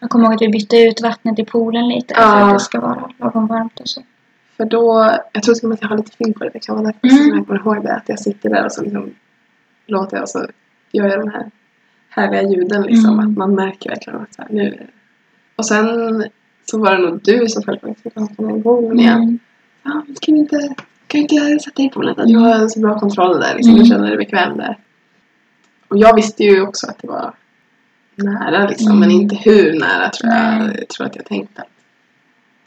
jag 0.00 0.10
kommer 0.10 0.24
ihåg 0.24 0.34
att 0.34 0.42
vi 0.42 0.48
bytte 0.48 0.76
ut 0.76 1.02
vattnet 1.02 1.38
i 1.38 1.44
poolen 1.44 1.88
lite 1.88 2.14
för 2.14 2.22
att 2.22 2.52
det 2.52 2.60
ska 2.60 2.80
vara 2.80 3.08
lagom 3.18 3.46
varmt 3.46 3.80
och 3.80 3.88
så. 3.88 4.00
För 4.62 4.68
då, 4.68 5.10
jag 5.32 5.42
tror 5.42 5.54
till 5.54 5.64
och 5.64 5.68
med 5.68 5.74
att 5.74 5.82
jag 5.82 5.88
har 5.88 5.96
lite 5.96 6.16
film 6.16 6.32
på 6.32 6.44
det. 6.44 6.50
Det 6.52 6.66
kan 6.66 6.76
vara 6.76 6.92
därför 7.02 7.16
Mm. 7.24 7.36
jag 7.36 7.46
kommer 7.46 7.60
ihåg 7.60 7.84
det. 7.84 7.94
Att 7.94 8.08
jag 8.08 8.18
sitter 8.18 8.50
där 8.50 8.64
och 8.64 8.72
så 8.72 8.82
liksom 8.82 9.14
låter 9.86 10.16
jag 10.16 10.22
och 10.22 10.28
så 10.28 10.46
gör 10.92 11.08
jag 11.08 11.20
de 11.20 11.30
här 11.30 11.50
härliga 12.08 12.42
ljuden 12.42 12.82
liksom. 12.82 13.12
Mm. 13.18 13.30
Att 13.30 13.36
man 13.38 13.54
märker 13.54 13.90
verkligen 13.90 14.20
att 14.20 14.34
så 14.34 14.42
här, 14.42 14.48
nu 14.52 14.62
är 14.62 14.70
det. 14.70 14.86
Och 15.56 15.66
sen 15.66 16.24
så 16.64 16.78
var 16.78 16.96
det 16.96 16.98
nog 17.02 17.20
du 17.24 17.48
som 17.48 17.62
mig 17.66 17.94
till 17.94 18.10
den 18.14 18.62
poolen 18.62 19.00
igen. 19.00 19.22
Mm. 19.22 19.38
Ja, 19.82 20.02
ska 20.16 20.32
vi 20.32 20.38
inte, 20.38 20.74
kan 21.06 21.18
vi 21.18 21.20
inte 21.20 21.58
sätta 21.64 21.82
på 21.82 21.88
poolen? 21.94 22.14
Du 22.16 22.22
Mm. 22.34 22.42
har 22.42 22.68
så 22.68 22.80
bra 22.80 22.98
kontroll 22.98 23.40
där 23.40 23.54
liksom. 23.54 23.72
Mm. 23.74 23.82
Du 23.84 23.88
känner 23.90 24.08
dig 24.08 24.16
bekväm 24.16 24.56
där. 24.56 24.78
Och 25.88 25.98
jag 25.98 26.14
visste 26.16 26.42
ju 26.44 26.60
också 26.62 26.86
att 26.86 26.98
det 26.98 27.08
var 27.08 27.34
nära 28.14 28.66
liksom. 28.68 28.86
Mm. 28.86 29.00
Men 29.00 29.10
inte 29.10 29.36
hur 29.36 29.80
nära 29.80 30.08
tror 30.08 30.32
jag. 30.32 30.76
Jag 30.80 30.88
tror 30.88 31.06
att 31.06 31.16
jag 31.16 31.24
tänkte 31.24 31.62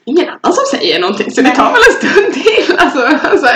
ingen 0.05 0.25
annan 0.29 0.53
som 0.53 0.77
säger 0.79 0.99
någonting 1.01 1.31
så 1.31 1.41
det 1.41 1.47
Nej. 1.47 1.55
tar 1.55 1.65
väl 1.65 1.81
en 1.89 2.09
stund 2.09 2.33
till. 2.33 2.75
Alltså, 2.79 3.27
alltså, 3.27 3.47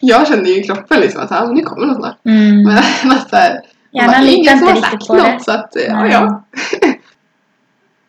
jag 0.00 0.28
kände 0.28 0.50
ju 0.50 0.60
i 0.60 0.64
kroppen 0.64 1.00
liksom 1.00 1.20
att 1.22 1.32
ah, 1.32 1.46
men 1.46 1.54
nu 1.54 1.62
kommer 1.62 1.86
något 1.86 1.96
snart. 1.96 2.16
Mm. 2.24 2.62
Men 2.62 2.76
att 3.18 3.30
så 3.30 3.36
här, 3.36 3.60
ingen 3.92 4.58
som 4.58 4.68
inte 4.68 4.86
har 4.86 4.92
riktigt 4.92 5.08
på 5.08 5.14
det. 5.16 5.32
något 5.32 5.42
så 5.44 5.50
att 5.52 5.72
ja, 5.88 5.94
Nej. 6.02 6.10
ja. 6.12 6.42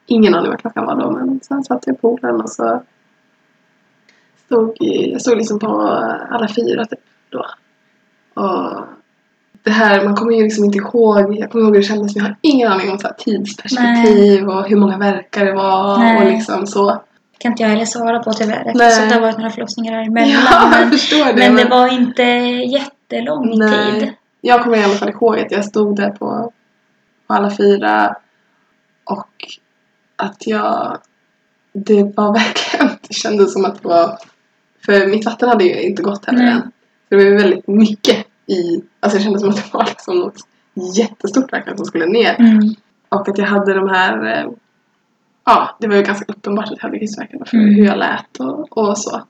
ingen 0.08 0.36
aning 0.36 0.50
vad 0.52 0.60
klockan 0.62 0.86
var 0.86 0.96
då 0.96 1.12
men 1.12 1.40
sen 1.44 1.64
satt 1.64 1.84
jag 1.88 2.02
på 2.02 2.18
poolen 2.18 2.42
och 2.42 2.50
så 2.50 2.82
stod, 4.46 4.78
i- 4.82 5.12
jag 5.12 5.22
stod 5.22 5.38
liksom 5.38 5.60
på 5.60 5.82
alla 6.32 6.48
fyra 6.48 6.86
typ 6.86 7.00
då. 7.30 7.46
Och 8.42 8.80
det 9.64 9.72
här, 9.72 10.06
man 10.06 10.16
kommer 10.16 10.34
ju 10.34 10.44
liksom 10.44 10.66
inte 10.66 10.78
ihåg, 10.78 11.36
jag 11.38 11.52
kommer 11.52 11.66
ihåg 11.66 11.74
hur 11.76 11.82
det 11.82 11.88
kändes 11.88 12.16
men 12.16 12.24
jag 12.26 12.30
har 12.32 12.38
ingen 12.42 12.72
aning 12.72 12.92
om 12.92 13.00
så 13.00 13.08
här 13.08 13.14
tidsperspektiv 13.18 14.50
och 14.50 14.70
hur 14.70 14.76
många 14.78 14.98
verkar 14.98 15.46
det 15.46 15.54
var 15.54 15.94
och 15.94 16.00
Nej. 16.00 16.32
liksom 16.32 16.68
så. 16.68 17.02
Kan 17.40 17.52
inte 17.52 17.64
jag 17.64 17.70
heller 17.70 17.86
svara 17.86 18.20
på 18.20 18.34
tyvärr 18.34 18.66
eftersom 18.66 19.08
det 19.08 19.14
har 19.14 19.22
varit 19.22 19.38
några 19.38 19.50
förlossningar 19.50 19.92
däremellan. 19.92 20.30
Ja, 20.30 20.80
jag 21.12 21.26
men, 21.26 21.36
det. 21.36 21.50
men 21.50 21.56
det 21.56 21.66
var 21.66 21.94
inte 21.94 22.24
jättelång 22.24 23.60
Nej. 23.60 24.00
tid. 24.00 24.14
Jag 24.42 24.64
kommer 24.64 24.78
i 24.78 24.84
alla 24.84 24.94
fall 24.94 25.10
ihåg 25.10 25.40
att 25.40 25.52
jag 25.52 25.66
stod 25.66 25.96
där 25.96 26.10
på, 26.10 26.52
på 27.28 27.34
alla 27.34 27.52
fyra 27.52 28.16
och 29.04 29.30
att 30.16 30.48
jag... 30.48 30.98
Det 31.74 32.04
var 32.04 32.34
verkligen... 32.34 32.90
Det 33.08 33.14
kändes 33.14 33.54
som 33.54 33.66
att 33.66 33.82
det 33.82 33.88
var... 33.88 34.18
För 34.86 35.08
mitt 35.08 35.26
vatten 35.26 35.50
hade 35.50 35.64
ju 35.64 35.82
inte 35.82 36.04
gått 36.04 36.26
heller 36.26 36.44
än. 36.44 36.62
Så 36.62 36.70
det 37.10 37.16
var 37.16 37.24
ju 37.24 37.38
väldigt 37.38 37.68
mycket 37.68 38.26
i... 38.48 38.84
Alltså 39.00 39.18
det 39.18 39.24
kändes 39.24 39.42
som 39.42 39.50
att 39.50 39.56
det 39.56 39.74
var 39.74 39.86
liksom 39.86 40.20
något 40.20 40.38
jättestort 40.96 41.54
verkligen 41.54 41.78
som 41.78 41.86
skulle 41.86 42.06
ner. 42.06 42.36
Mm. 42.40 42.76
Och 43.10 43.30
att 43.30 43.38
jag 43.38 43.46
hade 43.46 43.74
de 43.74 43.90
här... 43.90 44.48
Ja, 45.52 45.76
det 45.80 45.88
var 45.88 45.96
ju 45.96 46.02
ganska 46.04 46.26
uppenbart 46.28 46.66
att 46.66 46.72
jag 46.78 46.82
hade 46.84 47.00
krystvärkar 47.00 47.46
för 47.46 47.58
Mm. 47.58 47.76
hur 47.76 47.86
jag 47.86 47.98
lät 47.98 48.38
och, 48.40 48.78
och 48.78 48.98
så. 48.98 49.22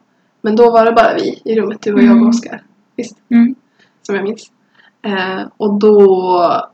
Men 0.41 0.55
då 0.55 0.71
var 0.71 0.85
det 0.85 0.91
bara 0.91 1.13
vi 1.13 1.41
i 1.45 1.55
rummet, 1.59 1.81
du 1.81 1.93
och 1.93 1.99
jag 1.99 2.05
Mm. 2.11 2.23
och 2.23 2.29
Oskar. 2.29 2.61
Visst? 2.95 3.17
Mm. 3.29 3.55
som 4.01 4.15
jag 4.15 4.23
minns. 4.23 4.51
Eh, 5.05 5.41
och 5.57 5.79
då 5.79 6.69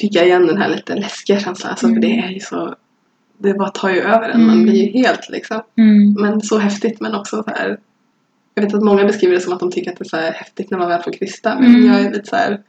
fick 0.00 0.14
jag 0.14 0.26
igen 0.26 0.46
den 0.46 0.58
här 0.58 0.68
lite 0.68 0.94
läskiga 0.94 1.40
känslan. 1.40 1.70
Alltså, 1.70 1.86
Mm. 1.86 1.94
För 1.96 2.08
det 2.08 2.18
är 2.18 2.28
ju 2.28 2.40
så... 2.40 2.74
Det 3.38 3.54
bara 3.54 3.68
tar 3.70 3.90
ju 3.90 4.00
över 4.00 4.28
en. 4.28 4.40
Man 4.46 4.50
Mm. 4.54 4.62
blir 4.64 4.74
ju 4.86 4.92
helt 5.02 5.28
liksom. 5.28 5.60
Mm. 5.78 6.12
Men 6.12 6.40
så 6.40 6.58
häftigt 6.58 7.00
men 7.00 7.14
också 7.14 7.42
så 7.42 7.50
här... 7.50 7.78
Jag 8.54 8.62
vet 8.62 8.74
att 8.74 8.82
många 8.82 9.04
beskriver 9.04 9.34
det 9.34 9.40
som 9.40 9.52
att 9.52 9.60
de 9.60 9.70
tycker 9.70 9.90
att 9.92 9.98
det 9.98 10.02
är 10.02 10.08
så 10.08 10.16
här 10.16 10.32
häftigt 10.32 10.70
när 10.70 10.78
man 10.78 10.88
väl 10.88 11.02
får 11.02 11.12
krysta. 11.12 11.54
Men 11.60 11.74
Mm. 11.74 11.86
jag 11.86 12.00
är 12.00 12.10
lite 12.12 12.28
så 12.28 12.36
här... 12.36 12.60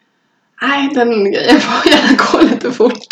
Nej, 0.62 0.90
den 0.94 1.32
grejen 1.32 1.60
får 1.60 1.92
gärna 1.92 2.18
gå 2.32 2.54
lite 2.54 2.72
fort. 2.72 3.08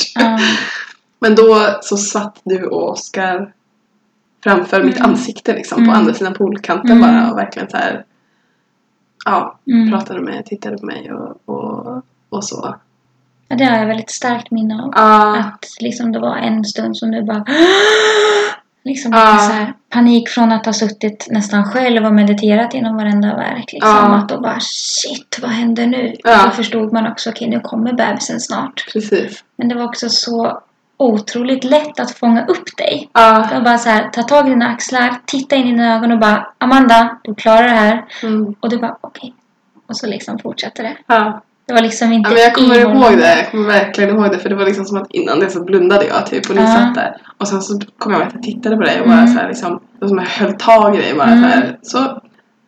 Men 1.20 1.36
då 1.36 1.78
så 1.82 1.98
satt 1.98 2.40
du 2.44 2.66
och 2.66 2.90
Oskar 2.92 3.54
framför 4.44 4.84
mitt 4.84 4.98
Mm. 5.00 5.10
ansikte 5.12 5.54
liksom 5.54 5.78
Mm. 5.84 5.90
på 5.92 5.98
andra 6.00 6.14
sidan 6.14 6.34
poolkanten 6.34 6.92
Mm. 6.92 7.02
bara 7.02 7.32
och 7.32 7.38
verkligen 7.38 7.70
så 7.70 7.78
här. 7.78 8.06
Ja, 9.26 9.60
Mm. 9.68 9.92
pratade 9.92 10.22
med, 10.22 10.46
tittade 10.46 10.78
på 10.78 10.86
mig 10.86 11.12
och, 11.14 11.38
och, 11.46 12.04
och 12.30 12.44
så. 12.44 12.76
Ja, 13.48 13.56
Det 13.56 13.64
har 13.66 13.78
jag 13.78 13.86
väldigt 13.88 14.12
starkt 14.12 14.52
minne 14.52 14.84
av. 14.84 14.94
Ja, 14.96 15.38
Att 15.40 15.66
liksom 15.80 16.12
det 16.12 16.20
var 16.20 16.36
en 16.36 16.66
stund 16.66 16.98
som 16.98 17.12
du 17.12 17.24
bara 17.24 17.46
Liksom 18.84 19.12
Ja. 19.14 19.38
så 19.38 19.52
här, 19.54 19.74
panik 19.90 20.30
från 20.30 20.52
att 20.52 20.66
ha 20.66 20.74
suttit 20.74 21.28
nästan 21.32 21.64
själv 21.72 22.06
och 22.06 22.14
mediterat 22.14 22.74
genom 22.74 22.96
varenda 22.96 23.36
verk. 23.36 23.74
Liksom, 23.74 23.90
Ja. 23.92 24.16
Att 24.16 24.30
då 24.30 24.40
bara 24.42 24.60
shit, 24.62 25.40
vad 25.42 25.52
händer 25.52 25.88
nu? 25.88 26.16
Ja. 26.24 26.46
Då 26.46 26.52
förstod 26.52 26.94
man 26.94 27.08
också, 27.08 27.30
okej 27.30 27.50
nu 27.50 27.60
kommer 27.60 27.94
bebisen 27.94 28.40
snart. 28.40 28.86
precis. 28.94 29.44
Men 29.56 29.70
det 29.70 29.76
var 29.76 29.84
också 29.86 30.10
så 30.10 30.62
otroligt 31.00 31.64
lätt 31.64 32.00
att 32.00 32.12
fånga 32.12 32.46
upp 32.46 32.78
dig. 32.78 33.10
Ja, 33.14 33.48
var 33.54 33.62
bara 33.62 33.78
så 33.78 33.90
här, 33.90 34.10
ta 34.10 34.24
tag 34.24 34.48
i 34.48 34.50
dina 34.50 34.68
axlar, 34.68 35.16
titta 35.26 35.56
in 35.56 35.68
i 35.68 35.72
dina 35.72 35.96
ögon 35.96 36.12
och 36.12 36.20
bara 36.20 36.48
Amanda, 36.58 37.18
du 37.24 37.36
klarar 37.36 37.64
det 37.64 37.70
här. 37.70 38.06
mm, 38.24 38.56
Och 38.60 38.70
du 38.70 38.78
bara 38.78 38.98
okej. 39.02 39.34
Och 39.88 39.98
så 39.98 40.08
liksom 40.08 40.40
fortsatte 40.40 40.82
det. 40.84 40.98
ja. 41.08 41.42
Det 41.66 41.74
var 41.74 41.82
liksom 41.82 42.14
inte 42.14 42.30
ja 42.30 42.34
men 42.34 42.44
jag 42.44 42.54
kommer 42.56 42.80
ihåg 42.80 43.18
det. 43.18 43.36
Jag 43.38 43.52
kommer 43.52 43.68
verkligen 43.68 44.10
ihåg 44.16 44.32
det 44.32 44.38
för 44.40 44.50
det 44.50 44.56
var 44.56 44.66
liksom 44.66 44.86
som 44.86 44.98
att 44.98 45.12
innan 45.12 45.40
det 45.40 45.50
så 45.50 45.64
blundade 45.64 46.06
jag 46.06 46.26
typ 46.26 46.50
och 46.50 46.56
ni 46.56 46.62
Ja. 46.62 46.68
satt 46.68 46.96
där. 46.96 47.18
Och 47.38 47.48
sen 47.48 47.62
så 47.62 47.80
kom 47.98 48.12
jag 48.12 48.22
ihåg 48.22 48.28
att 48.28 48.34
jag 48.34 48.44
tittade 48.44 48.76
på 48.78 48.82
dig 48.84 49.02
och 49.02 49.08
bara 49.08 49.18
Mm. 49.18 49.28
så 49.28 49.40
här 49.40 49.48
liksom, 49.48 49.80
som 50.00 50.18
jag 50.18 50.26
höll 50.26 50.54
tag 50.54 50.96
i 50.96 50.98
dig 51.02 51.14
bara 51.16 51.28
Mm. 51.32 51.44
så 51.44 51.48
här. 51.50 51.78
Så. 51.82 51.98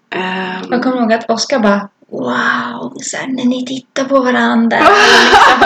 ehm, 0.10 0.66
Jag 0.72 0.84
kommer 0.84 0.98
ihåg 1.02 1.14
att 1.14 1.30
Oskar 1.30 1.60
bara 1.60 1.90
Wow! 2.12 2.94
Så 3.02 3.18
här, 3.18 3.28
när 3.28 3.46
ni 3.46 3.66
tittar 3.66 4.06
på 4.06 4.20
varandra. 4.20 4.78
liksom, 4.80 5.60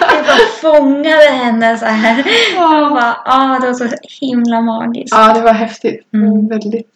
det 0.00 0.22
bara 0.26 0.72
fångade 0.72 1.30
henne 1.30 1.78
så 1.78 1.84
här. 1.84 2.18
Och 2.56 2.90
bara, 2.90 3.16
ah, 3.24 3.58
det 3.58 3.66
var 3.66 3.74
så 3.74 3.88
himla 4.20 4.60
magiskt. 4.60 5.14
Ja, 5.14 5.34
det 5.34 5.40
var 5.40 5.52
häftigt. 5.52 6.06
Mm. 6.12 6.48
Väldigt, 6.48 6.90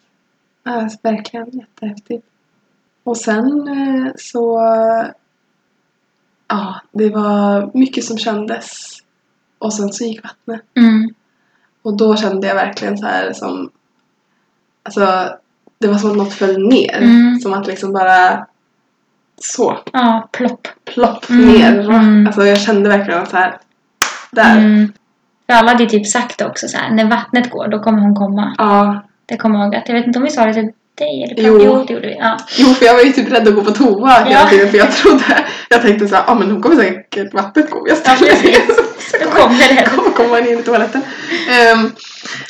ja, 0.63 0.89
verkligen 1.01 1.49
jättehäftigt. 1.51 2.25
Och 3.03 3.17
sen 3.17 3.67
eh, 3.67 4.11
så, 4.17 4.59
ja, 6.47 6.81
det 6.91 7.09
var 7.09 7.71
mycket 7.73 8.03
som 8.03 8.17
kändes. 8.17 8.97
Och 9.57 9.73
sen 9.73 9.93
så 9.93 10.03
gick 10.03 10.23
vattnet. 10.23 10.61
Mm. 10.75 11.09
Och 11.81 11.97
då 11.97 12.15
kände 12.15 12.47
jag 12.47 12.55
verkligen 12.55 12.97
så 12.97 13.05
här 13.05 13.33
som, 13.33 13.69
alltså, 14.83 15.29
det 15.77 15.87
var 15.87 15.97
som 15.97 16.11
att 16.11 16.17
något 16.17 16.33
föll 16.33 16.67
ner. 16.67 16.97
Mm. 16.97 17.39
Som 17.39 17.53
att 17.53 17.67
liksom 17.67 17.93
bara, 17.93 18.47
så, 19.41 19.77
Ja, 19.93 20.29
plopp. 20.31 20.67
plopp 20.93 21.29
Mm, 21.29 21.45
ner. 21.53 21.79
mm. 21.89 22.27
Alltså 22.27 22.45
jag 22.45 22.59
kände 22.61 22.89
verkligen 22.89 23.19
att 23.21 23.29
så 23.29 23.37
här, 23.37 23.57
där. 24.31 24.57
Mm. 24.57 24.93
För 25.47 25.53
alla 25.53 25.71
hade 25.71 25.83
ju 25.83 25.89
typ 25.89 26.07
sagt 26.07 26.41
också 26.41 26.67
så 26.67 26.77
här, 26.77 26.89
när 26.91 27.05
vattnet 27.09 27.49
går 27.49 27.67
då 27.67 27.79
kommer 27.79 27.99
hon 28.01 28.15
komma. 28.15 28.55
Ja, 28.57 29.03
Det 29.25 29.37
kommer 29.37 29.59
jag 29.59 29.65
ihåg 29.65 29.75
att, 29.75 29.89
jag 29.89 29.95
vet 29.95 30.07
inte 30.07 30.19
om 30.19 30.25
vi 30.25 30.31
sa 30.31 30.45
det 30.45 30.53
till 30.53 30.71
dig 30.97 31.23
eller 31.23 31.47
Jo. 31.47 31.59
jo 31.63 31.83
det 31.87 31.93
gjorde 31.93 32.07
vi. 32.07 32.15
Ja. 32.19 32.37
Jo, 32.57 32.67
för 32.73 32.85
jag 32.85 32.93
var 32.93 33.01
ju 33.01 33.11
typ 33.11 33.31
rädd 33.31 33.47
att 33.47 33.55
gå 33.55 33.63
på 33.63 33.71
toa 33.71 34.09
hela 34.23 34.31
Ja. 34.31 34.49
tiden 34.49 34.69
för 34.69 34.77
jag 34.77 34.91
trodde, 34.91 35.45
jag 35.69 35.81
tänkte 35.81 36.07
såhär, 36.07 36.23
ja 36.27 36.31
ah, 36.31 36.35
men 36.35 36.47
nu 36.49 36.61
kommer 36.61 36.75
säkert 36.75 37.33
vattnet 37.33 37.69
gå. 37.69 37.85
Jag 37.89 37.97
ställer 37.97 38.27
Ja. 38.27 38.59
Så 38.99 39.17
Då 39.23 39.29
kommer- 39.29 39.41
kommer 39.41 39.75
det. 39.75 39.89
kommer 39.95 40.11
komma 40.11 40.39
in 40.39 40.59
i 40.59 40.63
toaletten. 40.63 41.01
Um, 41.73 41.91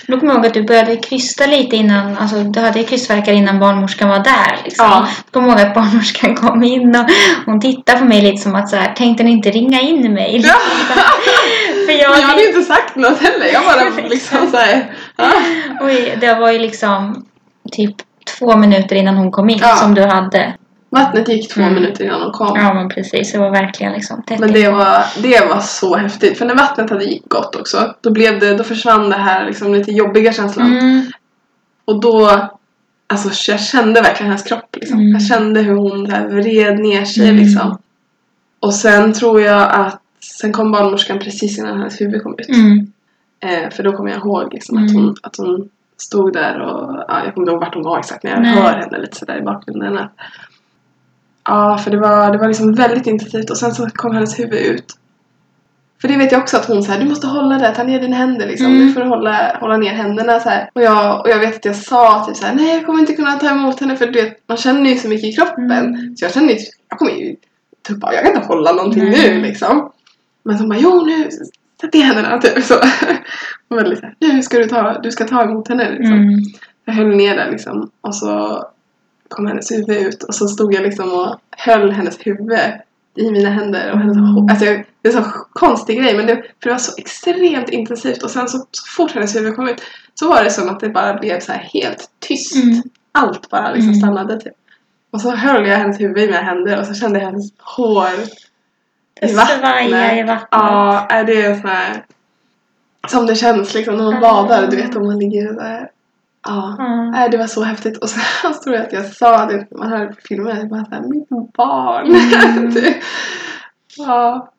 Då 0.08 0.20
kommer 0.20 0.34
jag 0.34 0.38
ihåg 0.38 0.46
att 0.46 0.54
du 0.54 0.64
började 0.64 0.96
krysta 0.96 1.46
lite 1.46 1.76
innan, 1.76 2.18
alltså 2.18 2.36
du 2.36 2.60
hade 2.60 2.84
krystvärkar 2.84 3.34
innan 3.34 3.60
barnmorskan 3.60 4.10
var 4.10 4.20
där 4.20 4.60
liksom. 4.64 4.86
Ja. 4.86 5.08
Då 5.26 5.32
kommer 5.32 5.48
jag 5.50 5.60
ihåg 5.60 5.68
att 5.68 5.76
barnmorskan 5.76 6.36
kom 6.36 6.64
in 6.64 6.96
och 6.96 7.06
hon 7.46 7.60
tittade 7.60 8.00
på 8.00 8.06
mig 8.06 8.22
lite 8.22 8.42
som 8.42 8.56
att 8.56 8.70
så 8.70 8.76
här, 8.76 8.94
tänkte 8.94 9.24
ni 9.24 9.32
inte 9.32 9.52
ringa 9.52 9.82
in 9.82 10.14
mig? 10.14 10.34
Liksom. 10.34 10.60
För 11.86 11.92
jag, 11.94 12.18
jag 12.20 12.22
hade 12.22 12.42
ju 12.42 12.48
inte 12.48 12.64
sagt 12.64 12.96
något 12.96 13.22
heller. 13.22 13.46
Jag 13.54 13.64
bara 13.64 14.08
liksom 14.10 14.52
såhär, 14.52 14.96
ah. 15.16 15.32
Oj, 15.82 16.18
det 16.22 16.34
var 16.36 16.52
ju 16.52 16.60
liksom 16.60 17.26
typ 17.72 17.96
två 18.40 18.58
minuter 18.58 18.96
innan 18.96 19.16
hon 19.16 19.32
kom 19.32 19.50
in 19.50 19.60
Ja. 19.62 19.76
som 19.76 19.94
du 19.96 20.02
hade. 20.02 20.54
Vattnet 20.96 21.28
gick 21.30 21.54
två 21.54 21.62
Mm. 21.62 21.74
minuter 21.74 22.04
innan 22.06 22.20
de 22.22 22.32
kom. 22.32 22.58
Ja 22.60 22.74
men 22.74 22.90
precis, 22.90 23.32
det 23.32 23.38
var 23.40 23.52
verkligen 23.52 23.94
liksom 23.94 24.24
tätt 24.24 24.40
Men 24.40 24.52
det 24.52 24.70
var, 24.70 25.04
det 25.24 25.46
var 25.50 25.60
så 25.60 25.96
häftigt. 25.96 26.38
För 26.38 26.46
när 26.46 26.56
vattnet 26.56 26.90
hade 26.90 27.20
gått 27.26 27.56
också, 27.56 27.94
då, 28.02 28.12
blev 28.12 28.40
det, 28.40 28.54
då 28.58 28.64
försvann 28.64 29.10
det 29.10 29.16
här 29.16 29.46
liksom 29.46 29.74
lite 29.74 29.92
jobbiga 29.92 30.34
känslan. 30.34 30.78
Mm, 30.78 31.02
Och 31.86 32.00
då, 32.02 32.30
alltså 33.08 33.52
jag 33.52 33.60
kände 33.60 34.02
verkligen 34.02 34.28
hennes 34.32 34.44
kropp 34.44 34.76
liksom. 34.76 35.00
Mm. 35.00 35.12
Jag 35.12 35.22
kände 35.22 35.62
hur 35.62 35.76
hon 35.76 36.04
där 36.04 36.28
vred 36.28 36.80
ner 36.80 37.06
sig 37.06 37.30
Mm. 37.30 37.36
liksom. 37.44 37.78
Och 38.60 38.74
sen 38.74 39.14
tror 39.14 39.42
jag 39.42 39.72
att, 39.72 40.02
sen 40.40 40.52
kom 40.54 40.72
barnmorskan 40.72 41.20
precis 41.20 41.58
innan 41.60 41.78
hennes 41.78 42.02
huvud 42.02 42.24
kom 42.24 42.36
ut. 42.40 42.50
mm, 42.50 42.92
Eh, 43.40 43.70
för 43.70 43.84
då 43.84 43.92
kommer 43.94 44.10
jag 44.12 44.18
ihåg 44.20 44.54
liksom, 44.54 44.78
att, 44.78 44.90
Mm. 44.92 45.04
hon, 45.04 45.16
att 45.24 45.38
hon 45.38 45.70
stod 45.98 46.34
där 46.34 46.60
och, 46.62 47.06
ja, 47.08 47.24
jag 47.26 47.34
kommer 47.34 47.46
inte 47.46 47.52
ihåg 47.52 47.60
vart 47.62 47.74
hon 47.74 47.84
var 47.84 48.00
exakt 48.00 48.24
men 48.24 48.32
jag 48.34 48.42
Nej. 48.42 48.52
hör 48.56 48.74
henne 48.78 48.98
lite 48.98 49.18
sådär 49.18 49.38
i 49.38 49.42
bakgrunden. 49.42 49.98
Att, 49.98 50.12
ja, 51.46 51.78
för 51.78 51.92
det 51.92 51.98
var, 51.98 52.32
det 52.32 52.38
var 52.38 52.48
liksom 52.48 52.74
väldigt 52.74 53.08
intensivt 53.08 53.50
och 53.50 53.58
sen 53.58 53.76
så 53.76 53.90
kom 53.90 54.14
hennes 54.14 54.40
huvud 54.40 54.60
ut. 54.60 54.86
För 56.02 56.08
det 56.08 56.18
vet 56.18 56.32
jag 56.32 56.42
också 56.42 56.58
att 56.58 56.66
hon 56.66 56.84
säger 56.84 57.00
du 57.00 57.10
måste 57.10 57.28
hålla 57.28 57.58
det, 57.58 57.76
ta 57.76 57.84
ner 57.84 58.00
dina 58.00 58.16
händer 58.16 58.48
liksom. 58.48 58.68
Mm. 58.68 58.86
Nu 58.86 58.94
får 58.94 59.02
du 59.02 59.08
hålla, 59.08 59.58
hålla 59.60 59.78
ner 59.78 59.94
händerna 59.94 60.40
så 60.40 60.50
här. 60.50 60.70
Och 60.74 60.82
jag, 60.82 61.22
och 61.22 61.30
jag 61.30 61.40
vet 61.40 61.56
att 61.56 61.66
jag 61.66 61.76
sa 61.76 62.26
typ 62.26 62.36
så 62.36 62.46
här, 62.46 62.56
nej 62.56 62.76
jag 62.76 62.86
kommer 62.86 63.00
inte 63.00 63.14
kunna 63.14 63.40
ta 63.40 63.50
emot 63.50 63.80
henne 63.80 63.98
för 63.98 64.08
du 64.08 64.22
vet, 64.22 64.38
man 64.48 64.58
känner 64.58 64.90
ju 64.90 64.98
så 64.98 65.08
mycket 65.08 65.30
i 65.30 65.34
kroppen. 65.34 65.72
Mm. 65.72 66.16
Så 66.18 66.26
jag 66.26 66.34
känner 66.34 66.50
ju, 66.50 66.60
jag 66.90 67.00
kommer 67.00 67.12
ju 67.12 67.36
tuppa, 67.88 68.14
jag 68.14 68.24
kan 68.24 68.36
inte 68.36 68.48
hålla 68.48 68.72
någonting 68.72 69.04
Nej. 69.04 69.36
nu 69.36 69.42
liksom. 69.42 69.92
Men 70.44 70.56
hon 70.56 70.70
bara, 70.70 70.80
jo 70.80 71.06
nu, 71.06 71.30
sätt 71.82 71.94
ner 71.94 72.04
händerna 72.04 72.38
typ 72.38 72.64
så. 72.64 72.76
Och 73.68 73.78
väldigt 73.78 74.00
så 74.00 74.06
här, 74.06 74.16
nu 74.20 74.44
ska 74.44 74.58
du 74.58 74.66
ta, 74.68 75.00
du 75.00 75.12
ska 75.12 75.26
ta 75.26 75.44
emot 75.44 75.68
henne 75.68 75.92
liksom. 75.92 76.14
Mm. 76.14 76.40
Jag 76.86 76.94
höll 76.94 77.16
ner 77.16 77.36
den 77.36 77.52
liksom 77.52 77.90
och 78.02 78.16
så 78.16 78.64
kom 79.36 79.48
hennes 79.48 79.72
huvud 79.72 79.98
ut 80.08 80.24
och 80.24 80.36
så 80.36 80.48
stod 80.48 80.74
jag 80.74 80.84
liksom 80.84 81.12
och 81.14 81.36
höll 81.52 81.92
hennes 81.92 82.18
huvud 82.28 82.60
i 83.18 83.32
mina 83.32 83.50
händer 83.50 83.92
och 83.92 84.00
hennes 84.00 84.18
hår. 84.18 84.50
Alltså 84.50 84.66
jag, 84.66 84.86
det 85.02 85.10
är 85.10 85.18
en 85.18 85.24
så 85.24 85.30
konstig 85.54 85.98
grej 85.98 86.18
men 86.18 86.26
det, 86.28 86.36
för 86.36 86.70
det 86.70 86.70
var 86.70 86.78
så 86.78 86.94
extremt 86.98 87.70
intensivt 87.70 88.24
och 88.24 88.30
sen 88.32 88.48
så, 88.50 88.58
så 88.58 88.86
fort 88.98 89.12
hennes 89.12 89.36
huvud 89.36 89.56
kom 89.56 89.70
ut 89.70 89.82
så 90.14 90.30
var 90.30 90.44
det 90.44 90.50
som 90.50 90.70
att 90.70 90.80
det 90.80 90.90
bara 90.90 91.14
blev 91.20 91.40
så 91.40 91.52
här 91.52 91.70
helt 91.74 92.10
tyst. 92.20 92.56
Mm. 92.56 92.82
Allt 93.12 93.50
bara 93.50 93.72
liksom 93.72 93.90
Mm. 93.90 94.00
stannade 94.00 94.40
typ. 94.40 94.54
Och 95.12 95.22
så 95.22 95.32
höll 95.32 95.68
jag 95.68 95.78
hennes 95.78 96.00
huvud 96.00 96.18
i 96.18 96.26
mina 96.28 96.42
händer 96.42 96.80
och 96.80 96.86
så 96.86 96.94
kände 96.94 97.20
jag 97.20 97.26
hennes 97.26 97.52
hår 97.58 98.08
i 99.22 99.34
vattnet. 99.34 100.20
i 100.20 100.24
vattnet. 100.24 100.48
Ja, 100.52 101.24
det 101.28 101.46
är 101.46 101.62
så 101.62 101.68
här 101.68 102.06
som 103.08 103.26
det 103.26 103.36
känns 103.36 103.74
liksom 103.74 103.98
när 103.98 104.12
man 104.12 104.22
badar, 104.22 104.68
du 104.68 104.78
vet 104.78 104.96
om 104.96 105.06
man 105.06 105.20
ligger 105.20 105.54
där. 105.54 105.90
Ja. 106.46 106.76
Nej, 107.12 107.30
det 107.30 107.38
var 107.38 107.48
så 107.48 107.64
häftigt. 107.64 107.98
Och 107.98 108.10
sen 108.10 108.54
tror 108.64 108.76
jag 108.76 108.86
att 108.86 108.94
jag 108.94 109.06
sa 109.06 109.46
det, 109.46 109.68
man 109.72 109.90
hörde 109.90 110.08
på 110.08 110.22
filmen, 110.28 110.58
jag 110.58 110.70
bara 110.70 110.86
såhär, 110.86 111.02
mitt 111.02 111.30
barn. 111.54 112.16
Mm. 112.16 112.74
Det- 112.74 112.96
ja. 113.98 114.52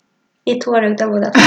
Vi 0.45 0.57
är 0.57 0.61
tårögda 0.61 1.09
båda 1.09 1.31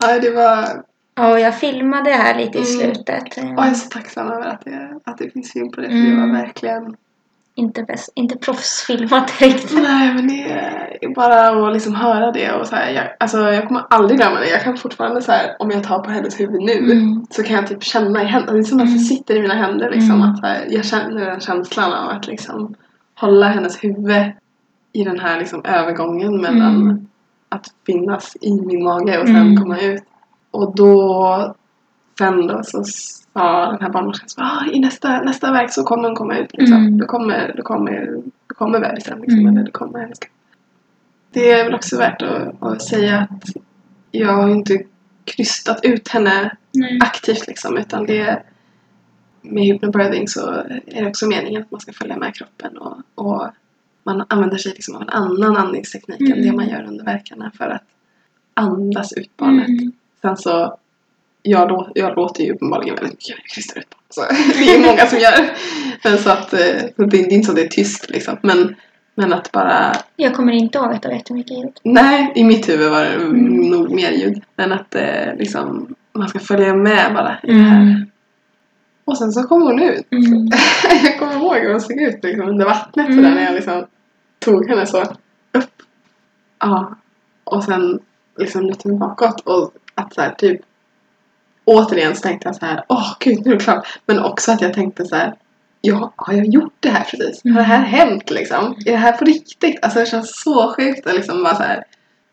ja, 0.00 0.18
det 0.20 0.30
var, 0.30 0.82
Ja, 1.14 1.32
och 1.32 1.40
jag 1.40 1.58
filmade 1.58 2.10
här 2.10 2.34
lite 2.38 2.58
i 2.58 2.74
Mm. 2.74 2.94
slutet. 2.94 3.22
och 3.38 3.44
jag 3.44 3.66
är 3.66 3.74
så 3.74 3.88
tacksam 3.88 4.28
över 4.30 4.46
att 4.46 4.64
det, 4.64 4.98
att 5.04 5.18
det 5.18 5.30
finns 5.30 5.52
film 5.52 5.70
på 5.70 5.80
det, 5.80 5.86
för 5.86 5.94
det 5.94 6.00
Mm. 6.10 6.20
var 6.32 6.38
verkligen 6.38 6.96
Inte, 7.60 7.82
bäst, 7.82 8.12
inte 8.14 8.36
proffsfilmat 8.38 9.38
direkt. 9.38 9.72
Nej 9.74 10.14
men 10.14 10.28
det 10.28 10.42
är 11.00 11.14
bara 11.14 11.66
att 11.66 11.72
liksom 11.72 11.94
höra 11.94 12.32
det 12.32 12.52
och 12.52 12.66
så 12.66 12.76
här, 12.76 12.90
jag, 12.90 13.04
alltså 13.20 13.38
jag 13.38 13.68
kommer 13.68 13.84
aldrig 13.90 14.18
glömma 14.18 14.40
det. 14.40 14.48
Jag 14.50 14.62
kan 14.62 14.76
fortfarande 14.76 15.22
så 15.22 15.32
här, 15.32 15.56
om 15.58 15.70
jag 15.70 15.84
tar 15.84 15.98
på 15.98 16.10
hennes 16.10 16.40
huvud 16.40 16.60
nu 16.62 16.72
Mm. 16.72 17.26
så 17.30 17.42
kan 17.42 17.56
jag 17.56 17.66
typ 17.66 17.82
känna 17.84 18.22
i 18.22 18.26
händerna, 18.26 18.52
det 18.52 18.58
är 18.58 18.62
som 18.62 18.78
att 18.80 18.86
det 18.86 18.90
Mm. 18.92 19.04
sitter 19.04 19.34
i 19.36 19.42
mina 19.42 19.54
händer 19.54 19.90
liksom. 19.90 20.14
Mm. 20.16 20.30
Att 20.30 20.38
så 20.38 20.46
här, 20.46 20.66
jag 20.70 20.84
känner 20.84 21.26
den 21.26 21.40
känslan 21.40 21.92
av 21.92 22.08
att 22.10 22.26
liksom 22.26 22.74
hålla 23.14 23.48
hennes 23.48 23.84
huvud 23.84 24.32
i 24.92 25.04
den 25.04 25.18
här 25.20 25.38
liksom 25.38 25.64
övergången 25.64 26.40
mellan 26.40 26.76
Mm. 26.82 27.06
att 27.48 27.66
finnas 27.86 28.36
i 28.40 28.60
min 28.60 28.84
mage 28.84 29.18
och 29.20 29.26
sen 29.26 29.36
Mm. 29.36 29.56
komma 29.56 29.78
ut. 29.80 30.02
Och 30.50 30.74
då 30.76 31.54
sen 32.20 32.46
då 32.46 32.62
så 32.62 32.84
sa 32.84 33.70
den 33.70 33.80
här 33.80 33.90
barnmorskan 33.90 34.28
ah, 34.36 34.66
i 34.72 34.80
nästa, 34.80 35.20
nästa 35.20 35.52
verk 35.52 35.72
så 35.72 35.82
kommer 35.82 36.08
hon 36.08 36.16
komma 36.16 36.36
ut 36.36 36.52
liksom. 36.52 36.76
Mm. 36.76 36.98
Då 36.98 37.06
kommer, 37.06 37.54
då 37.56 37.62
kommer, 37.62 38.22
då 38.46 38.54
kommer 38.54 38.80
bebisen 38.80 39.20
liksom. 39.20 39.38
Mm. 39.38 39.56
Eller 39.56 39.66
då 39.66 39.72
kommer 39.72 39.98
hennes. 39.98 40.18
Det 41.32 41.50
är 41.50 41.64
väl 41.64 41.74
också 41.74 41.98
värt 41.98 42.22
att, 42.22 42.62
att 42.62 42.82
säga 42.82 43.18
att 43.18 43.50
jag 44.10 44.32
har 44.32 44.48
inte 44.48 44.82
krystat 45.24 45.84
ut 45.84 46.08
henne 46.08 46.56
Nej. 46.72 46.98
aktivt 47.02 47.46
liksom 47.46 47.78
utan 47.78 48.06
det 48.06 48.42
med 49.42 49.64
hypnobirthing 49.64 50.28
så 50.28 50.50
är 50.86 51.02
det 51.02 51.08
också 51.08 51.26
meningen 51.26 51.62
att 51.62 51.70
man 51.70 51.80
ska 51.80 51.92
följa 51.92 52.16
med 52.16 52.34
kroppen 52.34 52.78
och, 52.78 52.98
och 53.14 53.48
man 54.02 54.24
använder 54.28 54.56
sig 54.56 54.72
liksom 54.72 54.96
av 54.96 55.02
en 55.02 55.08
annan 55.08 55.56
andningsteknik 55.56 56.20
än 56.20 56.32
Mm. 56.32 56.42
det 56.42 56.52
man 56.52 56.68
gör 56.68 56.84
under 56.84 57.04
verkarna 57.04 57.50
för 57.54 57.68
att 57.68 57.84
andas 58.54 59.12
ut 59.12 59.36
barnet. 59.36 59.68
Mm. 59.68 59.92
Sen 60.22 60.36
så, 60.36 60.76
jag, 61.42 61.68
lå, 61.68 61.92
jag 61.94 62.16
låter 62.16 62.44
ju 62.44 62.52
uppenbarligen 62.52 62.94
väldigt 62.94 63.12
mycket 63.12 63.28
när 63.36 63.42
jag 63.42 63.50
krystar 63.54 63.80
ut 63.80 63.86
barn. 63.90 64.00
Så 64.10 64.20
det 64.58 64.74
är 64.74 64.86
många 64.86 65.06
som 65.06 65.18
gör. 65.18 65.50
Men 66.04 66.18
så 66.18 66.30
att, 66.30 66.52
eh, 66.52 66.80
så 66.96 67.02
det 67.02 67.16
är 67.20 67.32
inte 67.32 67.46
så 67.46 67.52
att 67.52 67.56
det 67.56 67.62
är 67.64 67.68
tyst 67.68 68.10
liksom. 68.10 68.36
Men, 68.42 68.76
men 69.14 69.32
att 69.32 69.52
bara, 69.52 69.92
Jag 70.16 70.34
kommer 70.34 70.52
inte 70.52 70.78
ihåg 70.78 70.92
att 70.92 71.02
det 71.02 71.08
var 71.08 71.16
jättemycket 71.16 71.58
ljud. 71.58 71.78
nej, 71.82 72.32
i 72.34 72.44
mitt 72.44 72.68
huvud 72.68 72.90
var 72.90 73.04
det 73.04 73.14
Mm. 73.14 73.70
nog 73.70 73.90
mer 73.90 74.10
ljud. 74.10 74.42
Men 74.56 74.72
att 74.72 74.94
eh, 74.94 75.34
liksom, 75.38 75.94
man 76.12 76.28
ska 76.28 76.38
följa 76.38 76.74
med 76.74 77.14
bara 77.14 77.38
i 77.42 77.52
det 77.52 77.58
här. 77.62 77.82
Mm. 77.82 78.06
Och 79.04 79.18
sen 79.18 79.32
så 79.32 79.42
kom 79.42 79.62
hon 79.62 79.82
ut. 79.82 80.06
Mm. 80.12 80.48
jag 81.04 81.18
kommer 81.18 81.34
ihåg 81.36 81.56
hur 81.56 81.70
hon 81.70 81.80
såg 81.80 82.00
ut 82.00 82.24
liksom, 82.24 82.48
under 82.48 82.64
vattnet 82.64 83.06
Mm. 83.08 83.16
sådär 83.18 83.34
när 83.34 83.44
jag 83.44 83.54
liksom 83.54 83.86
tog 84.38 84.68
henne 84.70 84.86
så 84.86 85.02
upp. 85.52 85.82
Ja. 86.58 86.94
Och 87.44 87.64
sen 87.64 88.00
liksom 88.38 88.66
mig 88.84 88.96
bakåt 88.98 89.40
och 89.40 89.72
att 89.94 90.14
så 90.14 90.20
här, 90.20 90.34
typ 90.38 90.60
återigen 91.74 92.14
så 92.16 92.20
tänkte 92.22 92.48
jag 92.48 92.56
så 92.56 92.66
här, 92.66 92.84
åh 92.88 93.16
gud 93.20 93.46
nu 93.46 93.52
är 93.52 93.56
det 93.58 93.64
klart. 93.64 93.86
Men 94.06 94.18
också 94.24 94.52
att 94.52 94.60
jag 94.60 94.74
tänkte 94.74 95.04
så 95.04 95.16
här, 95.16 95.34
ja, 95.80 96.12
har 96.16 96.34
jag 96.34 96.46
gjort 96.46 96.74
det 96.80 96.88
här 96.88 97.04
precis? 97.04 97.40
Har 97.44 97.50
det 97.50 97.62
här 97.62 97.82
hänt 97.84 98.30
liksom? 98.30 98.74
Är 98.86 98.90
det 98.92 98.96
här 98.96 99.12
på 99.12 99.24
riktigt? 99.24 99.78
Alltså 99.84 99.98
det 99.98 100.06
känns 100.06 100.42
så 100.42 100.74
sjukt 100.76 101.06
att 101.06 101.14
liksom 101.14 101.42
bara 101.42 101.54
så 101.54 101.62
här. 101.62 101.84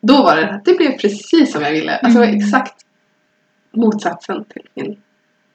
Då 0.02 0.24
var 0.24 0.36
det, 0.36 0.62
det 0.66 0.74
blev 0.78 0.98
precis 0.98 1.52
som 1.52 1.64
jag 1.64 1.72
ville. 1.72 1.98
Alltså 1.98 2.20
det 2.20 2.26
var 2.26 2.34
Mm. 2.34 2.40
exakt 2.46 2.74
motsatsen 3.72 4.46
till 4.46 4.68
min 4.74 4.98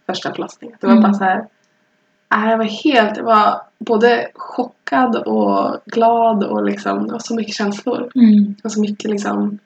första 0.06 0.32
förlossning. 0.34 0.70
Det 0.80 0.86
var 0.86 0.92
Mm. 0.94 1.02
bara 1.02 1.14
så 1.14 1.24
här. 1.24 1.46
Nej, 2.36 2.50
jag 2.50 2.58
var 2.58 2.64
helt, 2.64 3.16
jag 3.16 3.24
var 3.24 3.62
både 3.78 4.28
chockad 4.34 5.16
och 5.16 5.76
glad 5.86 6.44
och 6.44 6.64
liksom, 6.64 7.06
det 7.06 7.12
var 7.12 7.18
så 7.18 7.34
mycket 7.34 7.54
känslor. 7.54 8.10
Mm. 8.14 8.44
Det 8.54 8.64
var 8.64 8.70
så 8.70 8.80
mycket 8.80 9.10
liksom 9.10 9.58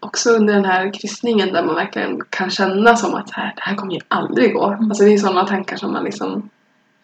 också 0.00 0.30
under 0.30 0.54
den 0.54 0.64
här 0.64 0.92
kryssningen 0.94 1.52
där 1.52 1.62
man 1.62 1.74
verkligen 1.74 2.20
kan 2.30 2.50
känna 2.50 2.96
som 2.96 3.14
att 3.14 3.30
här, 3.30 3.52
det 3.56 3.62
här 3.62 3.74
kommer 3.74 3.92
ju 3.92 4.00
aldrig 4.08 4.54
gå. 4.54 4.66
Mm. 4.66 4.90
Alltså 4.90 5.04
det 5.04 5.14
är 5.14 5.18
sådana 5.18 5.46
tankar 5.46 5.76
som 5.76 5.92
man 5.92 6.04
liksom 6.04 6.50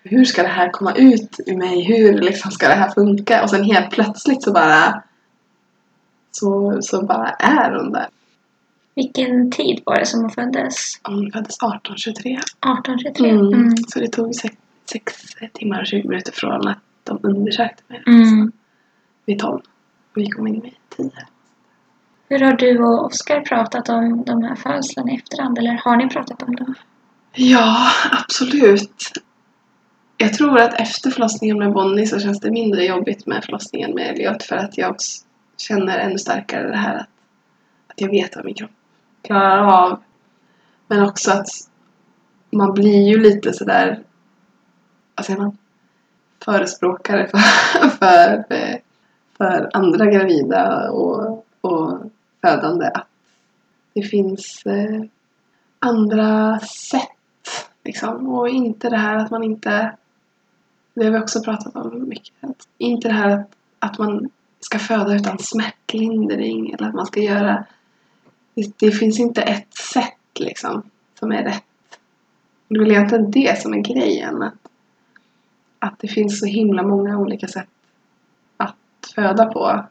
hur 0.05 0.25
ska 0.25 0.43
det 0.43 0.49
här 0.49 0.71
komma 0.71 0.95
ut 0.95 1.41
ur 1.47 1.57
mig? 1.57 1.83
Hur 1.83 2.19
liksom 2.19 2.51
ska 2.51 2.69
det 2.69 2.75
här 2.75 2.91
funka? 2.91 3.43
Och 3.43 3.51
sen 3.51 3.65
helt 3.65 3.91
plötsligt 3.91 4.43
så 4.43 4.53
bara 4.53 5.03
så, 6.31 6.79
så 6.83 7.03
bara 7.03 7.29
är 7.29 7.71
hon 7.71 7.93
där. 7.93 8.07
Vilken 8.95 9.51
tid 9.51 9.83
var 9.87 9.99
det 9.99 10.07
som 10.07 10.21
hon 10.21 10.31
föddes? 10.31 11.01
Hon 11.03 11.33
föddes 11.33 11.57
1823. 11.57 12.33
1823? 12.33 13.31
Mm. 13.31 13.47
Mm. 13.47 13.77
Så 13.89 14.01
det 14.01 14.09
tog 14.09 14.35
sex, 14.35 14.57
sex 14.93 15.15
timmar 15.53 15.81
och 15.81 15.87
20 15.87 16.09
minuter 16.09 16.33
från 16.33 16.69
att 16.69 16.79
de 17.05 17.19
undersökte 17.23 17.83
mig. 17.89 18.03
Mm. 18.07 18.53
Vid 19.27 19.39
12. 19.39 19.55
Och 19.55 19.63
vi 20.15 20.31
kom 20.31 20.47
in 20.47 20.61
vid 20.61 20.75
10. 20.97 21.11
Hur 22.29 22.41
har 22.41 22.53
du 22.53 22.83
och 22.83 23.05
Oskar 23.05 23.41
pratat 23.41 23.89
om 23.89 24.25
de 24.25 24.43
här 24.43 24.55
födslarna 24.55 25.13
i 25.13 25.15
efterhand? 25.15 25.59
Eller 25.59 25.81
har 25.85 25.97
ni 25.97 26.09
pratat 26.09 26.43
om 26.43 26.57
dem? 26.57 26.75
Ja, 27.33 27.91
absolut. 28.13 29.13
Jag 30.17 30.33
tror 30.33 30.59
att 30.59 30.81
efter 30.81 31.11
förlossningen 31.11 31.59
med 31.59 31.73
Bonnie 31.73 32.07
så 32.07 32.21
känns 32.21 32.41
det 32.41 32.51
mindre 32.51 32.85
jobbigt 32.85 33.27
med 33.27 33.45
förlossningen 33.45 33.95
med 33.95 34.11
Elliot 34.11 34.43
för 34.43 34.57
att 34.57 34.79
jag 34.79 34.91
också 34.91 35.25
känner 35.57 35.99
ännu 35.99 36.19
starkare 36.19 36.69
det 36.69 36.77
här 36.77 36.95
att, 36.95 37.09
att 37.89 38.01
jag 38.01 38.09
vet 38.09 38.37
vad 38.37 38.45
min 38.45 38.55
kropp 38.55 38.71
klarar 39.23 39.85
av. 39.85 40.03
Men 40.89 41.03
också 41.03 41.31
att 41.31 41.49
man 42.51 42.73
blir 42.75 43.09
ju 43.09 43.19
lite 43.19 43.53
sådär, 43.53 44.03
vad 45.15 45.27
säger 45.27 45.41
man, 45.41 45.59
förespråkare 46.45 47.29
för, 47.29 47.39
för, 47.99 48.45
för 49.37 49.71
andra 49.73 50.07
gravida 50.07 50.91
och, 50.91 51.47
och 51.61 52.01
födande 52.47 52.87
att 52.87 53.09
det 53.93 54.03
finns 54.03 54.67
eh, 54.67 55.03
andra 55.79 56.61
sätt 56.61 57.09
Liksom. 57.85 58.29
Och 58.29 58.49
inte 58.49 58.91
det 58.91 58.97
här 58.97 59.17
att 59.17 59.31
man 59.31 59.45
inte... 59.45 59.97
Det 60.95 61.05
har 61.05 61.11
vi 61.11 61.19
också 61.19 61.43
pratat 61.43 61.77
om 61.77 62.09
mycket. 62.09 62.35
Att 62.41 62.69
inte 62.79 63.09
det 63.09 63.15
här 63.15 63.29
att, 63.29 63.51
att 63.79 63.99
man 63.99 64.31
ska 64.61 64.79
föda 64.79 65.15
utan 65.15 65.39
smärtlindring 65.39 66.71
eller 66.71 66.89
att 66.89 66.95
man 66.95 67.07
ska 67.07 67.21
göra... 67.21 67.65
Det, 68.55 68.79
det 68.79 68.91
finns 68.91 69.21
inte 69.21 69.43
ett 69.43 69.75
sätt 69.75 70.41
liksom 70.41 70.83
som 71.19 71.33
är 71.33 71.43
rätt. 71.43 71.65
Det 72.69 72.77
är 72.77 72.81
väl 72.81 72.91
egentligen 72.91 73.31
det 73.31 73.63
som 73.63 73.75
är 73.75 73.79
grejen. 73.79 74.43
Att, 74.43 74.69
att 75.79 75.99
det 75.99 76.09
finns 76.09 76.41
så 76.41 76.47
himla 76.47 76.83
många 76.83 77.19
olika 77.19 77.49
sätt 77.49 77.69
att 78.57 78.77
föda 79.15 79.47
på. 79.47 79.85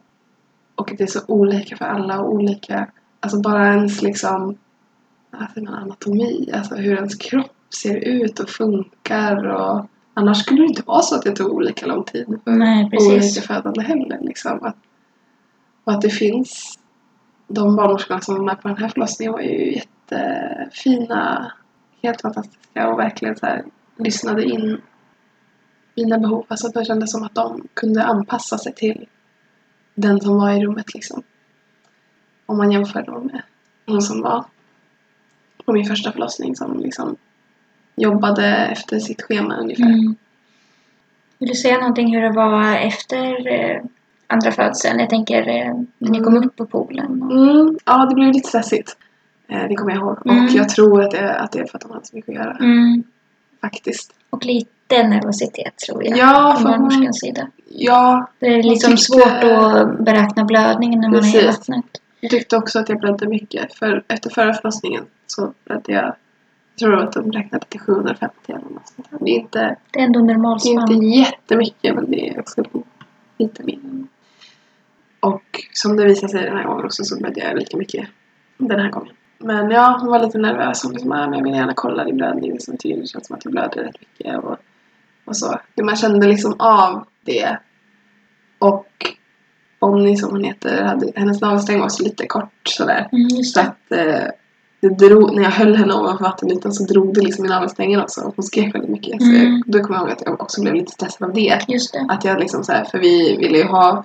Och 0.74 0.92
det 0.98 1.04
är 1.04 1.06
så 1.06 1.20
olika 1.28 1.76
för 1.76 1.84
alla 1.84 2.20
och 2.20 2.32
olika... 2.32 2.90
Alltså 3.20 3.40
bara 3.40 3.74
ens 3.74 4.02
liksom... 4.02 4.58
Alltså 5.30 5.60
anatomi, 5.60 6.50
alltså 6.54 6.74
hur 6.74 6.96
ens 6.96 7.14
kropp 7.14 7.56
ser 7.82 7.96
ut 7.96 8.40
och 8.40 8.48
funkar 8.48 9.44
och 9.46 9.86
annars 10.14 10.38
skulle 10.38 10.62
det 10.62 10.66
inte 10.66 10.82
vara 10.86 11.02
så 11.02 11.14
att 11.14 11.22
det 11.22 11.36
tog 11.36 11.52
olika 11.52 11.86
lång 11.86 12.04
tid 12.04 12.40
för 12.44 12.50
Nej, 12.50 12.90
olika 12.92 13.40
födande 13.40 13.82
heller. 13.82 14.18
Liksom. 14.20 14.64
Att, 14.64 14.76
och 15.84 15.92
att 15.92 16.02
det 16.02 16.10
finns 16.10 16.78
de 17.48 17.76
barnmorskorna 17.76 18.20
som 18.20 18.34
var 18.36 18.44
med 18.44 18.62
på 18.62 18.68
den 18.68 18.76
här 18.76 18.88
förlossningen 18.88 19.32
var 19.32 19.40
ju 19.40 19.74
jättefina, 19.74 21.52
helt 22.02 22.20
fantastiska 22.20 22.88
och 22.88 22.98
verkligen 22.98 23.36
så 23.36 23.46
här, 23.46 23.64
lyssnade 23.96 24.44
in 24.44 24.80
mina 25.96 26.18
behov. 26.18 26.44
Alltså 26.48 26.68
det 26.68 26.84
kändes 26.84 27.12
som 27.12 27.22
att 27.22 27.34
de 27.34 27.68
kunde 27.74 28.04
anpassa 28.04 28.58
sig 28.58 28.74
till 28.74 29.06
den 29.94 30.20
som 30.20 30.36
var 30.36 30.52
i 30.52 30.64
rummet 30.66 30.94
liksom. 30.94 31.22
Om 32.46 32.56
man 32.56 32.72
jämför 32.72 33.02
då 33.02 33.20
med 33.20 33.42
hon 33.86 34.02
som 34.02 34.20
var 34.22 34.44
på 35.64 35.72
min 35.72 35.84
första 35.84 36.12
förlossning 36.12 36.56
som 36.56 36.80
liksom 36.80 37.16
jobbade 37.96 38.46
efter 38.46 38.98
sitt 38.98 39.22
schema 39.22 39.56
ungefär. 39.56 39.84
Mm. 39.84 40.16
Vill 41.38 41.48
du 41.48 41.54
säga 41.54 41.78
någonting 41.78 42.14
hur 42.14 42.22
det 42.22 42.32
var 42.32 42.76
efter 42.76 43.46
eh, 43.48 43.82
andra 44.26 44.52
födseln? 44.52 45.00
Jag 45.00 45.10
tänker 45.10 45.48
eh, 45.48 45.74
när 45.98 46.10
ni 46.10 46.20
kom 46.20 46.36
Mm. 46.36 46.46
upp 46.48 46.56
på 46.56 46.66
poolen. 46.66 47.22
Och... 47.22 47.32
Mm, 47.32 47.78
ja, 47.84 48.06
det 48.06 48.14
blev 48.14 48.32
lite 48.32 48.48
stressigt. 48.48 48.96
Eh, 49.48 49.68
det 49.68 49.74
kommer 49.74 49.92
jag 49.92 50.00
ihåg. 50.00 50.18
Mm. 50.26 50.44
Och 50.44 50.50
jag 50.50 50.68
tror 50.68 51.02
att 51.02 51.10
det, 51.10 51.34
att 51.38 51.52
det 51.52 51.58
är 51.58 51.66
för 51.66 51.78
att 51.78 51.82
de 51.82 51.90
hade 51.90 52.06
så 52.06 52.16
mycket 52.16 52.28
att 52.30 52.34
göra. 52.36 52.56
Mm. 52.56 53.02
Faktiskt. 53.60 54.14
Och 54.30 54.44
lite 54.44 54.70
nervositet 54.88 55.76
tror 55.86 56.04
jag. 56.04 56.18
Ja, 56.18 56.56
från 56.60 56.70
barnmorskans 56.72 57.20
sida. 57.20 57.46
Ja, 57.68 58.30
Det 58.38 58.46
är 58.46 58.62
liksom 58.62 58.90
tyckte- 58.90 59.02
svårt 59.04 59.44
att 59.44 59.98
beräkna 59.98 60.44
blödningen 60.44 61.00
när 61.00 61.08
man 61.08 61.18
är 61.18 61.28
i 61.28 61.32
Precis. 61.32 61.46
vattnet. 61.46 61.84
jag 62.20 62.30
tyckte 62.30 62.56
också 62.56 62.78
att 62.78 62.88
jag 62.88 63.00
blödde 63.00 63.28
mycket. 63.28 63.74
För 63.74 64.04
efter 64.08 64.30
förra 64.30 64.54
förlossningen 64.54 65.04
så 65.26 65.52
blödde 65.64 65.92
jag, 65.92 66.04
jag 66.04 66.14
tror 66.78 67.02
att 67.02 67.12
de 67.12 67.32
räknade 67.32 67.64
till 67.68 67.80
750 67.80 68.34
eller 68.48 68.58
något 68.58 68.88
sånt. 68.88 69.08
Det 69.20 69.30
är 69.30 69.38
inte, 69.40 69.76
Det 69.90 69.98
är 70.00 70.04
ändå 70.04 70.20
det 70.20 70.32
är 70.32 70.34
normalspann. 70.34 70.92
inte 70.92 71.06
jättemycket 71.06 71.94
men 71.94 72.10
det 72.10 72.28
är 72.28 72.40
också 72.40 72.62
lite 73.38 73.62
mindre. 73.62 74.06
Och 75.20 75.42
som 75.72 75.96
det 75.96 76.04
visade 76.04 76.28
sig 76.32 76.42
den 76.44 76.56
här 76.56 76.64
gången 76.64 76.84
också 76.84 77.04
så 77.04 77.16
blödde 77.18 77.40
jag 77.40 77.58
lika 77.58 77.76
mycket 77.76 78.08
den 78.58 78.80
här 78.80 78.90
gången. 78.90 79.12
Men 79.38 79.70
ja, 79.70 79.98
hon 80.00 80.10
var 80.10 80.20
lite 80.20 80.38
nervös. 80.38 80.82
Hon 80.84 80.92
liksom, 80.92 81.12
ah, 81.12 81.26
men 81.26 81.38
jag 81.38 81.44
vill 81.44 81.54
gärna 81.54 81.72
kolla 81.76 82.04
din 82.04 82.16
blödning. 82.16 82.52
Liksom, 82.52 82.76
det 82.82 83.08
känns 83.08 83.26
som 83.26 83.36
att 83.36 83.40
du 83.40 83.50
blöder 83.50 83.82
rätt 83.82 83.96
mycket. 84.00 84.44
Och, 84.44 84.56
och 85.24 85.36
så. 85.36 85.60
Man 85.82 85.96
kände 85.96 86.26
liksom 86.26 86.54
av 86.58 87.04
det. 87.24 87.58
Och 88.58 88.86
Bonnie 89.80 90.16
som 90.16 90.30
hon 90.30 90.44
heter, 90.44 90.82
hade, 90.82 91.12
hennes 91.16 91.40
navelsträng 91.40 91.80
var 91.80 91.88
så 91.88 92.02
lite 92.02 92.26
kort 92.26 92.60
sådär. 92.68 93.08
Mm, 93.12 93.28
just 93.28 93.54
Så 93.54 93.60
att 93.60 93.92
eh, 93.92 94.28
det 94.80 94.88
drog, 94.88 95.34
när 95.36 95.42
jag 95.42 95.50
höll 95.50 95.76
henne 95.76 95.94
ovanför 95.94 96.24
vattenytan 96.24 96.72
så 96.72 96.84
drog 96.84 97.14
det 97.14 97.20
liksom 97.20 97.44
i 97.44 97.48
navelsträngen 97.48 98.00
också. 98.00 98.20
Och 98.20 98.32
hon 98.36 98.42
skrek 98.42 98.74
väldigt 98.74 98.90
mycket. 98.90 99.22
Så 99.22 99.28
Mm. 99.28 99.42
jag, 99.42 99.62
då 99.66 99.86
kommer 99.86 99.98
jag 99.98 100.02
ihåg 100.08 100.12
att 100.12 100.22
jag 100.26 100.40
också 100.40 100.60
blev 100.60 100.74
lite 100.74 100.92
stressad 100.92 101.28
av 101.28 101.34
det. 101.34 101.58
Just 101.68 101.92
det. 101.92 102.06
Att 102.08 102.24
jag 102.24 102.40
liksom 102.40 102.64
så 102.64 102.72
här, 102.72 102.84
för 102.84 102.98
vi 102.98 103.36
ville 103.36 103.58
ju 103.58 103.64
ha 103.64 104.04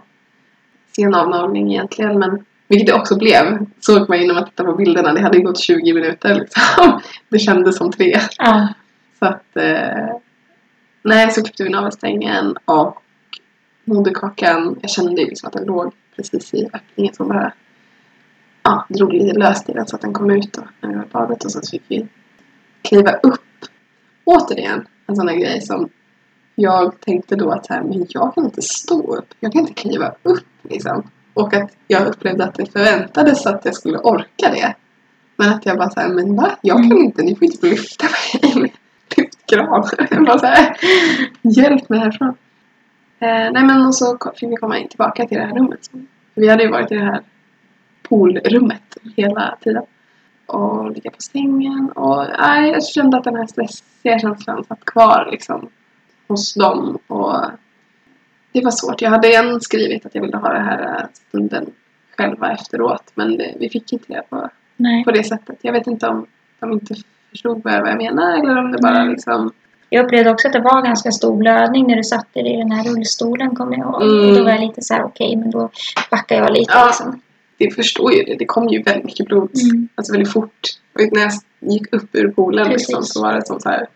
sen 0.95 1.13
avnavling 1.15 1.71
egentligen 1.71 2.19
men 2.19 2.45
vilket 2.67 2.87
det 2.87 2.93
också 2.93 3.17
blev. 3.17 3.65
Såg 3.79 4.09
man 4.09 4.27
när 4.27 4.33
man 4.33 4.45
tittade 4.45 4.71
på 4.71 4.75
bilderna. 4.75 5.13
Det 5.13 5.21
hade 5.21 5.37
ju 5.37 5.43
gått 5.43 5.59
20 5.59 5.93
minuter 5.93 6.35
liksom. 6.35 7.01
Det 7.29 7.39
kändes 7.39 7.77
som 7.77 7.91
tre. 7.91 8.19
Ja. 8.37 8.67
Så 9.19 9.25
att 9.25 9.57
eh, 9.57 10.15
nej 11.01 11.31
så 11.31 11.43
klippte 11.43 11.63
vi 11.63 11.69
navelsträngen 11.69 12.57
och 12.65 13.03
moderkakan. 13.85 14.79
Jag 14.81 14.91
kände 14.91 15.21
liksom 15.21 15.47
att 15.47 15.53
den 15.53 15.65
låg 15.65 15.93
precis 16.15 16.53
i 16.53 16.69
öppningen 16.73 17.13
som 17.13 17.27
bara 17.27 17.53
ja, 18.63 18.85
drog 18.89 19.13
lite 19.13 19.39
löst 19.39 19.69
i 19.69 19.73
den 19.73 19.87
så 19.87 19.95
att 19.95 20.01
den 20.01 20.13
kom 20.13 20.31
ut 20.31 20.53
då, 20.53 20.61
när 20.81 20.89
vi 20.89 20.95
var 20.95 21.03
i 21.03 21.07
badet 21.11 21.45
och 21.45 21.51
så 21.51 21.61
fick 21.71 21.83
vi 21.87 22.07
kliva 22.81 23.11
upp. 23.11 23.41
Återigen 24.23 24.87
en 25.07 25.15
sån 25.15 25.25
där 25.25 25.35
grej 25.35 25.61
som 25.61 25.89
jag 26.55 27.01
tänkte 27.01 27.35
då 27.35 27.51
att 27.51 27.65
så 27.65 27.73
här, 27.73 27.83
men 27.83 28.05
jag 28.09 28.35
kan 28.35 28.45
inte 28.45 28.61
stå 28.61 29.15
upp. 29.15 29.33
Jag 29.39 29.51
kan 29.51 29.61
inte 29.61 29.73
kliva 29.73 30.15
upp 30.23 30.47
liksom. 30.63 31.09
Och 31.33 31.53
att 31.53 31.71
jag 31.87 32.07
upplevde 32.07 32.43
att 32.43 32.55
det 32.55 32.71
förväntades 32.71 33.45
att 33.45 33.65
jag 33.65 33.75
skulle 33.75 33.97
orka 33.97 34.49
det. 34.51 34.75
Men 35.35 35.49
att 35.53 35.65
jag 35.65 35.77
bara 35.77 35.89
såhär, 35.89 36.09
men 36.09 36.35
va? 36.35 36.57
Jag 36.61 36.77
kan 36.77 36.91
Mm. 36.91 37.03
inte, 37.03 37.21
ni 37.23 37.35
får 37.35 37.43
inte 37.43 37.67
lyfta 37.67 38.07
mig 38.59 38.68
Jag 39.51 39.67
bara 40.25 40.39
såhär, 40.39 40.77
hjälp 41.41 41.89
mig 41.89 41.99
härifrån. 41.99 42.35
Eh, 43.19 43.51
nej 43.51 43.63
men 43.63 43.85
och 43.85 43.95
så 43.95 44.17
fick 44.35 44.49
vi 44.49 44.55
komma 44.55 44.77
in 44.77 44.87
tillbaka 44.87 45.25
till 45.25 45.37
det 45.37 45.45
här 45.45 45.55
rummet. 45.55 45.89
Vi 46.35 46.49
hade 46.49 46.63
ju 46.63 46.69
varit 46.69 46.91
i 46.91 46.95
det 46.95 47.05
här 47.05 47.21
poolrummet 48.03 48.97
hela 49.15 49.57
tiden. 49.61 49.83
Och 50.45 50.91
ligga 50.91 51.11
på 51.11 51.21
sängen 51.21 51.91
och 51.95 52.25
nej, 52.39 52.71
jag 52.71 52.85
kände 52.85 53.17
att 53.17 53.23
den 53.23 53.35
här 53.35 53.47
stressiga 53.47 54.19
känslan 54.19 54.63
satt 54.63 54.85
kvar 54.85 55.27
liksom 55.31 55.69
hos 56.27 56.53
dem. 56.53 56.97
Och 57.07 57.35
det 58.51 58.63
var 58.63 58.71
svårt. 58.71 59.01
Jag 59.01 59.09
hade 59.09 59.27
igen 59.27 59.61
skrivit 59.61 60.05
att 60.05 60.15
jag 60.15 60.21
ville 60.21 60.37
ha 60.37 60.53
den 60.53 60.65
här 60.65 61.07
stunden 61.13 61.65
själva 62.17 62.51
efteråt. 62.51 63.11
Men 63.15 63.41
vi 63.59 63.69
fick 63.69 63.93
inte 63.93 64.13
det 64.13 64.23
på, 64.29 64.49
på 65.05 65.11
det 65.11 65.23
sättet. 65.23 65.57
Jag 65.61 65.73
vet 65.73 65.87
inte 65.87 66.07
om 66.07 66.25
de 66.59 66.71
inte 66.71 66.95
förstod 67.29 67.61
vad 67.63 67.73
jag 67.73 67.81
vad 67.81 67.89
jag 67.89 67.97
menar 67.97 68.33
eller 68.39 68.57
om 68.57 68.71
det 68.71 68.77
bara 68.81 69.03
liksom... 69.03 69.51
Jag 69.91 70.05
upplevde 70.05 70.31
också 70.31 70.47
att 70.47 70.53
det 70.53 70.59
var 70.59 70.81
ganska 70.81 71.11
stor 71.11 71.37
blödning 71.37 71.87
när 71.87 71.95
du 71.95 72.03
satt 72.03 72.33
dig 72.33 72.53
i 72.53 72.57
den 72.57 72.71
här 72.71 72.83
rullstolen 72.83 73.55
kommer 73.55 73.77
jag 73.77 73.85
ihåg. 73.87 74.01
Mm. 74.01 74.29
Och 74.29 74.35
då 74.35 74.43
var 74.43 74.51
jag 74.51 74.61
lite 74.61 74.81
så 74.81 74.93
här: 74.93 75.03
okej 75.03 75.35
men 75.35 75.51
då 75.51 75.69
backar 76.11 76.35
jag 76.35 76.53
lite 76.53 76.71
Ja. 76.75 76.85
liksom. 76.85 77.21
Det 77.57 77.71
förstår 77.71 78.13
ju 78.13 78.23
det. 78.23 78.35
Det 78.35 78.45
kom 78.45 78.67
ju 78.69 78.81
väldigt 78.81 79.05
mycket 79.05 79.25
blod. 79.25 79.49
Mm. 79.71 79.87
Alltså 79.95 80.13
väldigt 80.13 80.33
fort. 80.33 80.59
Och 80.95 81.01
när 81.11 81.21
jag 81.21 81.31
gick 81.71 81.93
upp 81.93 82.15
ur 82.15 82.27
poolen 82.31 82.69
liksom, 82.69 83.03
så 83.03 83.21
var 83.21 83.33
det 83.33 83.45
som 83.45 83.59
så 83.59 83.69
här... 83.69 83.87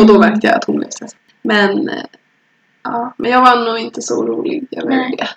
Och 0.00 0.06
då 0.06 0.14
Mm. 0.16 0.30
märkte 0.30 0.46
jag 0.46 0.56
att 0.56 0.64
hon 0.64 0.76
blev 0.76 0.88
stressad. 0.88 1.18
Men, 1.42 1.88
eh, 1.88 1.94
ja, 2.82 3.14
men 3.18 3.30
jag 3.30 3.40
var 3.40 3.64
nog 3.64 3.78
inte 3.78 4.02
så 4.02 4.20
orolig 4.20 4.66
över 4.70 4.90
det. 4.90 5.28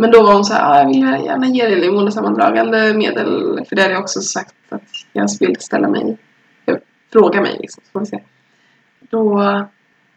Men 0.00 0.10
då 0.10 0.22
var 0.22 0.34
hon 0.34 0.44
så 0.44 0.54
här, 0.54 0.78
jag 0.78 0.86
vill 0.88 1.24
gärna 1.24 1.46
ge 1.46 1.66
dig 1.66 1.80
limonesammandragande 1.80 2.94
medel. 2.94 3.60
För 3.68 3.76
det 3.76 3.82
hade 3.82 3.94
jag 3.94 4.02
också 4.02 4.20
sagt 4.20 4.54
att 4.68 4.82
jag 5.12 5.28
vill 5.40 5.56
ställa 5.60 5.88
mig, 5.88 6.18
fråga 7.12 7.40
mig 7.40 7.56
liksom. 7.60 7.82
Så 7.86 7.90
får 7.92 8.00
vi 8.00 8.06
se. 8.06 8.20
Då, 9.00 9.42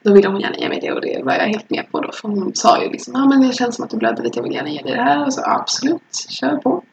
då 0.04 0.14
ville 0.14 0.28
hon 0.28 0.40
gärna 0.40 0.56
ge 0.56 0.70
mig 0.70 0.80
det 0.82 0.92
och 0.92 1.02
det 1.02 1.22
var 1.24 1.34
jag 1.34 1.46
helt 1.46 1.70
med 1.70 1.92
på 1.92 2.02
då. 2.02 2.12
För 2.12 2.28
hon 2.28 2.56
sa 2.56 2.84
ju 2.84 2.90
liksom, 2.90 3.14
ja 3.18 3.26
men 3.26 3.48
det 3.48 3.54
känns 3.54 3.76
som 3.76 3.86
att 3.86 3.92
du 3.92 3.98
blöder 3.98 4.24
lite, 4.24 4.40
jag 4.40 4.44
vill 4.44 4.54
gärna 4.54 4.70
ge 4.70 4.82
dig 4.82 4.92
det 4.92 5.02
här. 5.02 5.26
Och 5.26 5.34
så 5.34 5.42
absolut, 5.46 6.16
kör 6.30 6.58
på. 6.58 6.84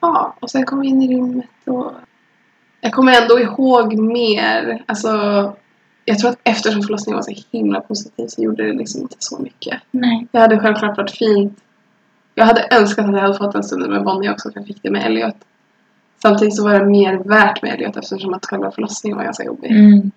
Ja, 0.00 0.36
och 0.40 0.50
sen 0.50 0.64
kom 0.64 0.80
vi 0.80 0.88
in 0.88 1.02
i 1.02 1.16
rummet 1.16 1.50
och 1.66 1.92
jag 2.80 2.92
kommer 2.92 3.22
ändå 3.22 3.40
ihåg 3.40 3.94
mer, 3.98 4.84
alltså 4.86 5.10
jag 6.04 6.18
tror 6.18 6.30
att 6.30 6.38
eftersom 6.44 6.82
förlossningen 6.82 7.16
var 7.16 7.22
så 7.22 7.42
himla 7.52 7.80
positiv 7.80 8.26
så 8.26 8.42
gjorde 8.42 8.66
det 8.66 8.72
liksom 8.72 9.02
inte 9.02 9.16
så 9.18 9.38
mycket. 9.38 9.80
Nej. 9.90 10.26
Det 10.32 10.38
hade 10.38 10.60
självklart 10.60 10.96
varit 10.96 11.10
fint. 11.10 11.60
Jag 12.34 12.44
hade 12.44 12.68
önskat 12.70 13.06
att 13.06 13.12
jag 13.12 13.20
hade 13.20 13.38
fått 13.38 13.54
en 13.54 13.64
stund 13.64 13.88
med 13.88 14.04
Bonnie 14.04 14.30
också 14.30 14.50
för 14.50 14.60
jag 14.60 14.66
fick 14.66 14.82
det 14.82 14.90
med 14.90 15.06
Elliot. 15.06 15.36
Samtidigt 16.22 16.56
så 16.56 16.64
var 16.64 16.80
det 16.80 16.86
mer 16.86 17.18
värt 17.18 17.62
med 17.62 17.74
Elliot 17.74 17.96
eftersom 17.96 18.34
att 18.34 18.46
själva 18.46 18.70
förlossningen 18.70 19.16
var 19.16 19.24
ganska 19.24 19.44
jobbig. 19.44 19.70
Mm. 19.70 20.10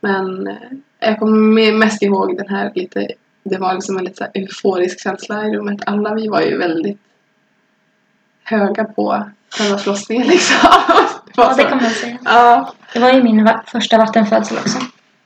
Men 0.00 0.46
eh, 0.46 0.54
jag 1.00 1.18
kommer 1.18 1.60
me- 1.60 1.78
mest 1.78 2.02
ihåg 2.02 2.36
den 2.36 2.48
här 2.48 2.72
lite, 2.74 3.08
det 3.42 3.58
var 3.58 3.74
liksom 3.74 3.98
en 3.98 4.04
lite 4.04 4.30
euforisk 4.34 5.02
känsla 5.02 5.46
i 5.46 5.56
rummet. 5.56 5.80
Alla 5.86 6.14
vi 6.14 6.28
var 6.28 6.40
ju 6.40 6.58
väldigt 6.58 6.98
höga 8.44 8.84
på 8.84 9.24
själva 9.58 9.78
förlossningen 9.78 10.26
liksom. 10.26 10.56
Det 11.26 11.42
Ja, 11.42 11.54
det 11.56 11.64
kan 11.64 11.82
man 11.82 11.90
säga. 11.90 12.18
Ja, 12.24 12.72
Det 12.92 12.98
var 12.98 13.12
ju 13.12 13.22
min 13.22 13.44
va- 13.44 13.62
första 13.66 13.98
vattenfödsel 13.98 14.58
också. 14.58 14.78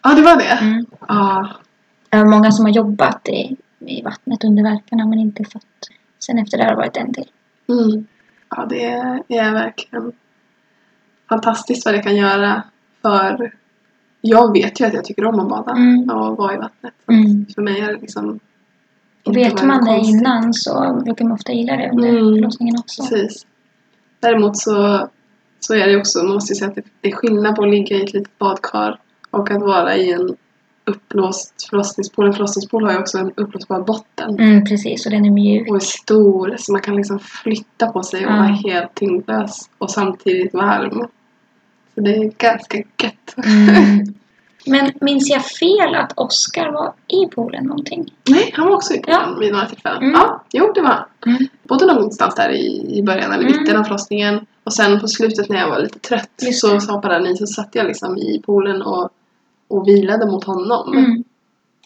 ja 0.03 0.15
det 0.15 0.23
var 0.23 0.37
det. 0.37 0.45
Mm. 0.61 0.87
Ja, 1.09 1.49
Det 2.09 2.17
var 2.17 2.25
många 2.25 2.51
som 2.53 2.65
har 2.65 2.73
jobbat 2.73 3.29
i, 3.29 3.57
i 3.79 4.03
vattnet 4.03 4.45
under 4.45 4.63
verkarna 4.63 5.07
men 5.07 5.19
inte 5.19 5.45
fött. 5.45 5.63
Sen 6.27 6.39
efter 6.39 6.59
det 6.59 6.65
har 6.65 6.71
det 6.71 6.77
varit 6.77 6.97
en 6.97 7.13
till. 7.15 7.29
Mm. 7.69 8.07
Ja, 8.57 8.67
det 8.69 8.85
är, 8.85 9.53
verkligen 9.53 10.13
fantastiskt 11.29 11.85
vad 11.87 11.95
det 11.95 12.03
kan 12.03 12.17
göra 12.17 12.63
för 13.03 13.53
jag 14.21 14.53
vet 14.53 14.81
ju 14.81 14.85
att 14.87 14.95
jag 14.95 15.05
tycker 15.05 15.25
om 15.25 15.41
att 15.41 15.49
bada 15.49 15.73
Mm. 15.73 16.11
och 16.11 16.37
vara 16.37 16.55
i 16.55 16.57
vattnet. 16.57 16.95
Mm. 17.11 17.47
För 17.55 17.63
mig 17.63 17.81
är 17.81 17.87
det 17.93 18.01
liksom 18.01 18.41
vet 19.25 19.63
man 19.65 19.85
det 19.85 19.91
konstigt. 19.91 20.21
innan 20.21 20.55
så 20.55 21.01
brukar 21.05 21.25
man 21.25 21.33
ofta 21.33 21.53
gilla 21.53 21.77
det 21.77 21.91
under 21.91 22.09
Mm. 22.09 22.35
förlossningen 22.35 22.75
också. 22.79 23.03
Precis. 23.03 23.47
Däremot 24.21 24.57
så, 24.59 25.09
så 25.61 25.75
är 25.75 25.87
det 25.87 25.97
också, 25.97 26.19
man 26.19 26.35
måste 26.35 26.53
ju 26.53 26.57
säga 26.57 26.69
att 26.71 26.79
det, 27.01 27.09
är 27.09 27.13
skillnad 27.13 27.57
på 27.57 27.63
att 27.63 27.71
ligga 27.71 27.97
i 27.97 28.03
ett 28.03 28.13
litet 28.13 28.39
badkar 28.39 28.99
och 29.31 29.51
att 29.51 29.61
vara 29.63 29.97
i 29.97 30.13
en 30.13 30.37
uppblåst 30.85 31.67
förlossningspool. 31.71 32.27
En 32.27 32.33
förlossningspool 32.33 32.85
har 32.85 32.93
ju 32.93 32.99
också 32.99 33.19
en 33.19 33.33
uppblåsbar 33.37 33.81
botten. 33.81 34.39
Mm, 34.41 34.65
precis, 34.65 35.07
och 35.07 35.13
den 35.13 35.25
är 35.25 35.31
mjuk. 35.31 35.69
Och 35.71 35.77
är 35.77 35.81
stor 35.81 36.55
så 36.59 36.73
man 36.73 36.81
kan 36.83 36.97
liksom 36.97 37.19
flytta 37.19 37.87
på 37.87 38.03
sig 38.03 38.27
och 38.27 38.33
Ja. 38.33 38.37
vara 38.37 38.47
helt 38.47 38.95
tyngdlös 38.95 39.71
och 39.79 39.91
samtidigt 39.91 40.55
varm. 40.55 41.07
Så 41.95 42.01
det 42.01 42.17
är 42.17 42.33
ganska 42.39 42.79
gött. 42.79 43.35
Mm. 43.47 44.15
Men 44.69 44.91
minns 45.01 45.31
jag 45.31 45.45
fel 45.45 45.95
att 45.95 46.13
Oscar 46.17 46.73
var 46.73 46.93
i 47.09 47.27
poolen 47.27 47.65
någonting? 47.65 48.15
Nej, 48.29 48.51
han 48.57 48.67
var 48.69 48.75
också 48.75 48.95
i 48.95 48.99
poolen 48.99 49.21
Ja. 49.27 49.37
vid 49.41 49.53
några 49.53 49.67
tillfällen. 49.67 50.03
Mm. 50.03 50.13
Ja, 50.15 50.43
jo 50.53 50.73
det 50.75 50.81
var 50.81 50.89
han. 50.89 51.05
Mm. 51.35 51.47
Både 51.63 51.87
någonstans 51.87 52.35
där 52.35 52.51
i, 52.51 52.99
i 52.99 53.03
början 53.03 53.33
eller 53.33 53.45
Mm. 53.49 53.61
mitten 53.61 53.77
av 53.77 53.85
förlossningen 53.85 54.47
och 54.65 54.73
sen 54.73 55.01
på 55.01 55.09
slutet 55.09 55.49
när 55.49 55.59
jag 55.59 55.69
var 55.69 55.79
lite 55.79 55.99
trött 55.99 56.31
Just 56.43 56.61
så 56.61 56.81
så 56.81 56.93
hoppade 56.93 57.15
han 57.15 57.27
i 57.27 57.37
så 57.37 57.47
satt 57.47 57.69
jag 57.75 57.87
liksom 57.87 58.17
i 58.17 58.43
poolen 58.47 58.83
och, 58.83 59.11
och 59.69 59.89
vilade 59.89 60.27
mot 60.27 60.45
honom. 60.45 60.97
Mm. 60.97 61.25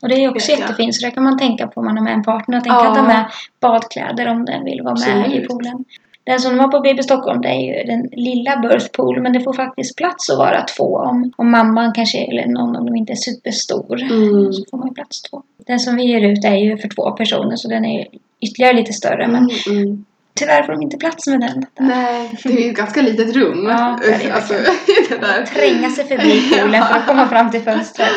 Och 0.03 0.09
det 0.09 0.15
är 0.25 0.29
också 0.31 0.51
Vet 0.53 0.59
jag. 0.61 0.69
jättefint, 0.69 0.95
så 0.95 1.05
det 1.07 1.11
kan 1.11 1.23
man 1.25 1.39
tänka 1.39 1.67
på 1.67 1.81
om 1.81 1.87
man 1.87 1.97
har 1.97 2.05
med 2.05 2.13
en 2.13 2.23
partner. 2.23 2.59
Att 2.59 2.65
den 2.65 2.73
Ja. 2.75 2.85
kan 2.85 2.95
ta 2.95 3.03
med 3.03 3.27
badkläder 3.61 4.29
om 4.29 4.45
den 4.45 4.65
vill 4.65 4.83
vara 4.83 4.95
med 4.95 5.37
i 5.37 5.47
poolen. 5.47 5.85
Den 6.25 6.41
som 6.41 6.57
var 6.57 6.69
på 6.69 6.81
BB 6.81 7.03
Stockholm 7.03 7.41
det 7.41 7.49
är 7.49 7.61
ju 7.61 7.85
den 7.85 8.09
lilla 8.13 8.57
birth 8.57 8.89
pool 8.93 9.23
men 9.23 9.33
det 9.33 9.41
får 9.41 9.53
faktiskt 9.53 9.97
plats 9.97 10.31
att 10.31 10.39
vara 10.39 10.63
två 10.63 10.97
om, 10.97 11.33
om 11.37 11.51
mamman 11.51 11.93
kanske 11.93 12.19
eller 12.19 12.47
någon 12.47 12.77
om 12.77 12.87
de 12.87 12.97
inte 12.97 13.13
är 13.13 13.17
superstor. 13.17 14.03
Mm. 14.03 14.53
Så 14.53 14.65
får 14.71 14.79
man 14.79 14.95
plats 14.95 15.23
två. 15.23 15.43
Den 15.67 15.81
som 15.81 15.97
vi 15.97 16.05
ger 16.05 16.21
ut 16.21 16.45
är 16.45 16.57
ju 16.57 16.79
för 16.79 16.89
två 16.89 17.11
personer 17.11 17.57
så 17.57 17.69
den 17.69 17.85
är 17.85 18.07
ytterligare 18.41 18.77
lite 18.77 18.93
större 18.93 19.29
men 19.29 19.51
Mm, 19.67 19.83
mm. 19.83 20.05
Tyvärr 20.35 20.63
får 20.63 20.73
de 20.73 20.83
inte 20.83 20.97
plats 20.97 21.27
med 21.27 21.41
den. 21.41 21.67
Nej, 21.79 22.31
det 22.43 22.53
är 22.53 22.65
ju 22.65 22.71
ett 22.71 22.77
ganska 22.77 23.03
litet 23.03 23.37
rum. 23.37 23.65
Ja, 23.65 23.99
det 24.03 24.25
är 24.27 24.33
alltså, 24.33 24.55
det 25.09 25.19
där. 25.19 25.47
Tränga 25.47 25.91
sig 25.91 26.05
förbi 26.05 26.51
poolen 26.51 26.85
för 26.87 26.95
att 26.95 27.07
komma 27.07 27.29
fram 27.29 27.51
till 27.51 27.61
fönstret. 27.61 28.09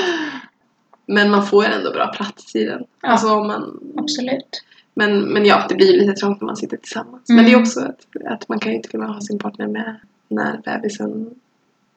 Men 1.05 1.31
man 1.31 1.45
får 1.45 1.65
ändå 1.65 1.91
bra 1.91 2.07
plats 2.07 2.55
i 2.55 2.63
den. 2.63 2.83
Ja. 3.01 3.09
Alltså 3.09 3.27
man... 3.27 3.79
Absolut. 3.97 4.63
Men, 4.97 5.21
men 5.33 5.45
ja, 5.45 5.65
det 5.69 5.75
blir 5.75 5.99
lite 5.99 6.13
trångt 6.13 6.41
när 6.41 6.45
man 6.45 6.55
sitter 6.55 6.77
tillsammans. 6.77 7.29
Mm. 7.29 7.35
Men 7.35 7.45
det 7.45 7.57
är 7.57 7.61
också 7.61 7.79
att, 7.79 8.31
att 8.31 8.49
man 8.49 8.59
kan 8.59 8.71
ju 8.71 8.75
inte 8.75 8.89
kunna 8.89 9.07
ha 9.07 9.21
sin 9.21 9.39
partner 9.39 9.67
med 9.67 9.99
när 10.27 10.57
bebisen 10.57 11.29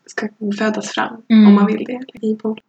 ska 0.07 0.29
födas 0.59 0.89
fram. 0.89 1.23
Mm. 1.29 1.47
Om 1.49 1.55
man 1.55 1.67
vill 1.67 1.85
det. 1.85 2.27
I 2.27 2.37
pool. 2.37 2.61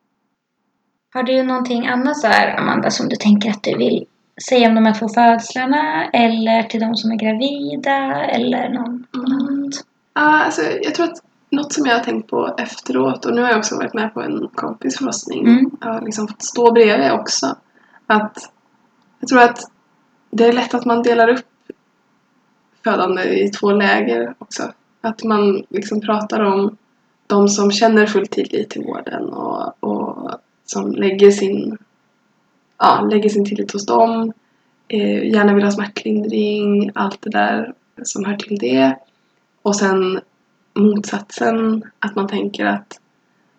Har 1.13 1.23
du 1.23 1.43
någonting 1.43 1.87
annat 1.87 2.17
så 2.17 2.27
här, 2.27 2.57
Amanda, 2.59 2.89
som 2.89 3.09
du 3.09 3.15
tänker 3.15 3.49
att 3.49 3.63
du 3.63 3.77
vill 3.77 4.05
säga 4.49 4.69
om 4.69 4.75
de 4.75 4.85
här 4.85 4.93
två 4.93 5.09
födslarna? 5.09 6.05
Eller 6.05 6.63
till 6.63 6.79
de 6.79 6.95
som 6.95 7.11
är 7.11 7.15
gravida? 7.15 8.25
Eller 8.25 8.69
någon 8.69 9.05
Mm. 9.15 9.31
annat? 9.31 9.73
Ja, 10.13 10.43
alltså, 10.43 10.61
jag 10.81 10.95
tror 10.95 11.05
att 11.05 11.23
något 11.49 11.73
som 11.73 11.85
jag 11.85 11.93
har 11.97 12.03
tänkt 12.03 12.29
på 12.29 12.55
efteråt 12.57 13.25
och 13.25 13.33
nu 13.35 13.41
har 13.41 13.49
jag 13.49 13.57
också 13.57 13.75
varit 13.75 13.93
med 13.93 14.13
på 14.13 14.21
en 14.21 14.47
kompis 14.55 14.97
förlossning. 14.97 15.47
Mm. 15.47 15.71
Jag 15.81 15.93
har 15.93 16.01
liksom 16.01 16.27
fått 16.27 16.43
stå 16.43 16.71
bredvid 16.71 17.11
också. 17.11 17.55
Att 18.07 18.51
jag 19.19 19.29
tror 19.29 19.41
att 19.41 19.59
det 20.29 20.47
är 20.47 20.53
lätt 20.53 20.73
att 20.73 20.85
man 20.85 21.03
delar 21.03 21.29
upp 21.29 21.45
födande 22.83 23.23
i 23.23 23.49
två 23.49 23.71
läger 23.71 24.33
också. 24.37 24.71
Att 25.01 25.23
man 25.23 25.63
liksom 25.69 26.01
pratar 26.01 26.39
om 26.39 26.77
de 27.27 27.47
som 27.47 27.71
känner 27.71 28.05
full 28.05 28.27
tillit 28.27 28.69
till 28.69 28.83
vården 28.83 29.29
och, 29.29 29.83
och 29.83 30.31
som 30.65 30.91
lägger 30.91 31.31
sin, 31.31 31.77
ja, 32.77 33.07
lägger 33.11 33.29
sin 33.29 33.45
tillit 33.45 33.71
hos 33.71 33.85
dem. 33.85 34.33
Eh, 34.87 35.27
gärna 35.33 35.53
vill 35.53 35.63
ha 35.63 35.71
smärtlindring, 35.71 36.91
allt 36.95 37.21
det 37.21 37.29
där 37.29 37.73
som 38.03 38.25
hör 38.25 38.35
till 38.35 38.57
det. 38.57 38.97
Och 39.61 39.75
sen 39.75 40.19
motsatsen, 40.73 41.83
att 41.99 42.15
man 42.15 42.27
tänker 42.27 42.65
att 42.65 42.99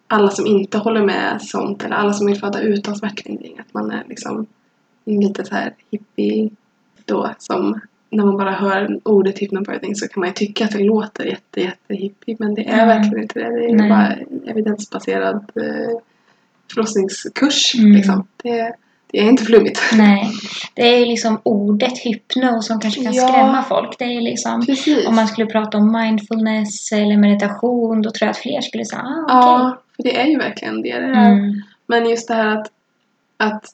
alla 0.06 0.30
som 0.30 0.46
inte 0.46 0.78
håller 0.78 1.04
med 1.04 1.42
sånt 1.42 1.84
eller 1.84 1.96
alla 1.96 2.12
som 2.12 2.26
vill 2.26 2.40
föda 2.40 2.60
utan 2.60 2.96
smärtlindring, 2.96 3.58
att 3.58 3.74
man 3.74 3.90
är 3.90 4.04
liksom 4.08 4.46
lite 5.18 5.44
så 5.44 5.54
här 5.54 5.74
hippie 5.90 6.50
då 7.04 7.34
som 7.38 7.80
när 8.10 8.24
man 8.24 8.36
bara 8.36 8.52
hör 8.52 8.98
ordet 9.04 9.38
hypnobirthing 9.38 9.94
så 9.94 10.08
kan 10.08 10.20
man 10.20 10.28
ju 10.28 10.32
tycka 10.32 10.64
att 10.64 10.70
det 10.70 10.78
låter 10.84 11.24
jätte, 11.24 11.60
jätte 11.60 11.94
hippie 11.94 12.36
men 12.38 12.54
det 12.54 12.68
är 12.68 12.74
Mm. 12.74 12.88
verkligen 12.88 13.22
inte 13.22 13.38
det. 13.38 13.48
Det 13.60 13.64
är 13.66 13.74
Nej. 13.74 13.88
bara 13.88 14.06
en 14.06 14.48
evidensbaserad 14.48 15.36
eh, 15.36 15.98
förlossningskurs 16.74 17.74
Mm. 17.78 17.92
liksom. 17.92 18.26
Det, 18.42 18.74
det 19.12 19.18
är 19.18 19.24
inte 19.28 19.44
flummigt. 19.44 19.80
Nej. 19.94 20.30
Det 20.74 20.94
är 20.94 20.98
ju 20.98 21.04
liksom 21.04 21.40
ordet 21.42 21.98
hypno 21.98 22.62
som 22.62 22.80
kanske 22.80 23.04
kan 23.04 23.12
Ja. 23.14 23.28
skrämma 23.28 23.62
folk. 23.62 23.98
Det 23.98 24.04
är 24.04 24.20
liksom... 24.20 24.66
Precis. 24.66 25.06
Om 25.06 25.14
man 25.16 25.28
skulle 25.28 25.46
prata 25.46 25.78
om 25.78 25.92
mindfulness 25.92 26.92
eller 26.92 27.16
meditation 27.16 28.02
då 28.02 28.10
tror 28.10 28.26
jag 28.26 28.30
att 28.30 28.36
fler 28.36 28.60
skulle 28.60 28.84
säga 28.84 29.02
ah, 29.02 29.22
okej. 29.22 29.36
Ja, 29.36 29.82
för 29.96 30.02
det 30.02 30.20
är 30.20 30.26
ju 30.26 30.38
verkligen 30.38 30.82
det 30.82 30.98
det 30.98 31.06
är. 31.06 31.30
Mm. 31.32 31.62
Men 31.86 32.08
just 32.10 32.28
det 32.28 32.34
här 32.34 32.46
att, 32.56 32.66
att 33.36 33.64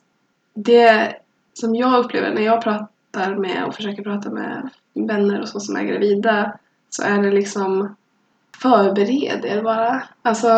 det 0.54 1.12
som 1.60 1.74
jag 1.74 2.04
upplever 2.04 2.34
när 2.34 2.42
jag 2.42 2.62
pratar 2.62 3.34
med 3.34 3.64
och 3.64 3.74
försöker 3.74 4.02
prata 4.02 4.30
med 4.30 4.68
vänner 4.94 5.40
och 5.40 5.48
så 5.48 5.60
som 5.60 5.76
är 5.76 5.82
gravida 5.82 6.58
så 6.90 7.02
är 7.02 7.22
det 7.22 7.30
liksom 7.30 7.96
förbered 8.62 9.44
er 9.44 9.62
bara. 9.62 10.02
Alltså 10.22 10.48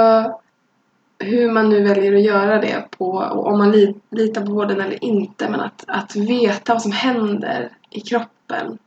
hur 1.18 1.52
man 1.52 1.68
nu 1.68 1.82
väljer 1.82 2.14
att 2.14 2.22
göra 2.22 2.60
det 2.60 2.84
på 2.90 3.10
och 3.10 3.46
om 3.46 3.58
man 3.58 3.94
litar 4.10 4.46
på 4.46 4.52
vården 4.52 4.80
eller 4.80 5.04
inte 5.04 5.48
men 5.48 5.60
att, 5.60 5.84
att 5.86 6.16
veta 6.16 6.72
vad 6.72 6.82
som 6.82 6.92
händer 6.92 7.70
i 7.90 8.00
kroppen 8.00 8.78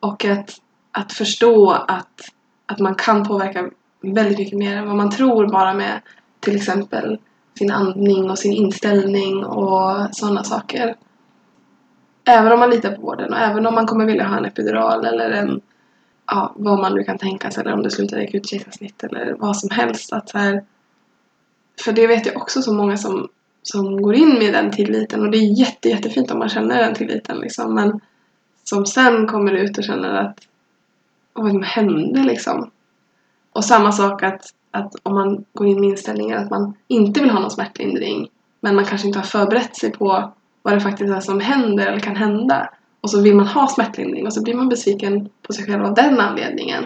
och 0.00 0.24
att, 0.24 0.50
att 0.92 1.12
förstå 1.12 1.70
att, 1.70 2.20
att 2.66 2.78
man 2.78 2.94
kan 2.94 3.24
påverka 3.24 3.70
väldigt 4.00 4.38
mycket 4.38 4.58
mer 4.58 4.76
än 4.76 4.86
vad 4.86 4.96
man 4.96 5.10
tror 5.10 5.46
bara 5.46 5.74
med 5.74 6.00
till 6.40 6.56
exempel 6.56 7.18
sin 7.58 7.70
andning 7.70 8.30
och 8.30 8.38
sin 8.38 8.52
inställning 8.52 9.44
och 9.44 10.08
sådana 10.12 10.44
saker. 10.44 10.96
Även 12.28 12.52
om 12.52 12.58
man 12.58 12.70
litar 12.70 12.92
på 12.92 13.02
vården 13.02 13.32
och 13.32 13.38
även 13.38 13.66
om 13.66 13.74
man 13.74 13.86
kommer 13.86 14.06
vilja 14.06 14.26
ha 14.26 14.36
en 14.36 14.44
epidural 14.44 15.04
eller 15.04 15.30
en, 15.30 15.60
ja, 16.26 16.52
vad 16.56 16.78
man 16.78 16.94
nu 16.94 17.04
kan 17.04 17.18
tänka 17.18 17.50
sig 17.50 17.60
eller 17.60 17.72
om 17.72 17.82
det 17.82 17.90
slutar 17.90 18.18
i 18.18 18.26
akut 18.26 18.48
kejsarsnitt 18.48 19.04
eller 19.04 19.36
vad 19.38 19.56
som 19.56 19.70
helst. 19.70 20.12
Att 20.12 20.28
så 20.28 20.38
här, 20.38 20.64
för 21.84 21.92
det 21.92 22.06
vet 22.06 22.26
jag 22.26 22.36
också 22.36 22.62
så 22.62 22.72
många 22.72 22.96
som, 22.96 23.28
som 23.62 24.02
går 24.02 24.14
in 24.14 24.38
med 24.38 24.54
den 24.54 24.70
tilliten 24.70 25.20
och 25.20 25.30
det 25.30 25.38
är 25.38 25.58
jätte, 25.60 25.88
jättefint 25.88 26.30
om 26.30 26.38
man 26.38 26.48
känner 26.48 26.78
den 26.78 26.94
tilliten 26.94 27.38
liksom. 27.38 27.74
Men 27.74 28.00
som 28.64 28.86
sen 28.86 29.26
kommer 29.26 29.52
ut 29.52 29.78
och 29.78 29.84
känner 29.84 30.14
att 30.14 30.38
vad 31.32 31.50
som 31.50 31.62
hände 31.62 32.22
liksom. 32.22 32.70
Och 33.52 33.64
samma 33.64 33.92
sak 33.92 34.22
att, 34.22 34.54
att 34.70 34.94
om 35.02 35.14
man 35.14 35.44
går 35.52 35.66
in 35.66 35.80
med 35.80 35.90
inställningen 35.90 36.38
att 36.38 36.50
man 36.50 36.74
inte 36.88 37.20
vill 37.20 37.30
ha 37.30 37.40
någon 37.40 37.50
smärtlindring 37.50 38.28
men 38.60 38.74
man 38.74 38.84
kanske 38.84 39.06
inte 39.06 39.18
har 39.18 39.26
förberett 39.26 39.76
sig 39.76 39.92
på 39.92 40.32
vad 40.62 40.74
det 40.74 40.80
faktiskt 40.80 41.12
är 41.12 41.20
som 41.20 41.40
händer 41.40 41.86
eller 41.86 42.00
kan 42.00 42.16
hända. 42.16 42.70
Och 43.00 43.10
så 43.10 43.22
vill 43.22 43.34
man 43.34 43.46
ha 43.46 43.68
smärtlindring 43.68 44.26
och 44.26 44.32
så 44.32 44.42
blir 44.42 44.54
man 44.54 44.68
besviken 44.68 45.28
på 45.42 45.52
sig 45.52 45.66
själv 45.66 45.84
av 45.84 45.94
den 45.94 46.20
anledningen. 46.20 46.84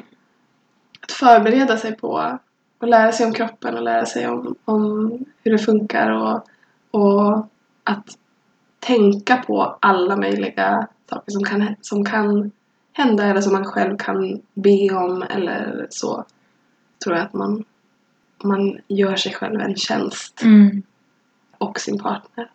Att 1.00 1.12
förbereda 1.12 1.76
sig 1.76 1.96
på 1.96 2.38
och 2.78 2.88
lära 2.88 3.12
sig 3.12 3.26
om 3.26 3.32
kroppen 3.32 3.76
och 3.76 3.82
lära 3.82 4.06
sig 4.06 4.28
om, 4.28 4.54
om 4.64 5.10
hur 5.44 5.52
det 5.52 5.58
funkar 5.58 6.10
och, 6.10 6.46
och 6.90 7.46
att 7.84 8.06
tänka 8.78 9.36
på 9.36 9.76
alla 9.80 10.16
möjliga 10.16 10.88
saker 11.10 11.32
som 11.32 11.44
kan, 11.44 11.76
som 11.80 12.04
kan 12.04 12.50
hända 12.92 13.24
eller 13.24 13.40
som 13.40 13.52
man 13.52 13.64
själv 13.64 13.96
kan 13.96 14.40
be 14.54 14.90
om 14.94 15.22
eller 15.22 15.86
så. 15.90 16.24
Tror 17.04 17.16
jag 17.16 17.24
att 17.24 17.32
man, 17.32 17.64
man 18.44 18.78
gör 18.88 19.16
sig 19.16 19.32
själv 19.32 19.60
en 19.60 19.76
tjänst 19.76 20.42
Mm. 20.42 20.82
och 21.58 21.80
sin 21.80 21.98
partner. 21.98 22.50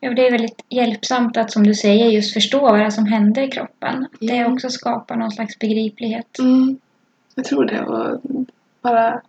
Ja, 0.00 0.14
det 0.14 0.26
är 0.26 0.30
väldigt 0.30 0.64
hjälpsamt 0.68 1.36
att 1.36 1.52
som 1.52 1.64
du 1.64 1.74
säger 1.74 2.06
just 2.06 2.32
förstå 2.32 2.60
vad 2.60 2.78
det 2.78 2.84
är 2.84 2.90
som 2.90 3.06
händer 3.06 3.42
i 3.42 3.48
kroppen. 3.48 4.06
Det 4.20 4.36
Mm. 4.36 4.52
också 4.52 4.70
skapar 4.70 5.16
någon 5.16 5.30
slags 5.30 5.58
begriplighet. 5.58 6.38
Mm, 6.38 6.78
jag 7.34 7.44
tror 7.44 7.64
det. 7.64 7.82
Och 7.84 8.20
bara 8.82 9.20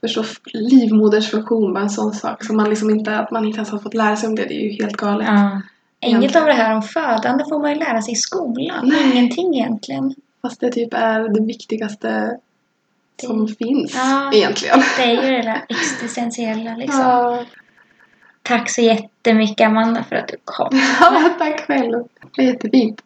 förstå 0.00 0.24
livmoders 0.52 1.30
funktion, 1.30 1.74
bara 1.74 1.82
en 1.82 1.90
sån 1.90 2.12
sak. 2.12 2.44
Som 2.44 2.56
man 2.56 2.70
liksom 2.70 2.90
inte, 2.90 3.18
att 3.18 3.30
man 3.30 3.44
inte 3.44 3.56
ens 3.56 3.70
har 3.70 3.78
fått 3.78 3.94
lära 3.94 4.16
sig 4.16 4.28
om 4.28 4.34
det, 4.34 4.44
det 4.44 4.54
är 4.54 4.70
ju 4.70 4.82
helt 4.82 4.96
galet. 4.96 5.26
Ja. 5.28 5.60
Inget 6.00 6.36
av 6.36 6.46
det 6.46 6.52
här 6.52 6.74
om 6.74 6.82
födande 6.82 7.44
får 7.44 7.58
man 7.58 7.70
ju 7.72 7.78
lära 7.78 8.02
sig 8.02 8.12
i 8.12 8.16
skolan. 8.16 8.88
Nej. 8.88 9.10
Ingenting 9.12 9.54
egentligen. 9.54 10.14
Fast 10.42 10.60
det 10.60 10.70
typ 10.72 10.94
är 10.94 11.28
det 11.28 11.44
viktigaste 11.46 12.38
som 13.22 13.48
finns 13.48 13.94
Ja. 13.94 14.30
egentligen. 14.34 14.82
Det 14.96 15.02
är 15.02 15.22
ju 15.22 15.36
det 15.36 15.42
där 15.42 15.64
existentiella 15.68 16.76
liksom. 16.76 17.00
Ja. 17.00 17.44
Tack 18.48 18.70
så 18.70 18.80
jättemycket 18.80 19.66
Amanda 19.66 20.04
för 20.04 20.16
att 20.16 20.28
du 20.28 20.36
kom. 20.44 20.70
ja, 21.00 21.34
tack 21.38 21.60
själv. 21.60 22.04
Det 22.20 22.42
var 22.42 22.44
jättefint. 22.44 23.02